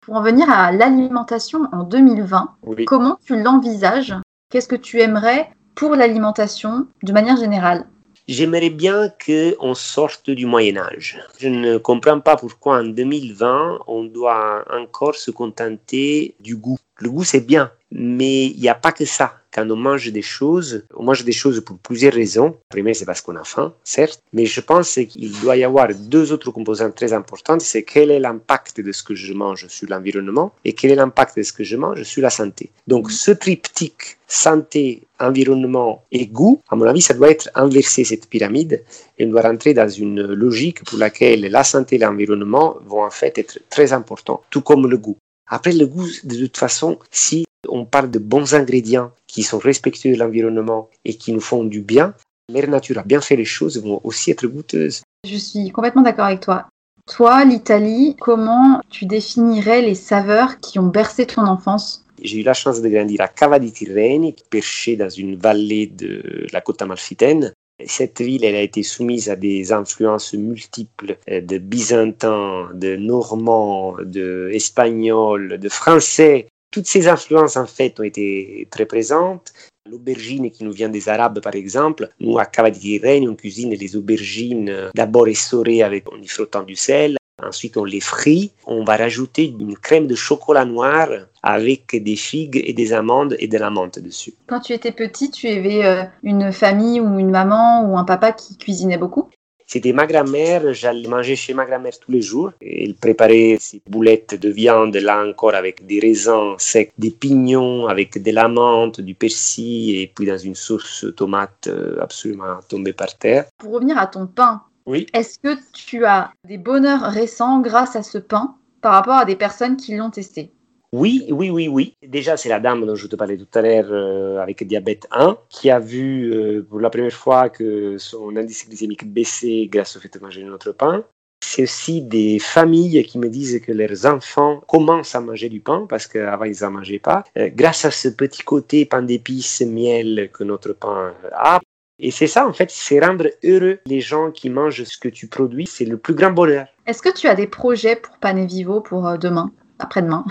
Pour 0.00 0.16
en 0.16 0.22
venir 0.22 0.48
à 0.48 0.72
l'alimentation 0.72 1.68
en 1.70 1.84
2020, 1.84 2.54
comment 2.86 3.18
tu 3.26 3.42
l'envisages? 3.42 4.14
Qu'est-ce 4.50 4.68
que 4.68 4.76
tu 4.76 5.00
aimerais 5.00 5.50
pour 5.74 5.94
l'alimentation 5.96 6.86
de 7.02 7.12
manière 7.12 7.36
générale? 7.36 7.84
J'aimerais 8.26 8.70
bien 8.70 9.10
qu'on 9.26 9.74
sorte 9.74 10.30
du 10.30 10.46
Moyen 10.46 10.78
Âge. 10.78 11.20
Je 11.38 11.48
ne 11.48 11.76
comprends 11.76 12.20
pas 12.20 12.36
pourquoi 12.36 12.78
en 12.78 12.84
2020, 12.84 13.80
on 13.86 14.04
doit 14.04 14.64
encore 14.72 15.16
se 15.16 15.30
contenter 15.30 16.36
du 16.40 16.56
goût. 16.56 16.78
Le 17.00 17.10
goût, 17.10 17.24
c'est 17.24 17.46
bien, 17.46 17.70
mais 17.90 18.46
il 18.46 18.60
n'y 18.60 18.68
a 18.70 18.74
pas 18.74 18.92
que 18.92 19.04
ça 19.04 19.39
quand 19.52 19.68
on 19.70 19.76
mange 19.76 20.12
des 20.12 20.22
choses, 20.22 20.84
on 20.94 21.02
mange 21.02 21.24
des 21.24 21.32
choses 21.32 21.60
pour 21.64 21.78
plusieurs 21.78 22.12
raisons. 22.12 22.56
Première, 22.68 22.94
c'est 22.94 23.04
parce 23.04 23.20
qu'on 23.20 23.36
a 23.36 23.44
faim, 23.44 23.74
certes, 23.84 24.22
mais 24.32 24.46
je 24.46 24.60
pense 24.60 24.98
qu'il 25.08 25.32
doit 25.40 25.56
y 25.56 25.64
avoir 25.64 25.88
deux 25.94 26.32
autres 26.32 26.50
composantes 26.50 26.94
très 26.94 27.12
importantes. 27.12 27.60
C'est 27.60 27.82
quel 27.82 28.10
est 28.10 28.20
l'impact 28.20 28.80
de 28.80 28.92
ce 28.92 29.02
que 29.02 29.14
je 29.14 29.32
mange 29.32 29.66
sur 29.68 29.88
l'environnement 29.88 30.52
et 30.64 30.72
quel 30.72 30.92
est 30.92 30.96
l'impact 30.96 31.36
de 31.38 31.42
ce 31.42 31.52
que 31.52 31.64
je 31.64 31.76
mange 31.76 32.02
sur 32.04 32.22
la 32.22 32.30
santé. 32.30 32.70
Donc, 32.86 33.10
ce 33.10 33.32
triptyque 33.32 34.18
santé, 34.28 35.02
environnement 35.18 36.04
et 36.12 36.26
goût, 36.26 36.62
à 36.68 36.76
mon 36.76 36.86
avis, 36.86 37.02
ça 37.02 37.14
doit 37.14 37.30
être 37.30 37.50
inversé, 37.56 38.04
cette 38.04 38.28
pyramide, 38.28 38.84
et 39.18 39.26
on 39.26 39.30
doit 39.30 39.42
rentrer 39.42 39.74
dans 39.74 39.88
une 39.88 40.22
logique 40.22 40.84
pour 40.84 40.98
laquelle 40.98 41.40
la 41.40 41.64
santé 41.64 41.96
et 41.96 41.98
l'environnement 41.98 42.76
vont 42.86 43.04
en 43.04 43.10
fait 43.10 43.36
être 43.38 43.58
très 43.68 43.92
importants, 43.92 44.42
tout 44.50 44.60
comme 44.60 44.88
le 44.88 44.96
goût. 44.96 45.16
Après, 45.48 45.72
le 45.72 45.86
goût, 45.86 46.06
de 46.22 46.36
toute 46.36 46.56
façon, 46.56 46.98
si 47.10 47.44
on 47.68 47.84
parle 47.84 48.10
de 48.10 48.18
bons 48.18 48.54
ingrédients 48.54 49.12
qui 49.30 49.42
sont 49.42 49.58
respectueux 49.58 50.12
de 50.12 50.18
l'environnement 50.18 50.88
et 51.04 51.14
qui 51.14 51.32
nous 51.32 51.40
font 51.40 51.64
du 51.64 51.80
bien, 51.80 52.14
mère 52.52 52.68
nature 52.68 52.98
a 52.98 53.02
bien 53.02 53.20
fait 53.20 53.36
les 53.36 53.44
choses, 53.44 53.82
vont 53.82 54.00
aussi 54.04 54.30
être 54.30 54.46
goûteuses. 54.46 55.02
Je 55.26 55.36
suis 55.36 55.70
complètement 55.70 56.02
d'accord 56.02 56.26
avec 56.26 56.40
toi. 56.40 56.66
Toi, 57.06 57.44
l'Italie, 57.44 58.16
comment 58.20 58.80
tu 58.90 59.06
définirais 59.06 59.82
les 59.82 59.94
saveurs 59.94 60.58
qui 60.60 60.78
ont 60.78 60.86
bercé 60.86 61.26
ton 61.26 61.42
enfance? 61.42 62.04
J'ai 62.22 62.40
eu 62.40 62.42
la 62.42 62.54
chance 62.54 62.82
de 62.82 62.88
grandir 62.88 63.20
à 63.22 63.28
Cava 63.28 63.58
di 63.58 63.72
Tirreni, 63.72 64.34
perché 64.50 64.96
dans 64.96 65.08
une 65.08 65.36
vallée 65.36 65.86
de 65.86 66.46
la 66.52 66.60
côte 66.60 66.82
amalfitaine. 66.82 67.52
Cette 67.86 68.20
ville, 68.20 68.44
elle 68.44 68.56
a 68.56 68.60
été 68.60 68.82
soumise 68.82 69.30
à 69.30 69.36
des 69.36 69.72
influences 69.72 70.34
multiples 70.34 71.16
euh, 71.30 71.40
de 71.40 71.56
byzantins, 71.56 72.68
de 72.74 72.96
normands, 72.96 73.96
d'espagnols, 74.04 75.58
de 75.58 75.68
français 75.70 76.46
toutes 76.70 76.86
ces 76.86 77.08
influences, 77.08 77.56
en 77.56 77.66
fait, 77.66 77.98
ont 78.00 78.04
été 78.04 78.66
très 78.70 78.86
présentes. 78.86 79.52
L'aubergine 79.88 80.50
qui 80.50 80.64
nous 80.64 80.72
vient 80.72 80.88
des 80.88 81.08
Arabes, 81.08 81.40
par 81.40 81.54
exemple, 81.54 82.10
nous 82.20 82.38
à 82.38 82.46
Cavadiere, 82.46 83.20
on 83.28 83.34
cuisine 83.34 83.74
les 83.74 83.96
aubergines 83.96 84.68
euh, 84.68 84.90
d'abord 84.94 85.26
essorées 85.26 85.82
avec, 85.82 86.10
en 86.12 86.20
y 86.20 86.28
frottant 86.28 86.62
du 86.62 86.76
sel, 86.76 87.16
Ensuite, 87.42 87.76
on 87.76 87.84
les 87.84 88.00
frit. 88.00 88.52
On 88.66 88.84
va 88.84 88.96
rajouter 88.96 89.54
une 89.58 89.76
crème 89.76 90.06
de 90.06 90.14
chocolat 90.14 90.64
noir 90.64 91.08
avec 91.42 92.02
des 92.02 92.16
figues 92.16 92.62
et 92.64 92.72
des 92.72 92.92
amandes 92.92 93.36
et 93.38 93.48
de 93.48 93.58
la 93.58 93.70
menthe 93.70 93.98
dessus. 93.98 94.34
Quand 94.46 94.60
tu 94.60 94.72
étais 94.72 94.92
petit, 94.92 95.30
tu 95.30 95.48
avais 95.48 95.84
euh, 95.84 96.02
une 96.22 96.52
famille 96.52 97.00
ou 97.00 97.18
une 97.18 97.30
maman 97.30 97.84
ou 97.84 97.96
un 97.96 98.04
papa 98.04 98.32
qui 98.32 98.56
cuisinait 98.56 98.98
beaucoup? 98.98 99.30
C'était 99.70 99.92
ma 99.92 100.04
grand-mère, 100.04 100.74
j'allais 100.74 101.06
manger 101.06 101.36
chez 101.36 101.54
ma 101.54 101.64
grand-mère 101.64 101.96
tous 102.00 102.10
les 102.10 102.22
jours. 102.22 102.50
Elle 102.60 102.94
préparait 102.94 103.56
ces 103.60 103.80
boulettes 103.88 104.34
de 104.34 104.48
viande, 104.48 104.96
là 104.96 105.24
encore, 105.24 105.54
avec 105.54 105.86
des 105.86 106.00
raisins 106.00 106.56
secs, 106.58 106.92
des 106.98 107.12
pignons, 107.12 107.86
avec 107.86 108.20
de 108.20 108.32
la 108.32 108.48
menthe, 108.48 109.00
du 109.00 109.14
persil, 109.14 110.00
et 110.00 110.12
puis 110.12 110.26
dans 110.26 110.38
une 110.38 110.56
sauce 110.56 111.06
tomate 111.16 111.68
euh, 111.68 112.00
absolument 112.00 112.58
tombée 112.68 112.92
par 112.92 113.16
terre. 113.16 113.44
Pour 113.58 113.74
revenir 113.74 113.96
à 113.96 114.08
ton 114.08 114.26
pain, 114.26 114.62
oui. 114.86 115.06
Est-ce 115.14 115.38
que 115.38 115.56
tu 115.72 116.04
as 116.04 116.32
des 116.44 116.58
bonheurs 116.58 117.02
récents 117.02 117.60
grâce 117.60 117.94
à 117.94 118.02
ce 118.02 118.18
pain 118.18 118.56
par 118.80 118.94
rapport 118.94 119.18
à 119.18 119.24
des 119.24 119.36
personnes 119.36 119.76
qui 119.76 119.94
l'ont 119.94 120.10
testé? 120.10 120.50
Oui, 120.92 121.26
oui, 121.30 121.50
oui, 121.50 121.68
oui. 121.68 121.96
Déjà, 122.04 122.36
c'est 122.36 122.48
la 122.48 122.58
dame 122.58 122.84
dont 122.84 122.96
je 122.96 123.06
te 123.06 123.14
parlais 123.14 123.36
tout 123.36 123.46
à 123.56 123.62
l'heure 123.62 123.86
euh, 123.90 124.38
avec 124.38 124.66
diabète 124.66 125.06
1 125.12 125.38
qui 125.48 125.70
a 125.70 125.78
vu 125.78 126.32
euh, 126.34 126.66
pour 126.68 126.80
la 126.80 126.90
première 126.90 127.12
fois 127.12 127.48
que 127.48 127.96
son 127.98 128.34
indice 128.36 128.68
glycémique 128.68 129.06
baissait 129.06 129.68
grâce 129.70 129.96
au 129.96 130.00
fait 130.00 130.12
de 130.12 130.18
manger 130.18 130.42
notre 130.42 130.72
pain. 130.72 131.04
C'est 131.44 131.62
aussi 131.62 132.02
des 132.02 132.40
familles 132.40 133.04
qui 133.04 133.20
me 133.20 133.28
disent 133.28 133.60
que 133.60 133.70
leurs 133.70 134.04
enfants 134.04 134.62
commencent 134.66 135.14
à 135.14 135.20
manger 135.20 135.48
du 135.48 135.60
pain 135.60 135.86
parce 135.88 136.08
qu'avant 136.08 136.44
ils 136.44 136.56
n'en 136.62 136.72
mangeaient 136.72 136.98
pas. 136.98 137.22
Euh, 137.38 137.50
grâce 137.54 137.84
à 137.84 137.92
ce 137.92 138.08
petit 138.08 138.42
côté 138.42 138.84
pain 138.84 139.02
d'épices, 139.02 139.60
miel 139.60 140.28
que 140.32 140.42
notre 140.42 140.72
pain 140.72 141.14
a, 141.32 141.60
et 142.00 142.10
c'est 142.10 142.26
ça, 142.26 142.48
en 142.48 142.52
fait, 142.52 142.70
c'est 142.70 142.98
rendre 142.98 143.28
heureux 143.44 143.78
les 143.86 144.00
gens 144.00 144.32
qui 144.32 144.50
mangent 144.50 144.84
ce 144.84 144.98
que 144.98 145.08
tu 145.08 145.28
produis. 145.28 145.66
C'est 145.66 145.84
le 145.84 145.98
plus 145.98 146.14
grand 146.14 146.32
bonheur. 146.32 146.66
Est-ce 146.86 147.02
que 147.02 147.14
tu 147.14 147.28
as 147.28 147.34
des 147.34 147.46
projets 147.46 147.94
pour 147.94 148.16
Pane 148.18 148.46
Vivo 148.46 148.80
pour 148.80 149.18
demain, 149.18 149.52
après-demain? 149.78 150.24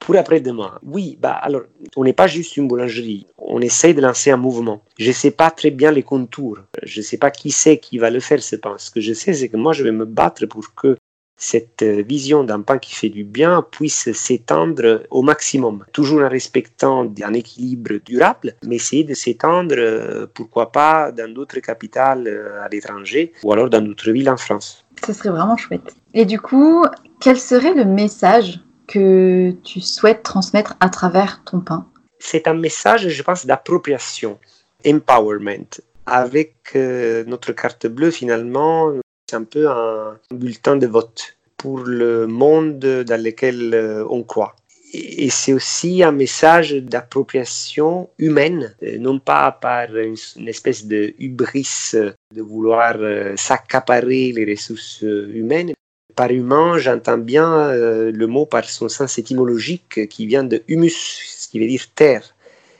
Pour 0.00 0.16
après-demain, 0.16 0.78
oui. 0.82 1.16
Bah 1.20 1.38
alors, 1.42 1.62
on 1.94 2.04
n'est 2.04 2.14
pas 2.14 2.26
juste 2.26 2.56
une 2.56 2.66
boulangerie. 2.66 3.26
On 3.38 3.60
essaye 3.60 3.94
de 3.94 4.00
lancer 4.00 4.30
un 4.30 4.38
mouvement. 4.38 4.82
Je 4.98 5.08
ne 5.08 5.12
sais 5.12 5.30
pas 5.30 5.50
très 5.50 5.70
bien 5.70 5.92
les 5.92 6.02
contours. 6.02 6.58
Je 6.82 7.00
ne 7.00 7.04
sais 7.04 7.18
pas 7.18 7.30
qui 7.30 7.50
c'est 7.50 7.78
qui 7.78 7.98
va 7.98 8.10
le 8.10 8.18
faire, 8.20 8.42
ce 8.42 8.56
pain. 8.56 8.74
Ce 8.78 8.90
que 8.90 9.00
je 9.00 9.12
sais, 9.12 9.34
c'est 9.34 9.48
que 9.48 9.58
moi, 9.58 9.72
je 9.72 9.84
vais 9.84 9.92
me 9.92 10.06
battre 10.06 10.46
pour 10.46 10.74
que 10.74 10.96
cette 11.36 11.82
euh, 11.82 12.02
vision 12.02 12.44
d'un 12.44 12.60
pain 12.60 12.78
qui 12.78 12.94
fait 12.94 13.08
du 13.08 13.24
bien 13.24 13.64
puisse 13.70 14.12
s'étendre 14.12 15.02
au 15.10 15.22
maximum, 15.22 15.84
toujours 15.92 16.20
en 16.20 16.28
respectant 16.28 17.10
un 17.22 17.32
équilibre 17.32 17.94
durable, 18.04 18.54
mais 18.66 18.76
essayer 18.76 19.04
de 19.04 19.14
s'étendre, 19.14 19.74
euh, 19.78 20.26
pourquoi 20.32 20.70
pas, 20.70 21.10
dans 21.12 21.32
d'autres 21.32 21.60
capitales 21.60 22.28
euh, 22.28 22.62
à 22.62 22.68
l'étranger 22.68 23.32
ou 23.42 23.52
alors 23.52 23.70
dans 23.70 23.80
d'autres 23.80 24.10
villes 24.10 24.28
en 24.28 24.36
France. 24.36 24.84
Ce 25.04 25.14
serait 25.14 25.30
vraiment 25.30 25.56
chouette. 25.56 25.94
Et 26.12 26.26
du 26.26 26.38
coup, 26.38 26.84
quel 27.20 27.38
serait 27.38 27.74
le 27.74 27.86
message 27.86 28.60
que 28.90 29.52
tu 29.64 29.80
souhaites 29.80 30.22
transmettre 30.22 30.74
à 30.80 30.88
travers 30.88 31.42
ton 31.44 31.60
pain 31.60 31.86
C'est 32.18 32.48
un 32.48 32.54
message, 32.54 33.08
je 33.08 33.22
pense, 33.22 33.46
d'appropriation, 33.46 34.38
empowerment. 34.86 35.80
Avec 36.06 36.74
notre 36.74 37.52
carte 37.52 37.86
bleue, 37.86 38.10
finalement, 38.10 38.92
c'est 39.28 39.36
un 39.36 39.44
peu 39.44 39.70
un 39.70 40.18
bulletin 40.32 40.76
de 40.76 40.88
vote 40.88 41.36
pour 41.60 41.80
le 41.80 42.26
monde 42.26 42.78
dans 42.78 43.22
lequel 43.22 43.74
euh, 43.74 44.04
on 44.08 44.22
croit. 44.22 44.56
Et 44.92 45.30
c'est 45.30 45.52
aussi 45.52 46.02
un 46.02 46.10
message 46.10 46.72
d'appropriation 46.74 48.08
humaine, 48.18 48.74
euh, 48.82 48.98
non 48.98 49.20
pas 49.20 49.52
par 49.52 49.94
une, 49.94 50.16
espèce 50.48 50.86
de 50.86 51.14
hubris 51.18 51.92
de 52.34 52.42
vouloir 52.42 52.94
euh, 52.98 53.36
s'accaparer 53.36 54.32
les 54.32 54.50
ressources 54.50 55.02
humaines. 55.02 55.74
Par 56.16 56.30
humain, 56.30 56.78
j'entends 56.78 57.18
bien 57.18 57.72
le 57.72 58.26
mot 58.26 58.46
par 58.46 58.64
son 58.64 58.88
sens 58.88 59.18
étymologique 59.18 60.08
qui 60.08 60.26
vient 60.26 60.44
de 60.44 60.62
humus, 60.68 60.94
ce 60.94 61.48
qui 61.48 61.58
veut 61.58 61.66
dire 61.66 61.84
terre, 61.94 62.34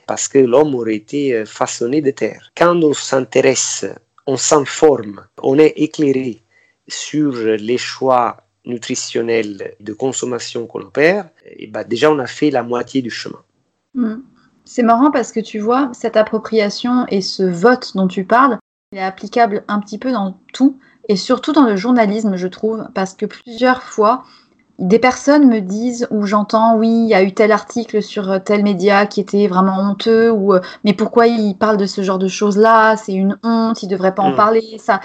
parce 0.07 0.27
que 0.27 0.39
l'homme 0.39 0.75
aurait 0.75 0.95
été 0.95 1.45
façonné 1.45 2.01
de 2.01 2.11
terre. 2.11 2.51
Quand 2.55 2.75
on 2.83 2.93
s'intéresse 2.93 3.85
on 4.27 4.37
s'informe, 4.37 5.25
on 5.41 5.57
est 5.57 5.73
éclairé 5.77 6.41
sur 6.87 7.33
les 7.33 7.77
choix 7.77 8.37
nutritionnels 8.65 9.75
de 9.79 9.93
consommation 9.93 10.67
qu'on 10.67 10.81
opère, 10.81 11.29
et 11.45 11.67
bah 11.67 11.83
déjà 11.83 12.11
on 12.11 12.19
a 12.19 12.27
fait 12.27 12.51
la 12.51 12.63
moitié 12.63 13.01
du 13.01 13.09
chemin. 13.09 13.41
Hmm. 13.95 14.21
C'est 14.63 14.83
marrant 14.83 15.11
parce 15.11 15.31
que 15.31 15.39
tu 15.39 15.59
vois, 15.59 15.91
cette 15.93 16.15
appropriation 16.15 17.05
et 17.07 17.21
ce 17.21 17.43
vote 17.43 17.91
dont 17.95 18.07
tu 18.07 18.23
parles, 18.23 18.57
il 18.91 18.99
est 18.99 19.03
applicable 19.03 19.63
un 19.67 19.79
petit 19.79 19.97
peu 19.97 20.11
dans 20.11 20.39
tout, 20.53 20.77
et 21.11 21.17
surtout 21.17 21.51
dans 21.51 21.65
le 21.65 21.75
journalisme, 21.75 22.37
je 22.37 22.47
trouve, 22.47 22.87
parce 22.93 23.15
que 23.15 23.25
plusieurs 23.25 23.83
fois, 23.83 24.23
des 24.79 24.97
personnes 24.97 25.45
me 25.49 25.59
disent 25.59 26.07
ou 26.09 26.25
j'entends 26.25 26.77
oui 26.77 26.87
il 26.87 27.09
y 27.09 27.13
a 27.13 27.21
eu 27.21 27.33
tel 27.33 27.51
article 27.51 28.01
sur 28.01 28.41
tel 28.43 28.63
média 28.63 29.05
qui 29.05 29.19
était 29.19 29.47
vraiment 29.47 29.77
honteux 29.77 30.31
ou 30.31 30.53
euh, 30.53 30.61
mais 30.83 30.93
pourquoi 30.93 31.27
il 31.27 31.55
parle 31.55 31.77
de 31.77 31.85
ce 31.85 32.01
genre 32.01 32.17
de 32.17 32.27
choses 32.27 32.57
là 32.57 32.97
c'est 32.97 33.13
une 33.13 33.37
honte 33.43 33.83
il 33.83 33.87
devrait 33.87 34.15
pas 34.15 34.23
en 34.23 34.31
mm. 34.31 34.35
parler 34.35 34.77
ça 34.79 34.99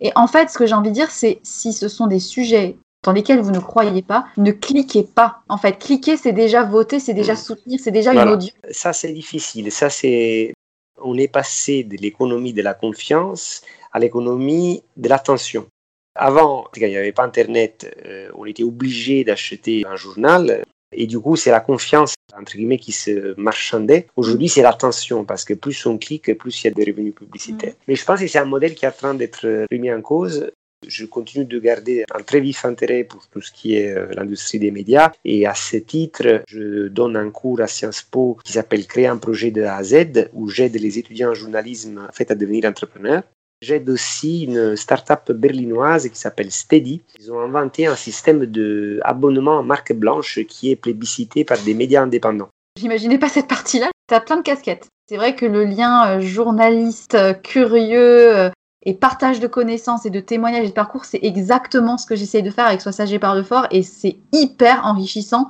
et 0.00 0.12
en 0.14 0.28
fait 0.28 0.48
ce 0.48 0.56
que 0.56 0.64
j'ai 0.64 0.72
envie 0.72 0.88
de 0.88 0.94
dire 0.94 1.10
c'est 1.10 1.40
si 1.42 1.74
ce 1.74 1.88
sont 1.88 2.06
des 2.06 2.20
sujets 2.20 2.78
dans 3.04 3.12
lesquels 3.12 3.40
vous 3.40 3.52
ne 3.52 3.60
croyez 3.60 4.02
pas, 4.02 4.26
ne 4.38 4.50
cliquez 4.50 5.04
pas. 5.04 5.42
En 5.48 5.56
fait, 5.56 5.78
cliquer, 5.78 6.16
c'est 6.16 6.32
déjà 6.32 6.64
voter, 6.64 6.98
c'est 6.98 7.14
déjà 7.14 7.34
mm. 7.34 7.36
soutenir, 7.36 7.78
c'est 7.80 7.92
déjà 7.92 8.12
une 8.12 8.28
audience. 8.28 8.58
Ça, 8.72 8.92
c'est 8.92 9.12
difficile. 9.12 9.70
Ça, 9.70 9.88
c'est. 9.88 10.52
On 11.00 11.16
est 11.16 11.28
passé 11.28 11.84
de 11.84 11.96
l'économie 11.96 12.52
de 12.52 12.60
la 12.60 12.74
confiance 12.74 13.62
à 13.92 13.98
l'économie 13.98 14.82
de 14.96 15.08
l'attention. 15.08 15.66
Avant, 16.14 16.64
quand 16.74 16.80
il 16.80 16.88
n'y 16.88 16.96
avait 16.96 17.12
pas 17.12 17.22
Internet, 17.22 17.94
euh, 18.04 18.28
on 18.34 18.44
était 18.44 18.64
obligé 18.64 19.24
d'acheter 19.24 19.84
un 19.86 19.96
journal. 19.96 20.64
Et 20.92 21.06
du 21.06 21.20
coup, 21.20 21.36
c'est 21.36 21.50
la 21.50 21.60
confiance, 21.60 22.14
entre 22.36 22.56
guillemets, 22.56 22.78
qui 22.78 22.92
se 22.92 23.38
marchandait. 23.38 24.08
Aujourd'hui, 24.16 24.48
c'est 24.48 24.62
l'attention, 24.62 25.24
parce 25.24 25.44
que 25.44 25.54
plus 25.54 25.86
on 25.86 25.98
clique, 25.98 26.36
plus 26.36 26.62
il 26.62 26.66
y 26.66 26.70
a 26.70 26.70
des 26.72 26.84
revenus 26.84 27.14
publicitaires. 27.14 27.74
Mm. 27.74 27.84
Mais 27.88 27.94
je 27.94 28.04
pense 28.04 28.20
que 28.20 28.26
c'est 28.26 28.38
un 28.38 28.46
modèle 28.46 28.74
qui 28.74 28.84
est 28.84 28.88
en 28.88 28.92
train 28.92 29.14
d'être 29.14 29.66
remis 29.70 29.92
en 29.92 30.00
cause. 30.00 30.50
Je 30.86 31.04
continue 31.04 31.44
de 31.44 31.58
garder 31.58 32.04
un 32.14 32.22
très 32.22 32.40
vif 32.40 32.64
intérêt 32.64 33.04
pour 33.04 33.26
tout 33.28 33.40
ce 33.40 33.50
qui 33.52 33.76
est 33.76 33.92
euh, 33.92 34.08
l'industrie 34.12 34.58
des 34.58 34.70
médias. 34.70 35.10
Et 35.24 35.46
à 35.46 35.54
ce 35.54 35.76
titre, 35.76 36.42
je 36.48 36.88
donne 36.88 37.16
un 37.16 37.30
cours 37.30 37.60
à 37.60 37.66
Sciences 37.66 38.02
Po 38.02 38.38
qui 38.44 38.52
s'appelle 38.52 38.86
Créer 38.86 39.08
un 39.08 39.18
projet 39.18 39.50
de 39.50 39.62
A 39.62 39.76
à 39.76 39.82
Z, 39.82 40.30
où 40.32 40.48
j'aide 40.48 40.76
les 40.76 40.98
étudiants 40.98 41.30
en 41.30 41.34
journalisme 41.34 42.06
en 42.08 42.12
fait, 42.12 42.30
à 42.30 42.34
devenir 42.34 42.64
entrepreneurs. 42.64 43.24
J'aide 43.60 43.90
aussi 43.90 44.44
une 44.44 44.76
start-up 44.76 45.32
berlinoise 45.32 46.08
qui 46.08 46.18
s'appelle 46.18 46.52
Steady. 46.52 47.02
Ils 47.18 47.32
ont 47.32 47.40
inventé 47.40 47.86
un 47.86 47.96
système 47.96 48.46
d'abonnement 48.46 49.58
à 49.58 49.62
marque 49.62 49.92
blanche 49.92 50.40
qui 50.46 50.70
est 50.70 50.76
plébiscité 50.76 51.44
par 51.44 51.58
des 51.58 51.74
médias 51.74 52.02
indépendants. 52.02 52.48
J'imaginais 52.78 53.18
pas 53.18 53.28
cette 53.28 53.48
partie-là. 53.48 53.90
Tu 54.08 54.14
as 54.14 54.20
plein 54.20 54.36
de 54.36 54.42
casquettes. 54.42 54.86
C'est 55.08 55.16
vrai 55.16 55.34
que 55.34 55.46
le 55.46 55.64
lien 55.64 56.06
euh, 56.06 56.20
journaliste, 56.20 57.14
euh, 57.14 57.32
curieux 57.32 58.36
euh, 58.36 58.50
et 58.84 58.94
partage 58.94 59.40
de 59.40 59.48
connaissances 59.48 60.06
et 60.06 60.10
de 60.10 60.20
témoignages 60.20 60.66
et 60.66 60.68
de 60.68 60.74
parcours, 60.74 61.04
c'est 61.04 61.20
exactement 61.22 61.98
ce 61.98 62.06
que 62.06 62.14
j'essaye 62.14 62.42
de 62.42 62.50
faire 62.50 62.66
avec 62.66 62.80
Sois 62.80 62.92
sage 62.92 63.12
et 63.12 63.18
parle 63.18 63.42
fort 63.42 63.66
et 63.70 63.82
c'est 63.82 64.18
hyper 64.32 64.84
enrichissant. 64.84 65.48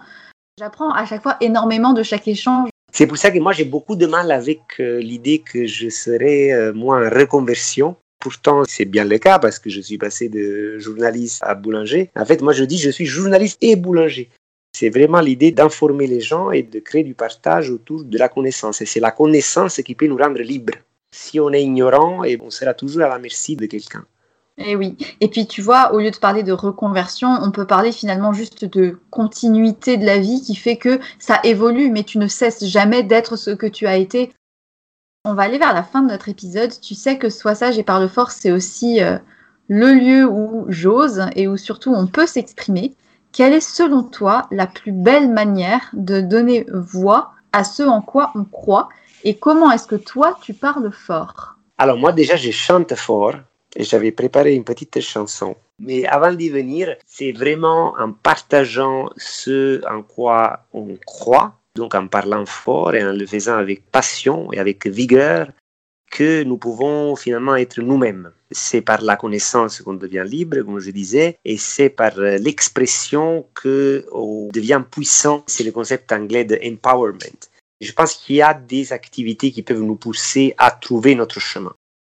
J'apprends 0.59 0.92
à 0.92 1.04
chaque 1.04 1.22
fois 1.22 1.36
énormément 1.40 1.92
de 1.92 2.02
chaque 2.02 2.26
échange. 2.28 2.70
C'est 2.93 3.07
pour 3.07 3.18
ça 3.18 3.30
que 3.30 3.39
moi 3.39 3.53
j'ai 3.53 3.64
beaucoup 3.64 3.97
de 3.97 4.07
mal 4.07 4.30
avec 4.30 4.61
euh, 4.80 4.99
l'idée 5.01 5.41
que 5.41 5.66
je 5.66 5.89
serais 5.89 6.53
euh, 6.53 6.72
moi 6.72 7.07
en 7.07 7.11
reconversion. 7.11 7.97
Pourtant, 8.20 8.64
c'est 8.66 8.84
bien 8.84 9.05
le 9.05 9.18
cas 9.18 9.39
parce 9.39 9.59
que 9.59 9.70
je 9.70 9.80
suis 9.80 9.99
passé 9.99 10.28
de 10.28 10.78
journaliste 10.78 11.41
à 11.43 11.55
boulanger. 11.55 12.11
En 12.16 12.24
fait, 12.24 12.43
moi 12.43 12.53
je 12.53 12.64
dis 12.64 12.78
je 12.78 12.91
suis 12.91 13.07
journaliste 13.07 13.59
et 13.61 13.76
boulanger. 13.76 14.28
C'est 14.72 14.91
vraiment 14.91 15.20
l'idée 15.20 15.53
d'informer 15.53 16.07
les 16.07 16.20
gens 16.20 16.51
et 16.51 16.62
de 16.62 16.78
créer 16.80 17.05
du 17.05 17.14
partage 17.14 17.70
autour 17.70 18.05
de 18.05 18.18
la 18.18 18.28
connaissance. 18.28 18.80
Et 18.80 18.86
c'est 18.86 19.01
la 19.01 19.11
connaissance 19.11 19.80
qui 19.82 19.95
peut 19.95 20.07
nous 20.07 20.16
rendre 20.16 20.41
libres. 20.41 20.78
Si 21.14 21.41
on 21.41 21.53
est 21.53 21.62
ignorant, 21.62 22.22
et 22.22 22.39
on 22.41 22.51
sera 22.51 22.74
toujours 22.74 23.03
à 23.03 23.09
la 23.09 23.18
merci 23.18 23.57
de 23.57 23.66
quelqu'un. 23.66 24.05
Et 24.61 24.72
eh 24.72 24.76
oui. 24.76 24.96
Et 25.20 25.28
puis 25.28 25.46
tu 25.46 25.62
vois, 25.62 25.92
au 25.92 26.00
lieu 26.00 26.11
de 26.11 26.16
parler 26.16 26.42
de 26.42 26.52
reconversion, 26.52 27.28
on 27.28 27.52
peut 27.52 27.66
parler 27.66 27.92
finalement 27.92 28.32
juste 28.32 28.64
de 28.64 28.98
continuité 29.11 29.96
de 29.96 30.04
la 30.04 30.18
vie 30.18 30.42
qui 30.42 30.56
fait 30.56 30.76
que 30.76 30.98
ça 31.20 31.38
évolue, 31.44 31.90
mais 31.90 32.02
tu 32.02 32.18
ne 32.18 32.26
cesses 32.26 32.64
jamais 32.64 33.04
d'être 33.04 33.36
ce 33.36 33.50
que 33.50 33.66
tu 33.68 33.86
as 33.86 33.96
été. 33.96 34.32
On 35.24 35.34
va 35.34 35.44
aller 35.44 35.59
vers 35.59 35.74
la 35.74 35.84
fin 35.84 36.02
de 36.02 36.09
notre 36.09 36.28
épisode. 36.28 36.72
Tu 36.80 36.96
sais 36.96 37.18
que 37.18 37.30
Sois 37.30 37.54
sage 37.54 37.78
et 37.78 37.84
parle 37.84 38.09
fort, 38.09 38.32
c'est 38.32 38.50
aussi 38.50 39.00
euh, 39.00 39.18
le 39.68 39.92
lieu 39.92 40.26
où 40.26 40.66
j'ose 40.68 41.26
et 41.36 41.46
où 41.46 41.56
surtout 41.56 41.94
on 41.94 42.09
peut 42.09 42.26
s'exprimer. 42.26 42.94
Quelle 43.32 43.52
est 43.52 43.61
selon 43.61 44.02
toi 44.02 44.48
la 44.50 44.66
plus 44.66 44.92
belle 44.92 45.30
manière 45.30 45.88
de 45.92 46.20
donner 46.20 46.66
voix 46.72 47.32
à 47.52 47.62
ce 47.62 47.84
en 47.84 48.00
quoi 48.00 48.32
on 48.34 48.44
croit 48.44 48.88
et 49.22 49.34
comment 49.34 49.70
est-ce 49.70 49.86
que 49.86 49.96
toi 49.96 50.36
tu 50.42 50.54
parles 50.54 50.90
fort? 50.90 51.56
Alors 51.76 51.98
moi 51.98 52.12
déjà 52.12 52.34
je 52.36 52.50
chante 52.50 52.94
fort 52.94 53.34
et 53.78 53.84
j'avais 53.84 54.10
préparé 54.10 54.54
une 54.54 54.64
petite 54.64 55.00
chanson. 55.00 55.56
Mais 55.78 56.04
avant 56.06 56.32
d'y 56.32 56.50
venir, 56.50 56.96
c'est 57.06 57.30
vraiment 57.30 57.94
en 57.96 58.12
partageant 58.12 59.08
ce 59.16 59.80
en 59.88 60.02
quoi 60.02 60.66
on 60.72 60.96
croit, 61.06 61.54
donc 61.76 61.94
en 61.94 62.08
parlant 62.08 62.44
fort 62.44 62.94
et 62.96 63.04
en 63.04 63.12
le 63.12 63.24
faisant 63.24 63.56
avec 63.56 63.88
passion 63.90 64.52
et 64.52 64.58
avec 64.58 64.88
vigueur, 64.88 65.52
que 66.10 66.42
nous 66.42 66.56
pouvons 66.56 67.14
finalement 67.14 67.54
être 67.54 67.80
nous-mêmes. 67.80 68.32
C'est 68.50 68.80
par 68.80 69.02
la 69.02 69.16
connaissance 69.16 69.80
qu'on 69.82 69.94
devient 69.94 70.24
libre, 70.26 70.62
comme 70.62 70.80
je 70.80 70.90
disais, 70.90 71.38
et 71.44 71.56
c'est 71.56 71.90
par 71.90 72.18
l'expression 72.18 73.46
qu'on 73.54 74.48
devient 74.52 74.82
puissant. 74.90 75.44
C'est 75.46 75.64
le 75.64 75.70
concept 75.70 76.10
anglais 76.10 76.44
de 76.44 76.58
empowerment. 76.64 77.46
Je 77.80 77.92
pense 77.92 78.14
qu'il 78.14 78.36
y 78.36 78.42
a 78.42 78.54
des 78.54 78.92
activités 78.92 79.52
qui 79.52 79.62
peuvent 79.62 79.82
nous 79.82 79.94
pousser 79.94 80.54
à 80.58 80.72
trouver 80.72 81.14
notre 81.14 81.38
chemin. 81.38 81.74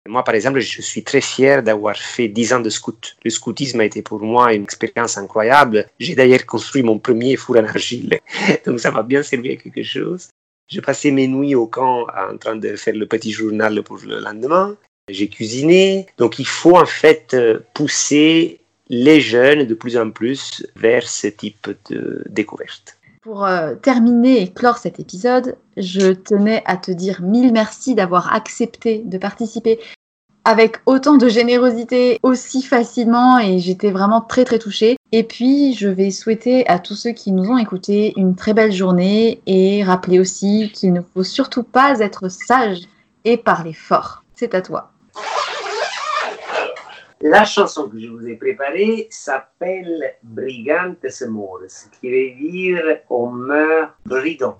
Moi, 0.09 0.25
par 0.25 0.35
exemple, 0.35 0.61
je 0.61 0.83
suis 0.83 1.05
très 1.05 1.21
fier 1.21 1.63
d'avoir 1.63 1.97
fait 1.97 2.29
10 2.29 2.55
ans 2.55 2.61
de 2.61 2.71
scout. 2.71 3.17
Le 3.25 3.31
scoutisme 3.31 3.81
a 3.81 3.85
été 3.85 4.01
pour 4.03 4.21
moi 4.21 4.55
une 4.55 4.65
expérience 4.65 5.19
incroyable. 5.19 5.87
J'ai 6.01 6.15
d'ailleurs 6.15 6.47
construit 6.47 6.83
mon 6.83 6.99
premier 6.99 7.37
four 7.37 7.59
en 7.59 7.65
argile. 7.65 8.19
Donc 8.67 8.81
ça 8.81 8.91
m'a 8.91 9.03
bien 9.03 9.23
servi 9.23 9.53
à 9.53 9.57
quelque 9.57 9.83
chose. 9.83 10.29
Je 10.71 10.81
passais 10.81 11.11
mes 11.11 11.29
nuits 11.29 11.55
au 11.55 11.67
camp 11.67 12.07
en 12.33 12.37
train 12.39 12.57
de 12.57 12.75
faire 12.77 12.95
le 12.95 13.07
petit 13.07 13.33
journal 13.33 13.83
pour 13.83 13.99
le 13.99 14.19
lendemain. 14.21 14.77
J'ai 15.11 15.29
cuisiné. 15.29 16.07
Donc 16.17 16.39
il 16.39 16.47
faut 16.47 16.77
en 16.77 16.87
fait 16.87 17.37
pousser 17.75 18.61
les 18.89 19.21
jeunes 19.21 19.65
de 19.67 19.75
plus 19.75 19.97
en 19.97 20.11
plus 20.11 20.67
vers 20.77 21.07
ce 21.07 21.27
type 21.29 21.69
de 21.91 22.25
découverte. 22.29 22.99
Pour 23.23 23.45
euh, 23.45 23.75
terminer 23.75 24.43
et 24.43 24.49
clore 24.51 24.79
cet 24.79 25.01
épisode, 25.01 25.57
je 25.77 26.13
tenais 26.13 26.63
à 26.65 26.77
te 26.77 26.91
dire 26.91 27.21
mille 27.21 27.53
merci 27.53 27.95
d'avoir 27.95 28.33
accepté 28.35 29.03
de 29.05 29.19
participer 29.19 29.79
avec 30.49 30.79
autant 30.87 31.19
de 31.19 31.29
générosité 31.29 32.19
aussi 32.23 32.63
facilement 32.63 33.39
et 33.39 33.59
j'étais 33.59 33.91
vraiment 33.91 34.23
très 34.23 34.47
très 34.47 34.59
touchée. 34.59 34.97
Et 35.13 35.23
puis 35.23 35.75
je 35.75 35.89
vais 35.89 36.11
souhaiter 36.11 36.67
à 36.69 36.79
tous 36.79 36.95
ceux 36.95 37.11
qui 37.11 37.33
nous 37.33 37.51
ont 37.51 37.59
écoutés 37.59 38.15
une 38.17 38.35
très 38.35 38.55
belle 38.55 38.73
journée 38.73 39.43
et 39.45 39.85
rappeler 39.85 40.19
aussi 40.19 40.73
qu'il 40.75 40.95
ne 40.95 41.03
faut 41.03 41.23
surtout 41.23 41.65
pas 41.65 42.01
être 42.01 42.31
sage 42.31 42.79
et 43.27 43.37
parler 43.37 43.75
fort. 43.75 44.25
C'est 44.37 44.55
à 44.55 44.63
toi. 44.63 44.91
La 47.21 47.45
chanson 47.45 47.87
que 47.87 48.01
je 48.01 48.09
vous 48.09 48.27
ai 48.27 48.37
préparée 48.37 49.07
s'appelle 49.11 50.15
Brigantes 50.23 51.27
Mores, 51.29 51.91
qui 52.01 52.09
veut 52.09 52.51
dire 52.51 52.83
on 53.11 53.27
meurt 53.33 53.91
brigand. 54.07 54.57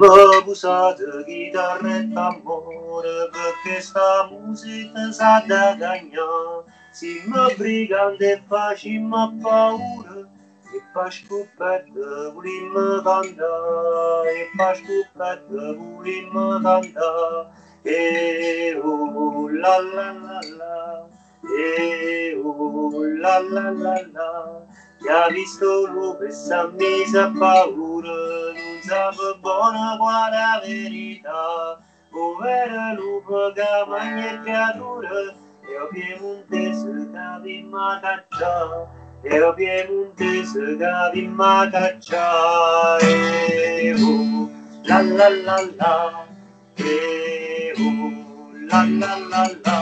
Bussato 0.00 1.22
chitarretta 1.26 2.28
amore 2.28 3.28
perché 3.30 3.82
sta 3.82 4.30
musica 4.30 5.12
sa 5.12 5.44
da 5.46 5.76
cagnà 5.78 6.64
si 6.90 7.20
mi 7.26 7.54
brigante 7.54 8.42
e 8.82 8.98
ma 8.98 9.30
paura. 9.42 10.26
E 10.72 10.80
fa 10.94 11.10
scopetta 11.10 12.30
volimmo 12.32 13.02
cantare. 13.02 14.32
E 14.40 14.48
fa 14.56 14.72
scopetta 14.72 15.72
volimmo 15.76 16.58
cantare. 16.62 17.50
E 17.82 18.80
oh 18.82 19.48
la 19.50 19.80
la 19.80 20.12
la 20.12 20.40
la. 20.56 21.08
E 21.44 22.40
oh 22.42 23.04
la 23.20 23.38
la 23.38 23.70
la 23.70 24.02
la. 24.12 24.62
Chi 24.98 25.08
ha 25.08 25.28
visto 25.28 25.86
lupe 25.86 26.30
s'ha 26.30 26.68
mise 26.68 27.18
a 27.18 27.30
paura 27.38 28.50
sape 28.90 29.38
bona 29.40 29.96
qua 29.98 30.28
la 30.34 30.60
verità, 30.66 31.78
povera 32.10 32.92
lupo 32.98 33.52
che 33.54 33.70
mangia 33.86 34.40
creatura, 34.42 35.14
e 35.62 35.72
o 35.78 35.86
piemontese 35.92 37.08
che 37.12 37.28
vi 37.42 37.62
ma 37.70 38.00
caccia, 38.02 38.90
e 39.22 39.42
o 39.42 39.54
piemontese 39.54 40.76
che 40.76 41.10
vi 41.12 41.26
ma 41.28 41.68
caccia, 41.70 42.98
e 42.98 43.94
oh, 43.94 44.50
la 44.82 45.02
la 45.02 45.28
la 45.28 45.58
la, 45.78 46.26
e 46.74 47.72
oh, 47.78 48.50
la 48.68 48.82
la 48.98 49.12
la 49.30 49.44
la. 49.62 49.80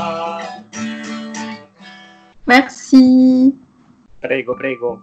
Merci. 2.45 3.57
Prego, 4.21 4.55
prego. 4.55 5.01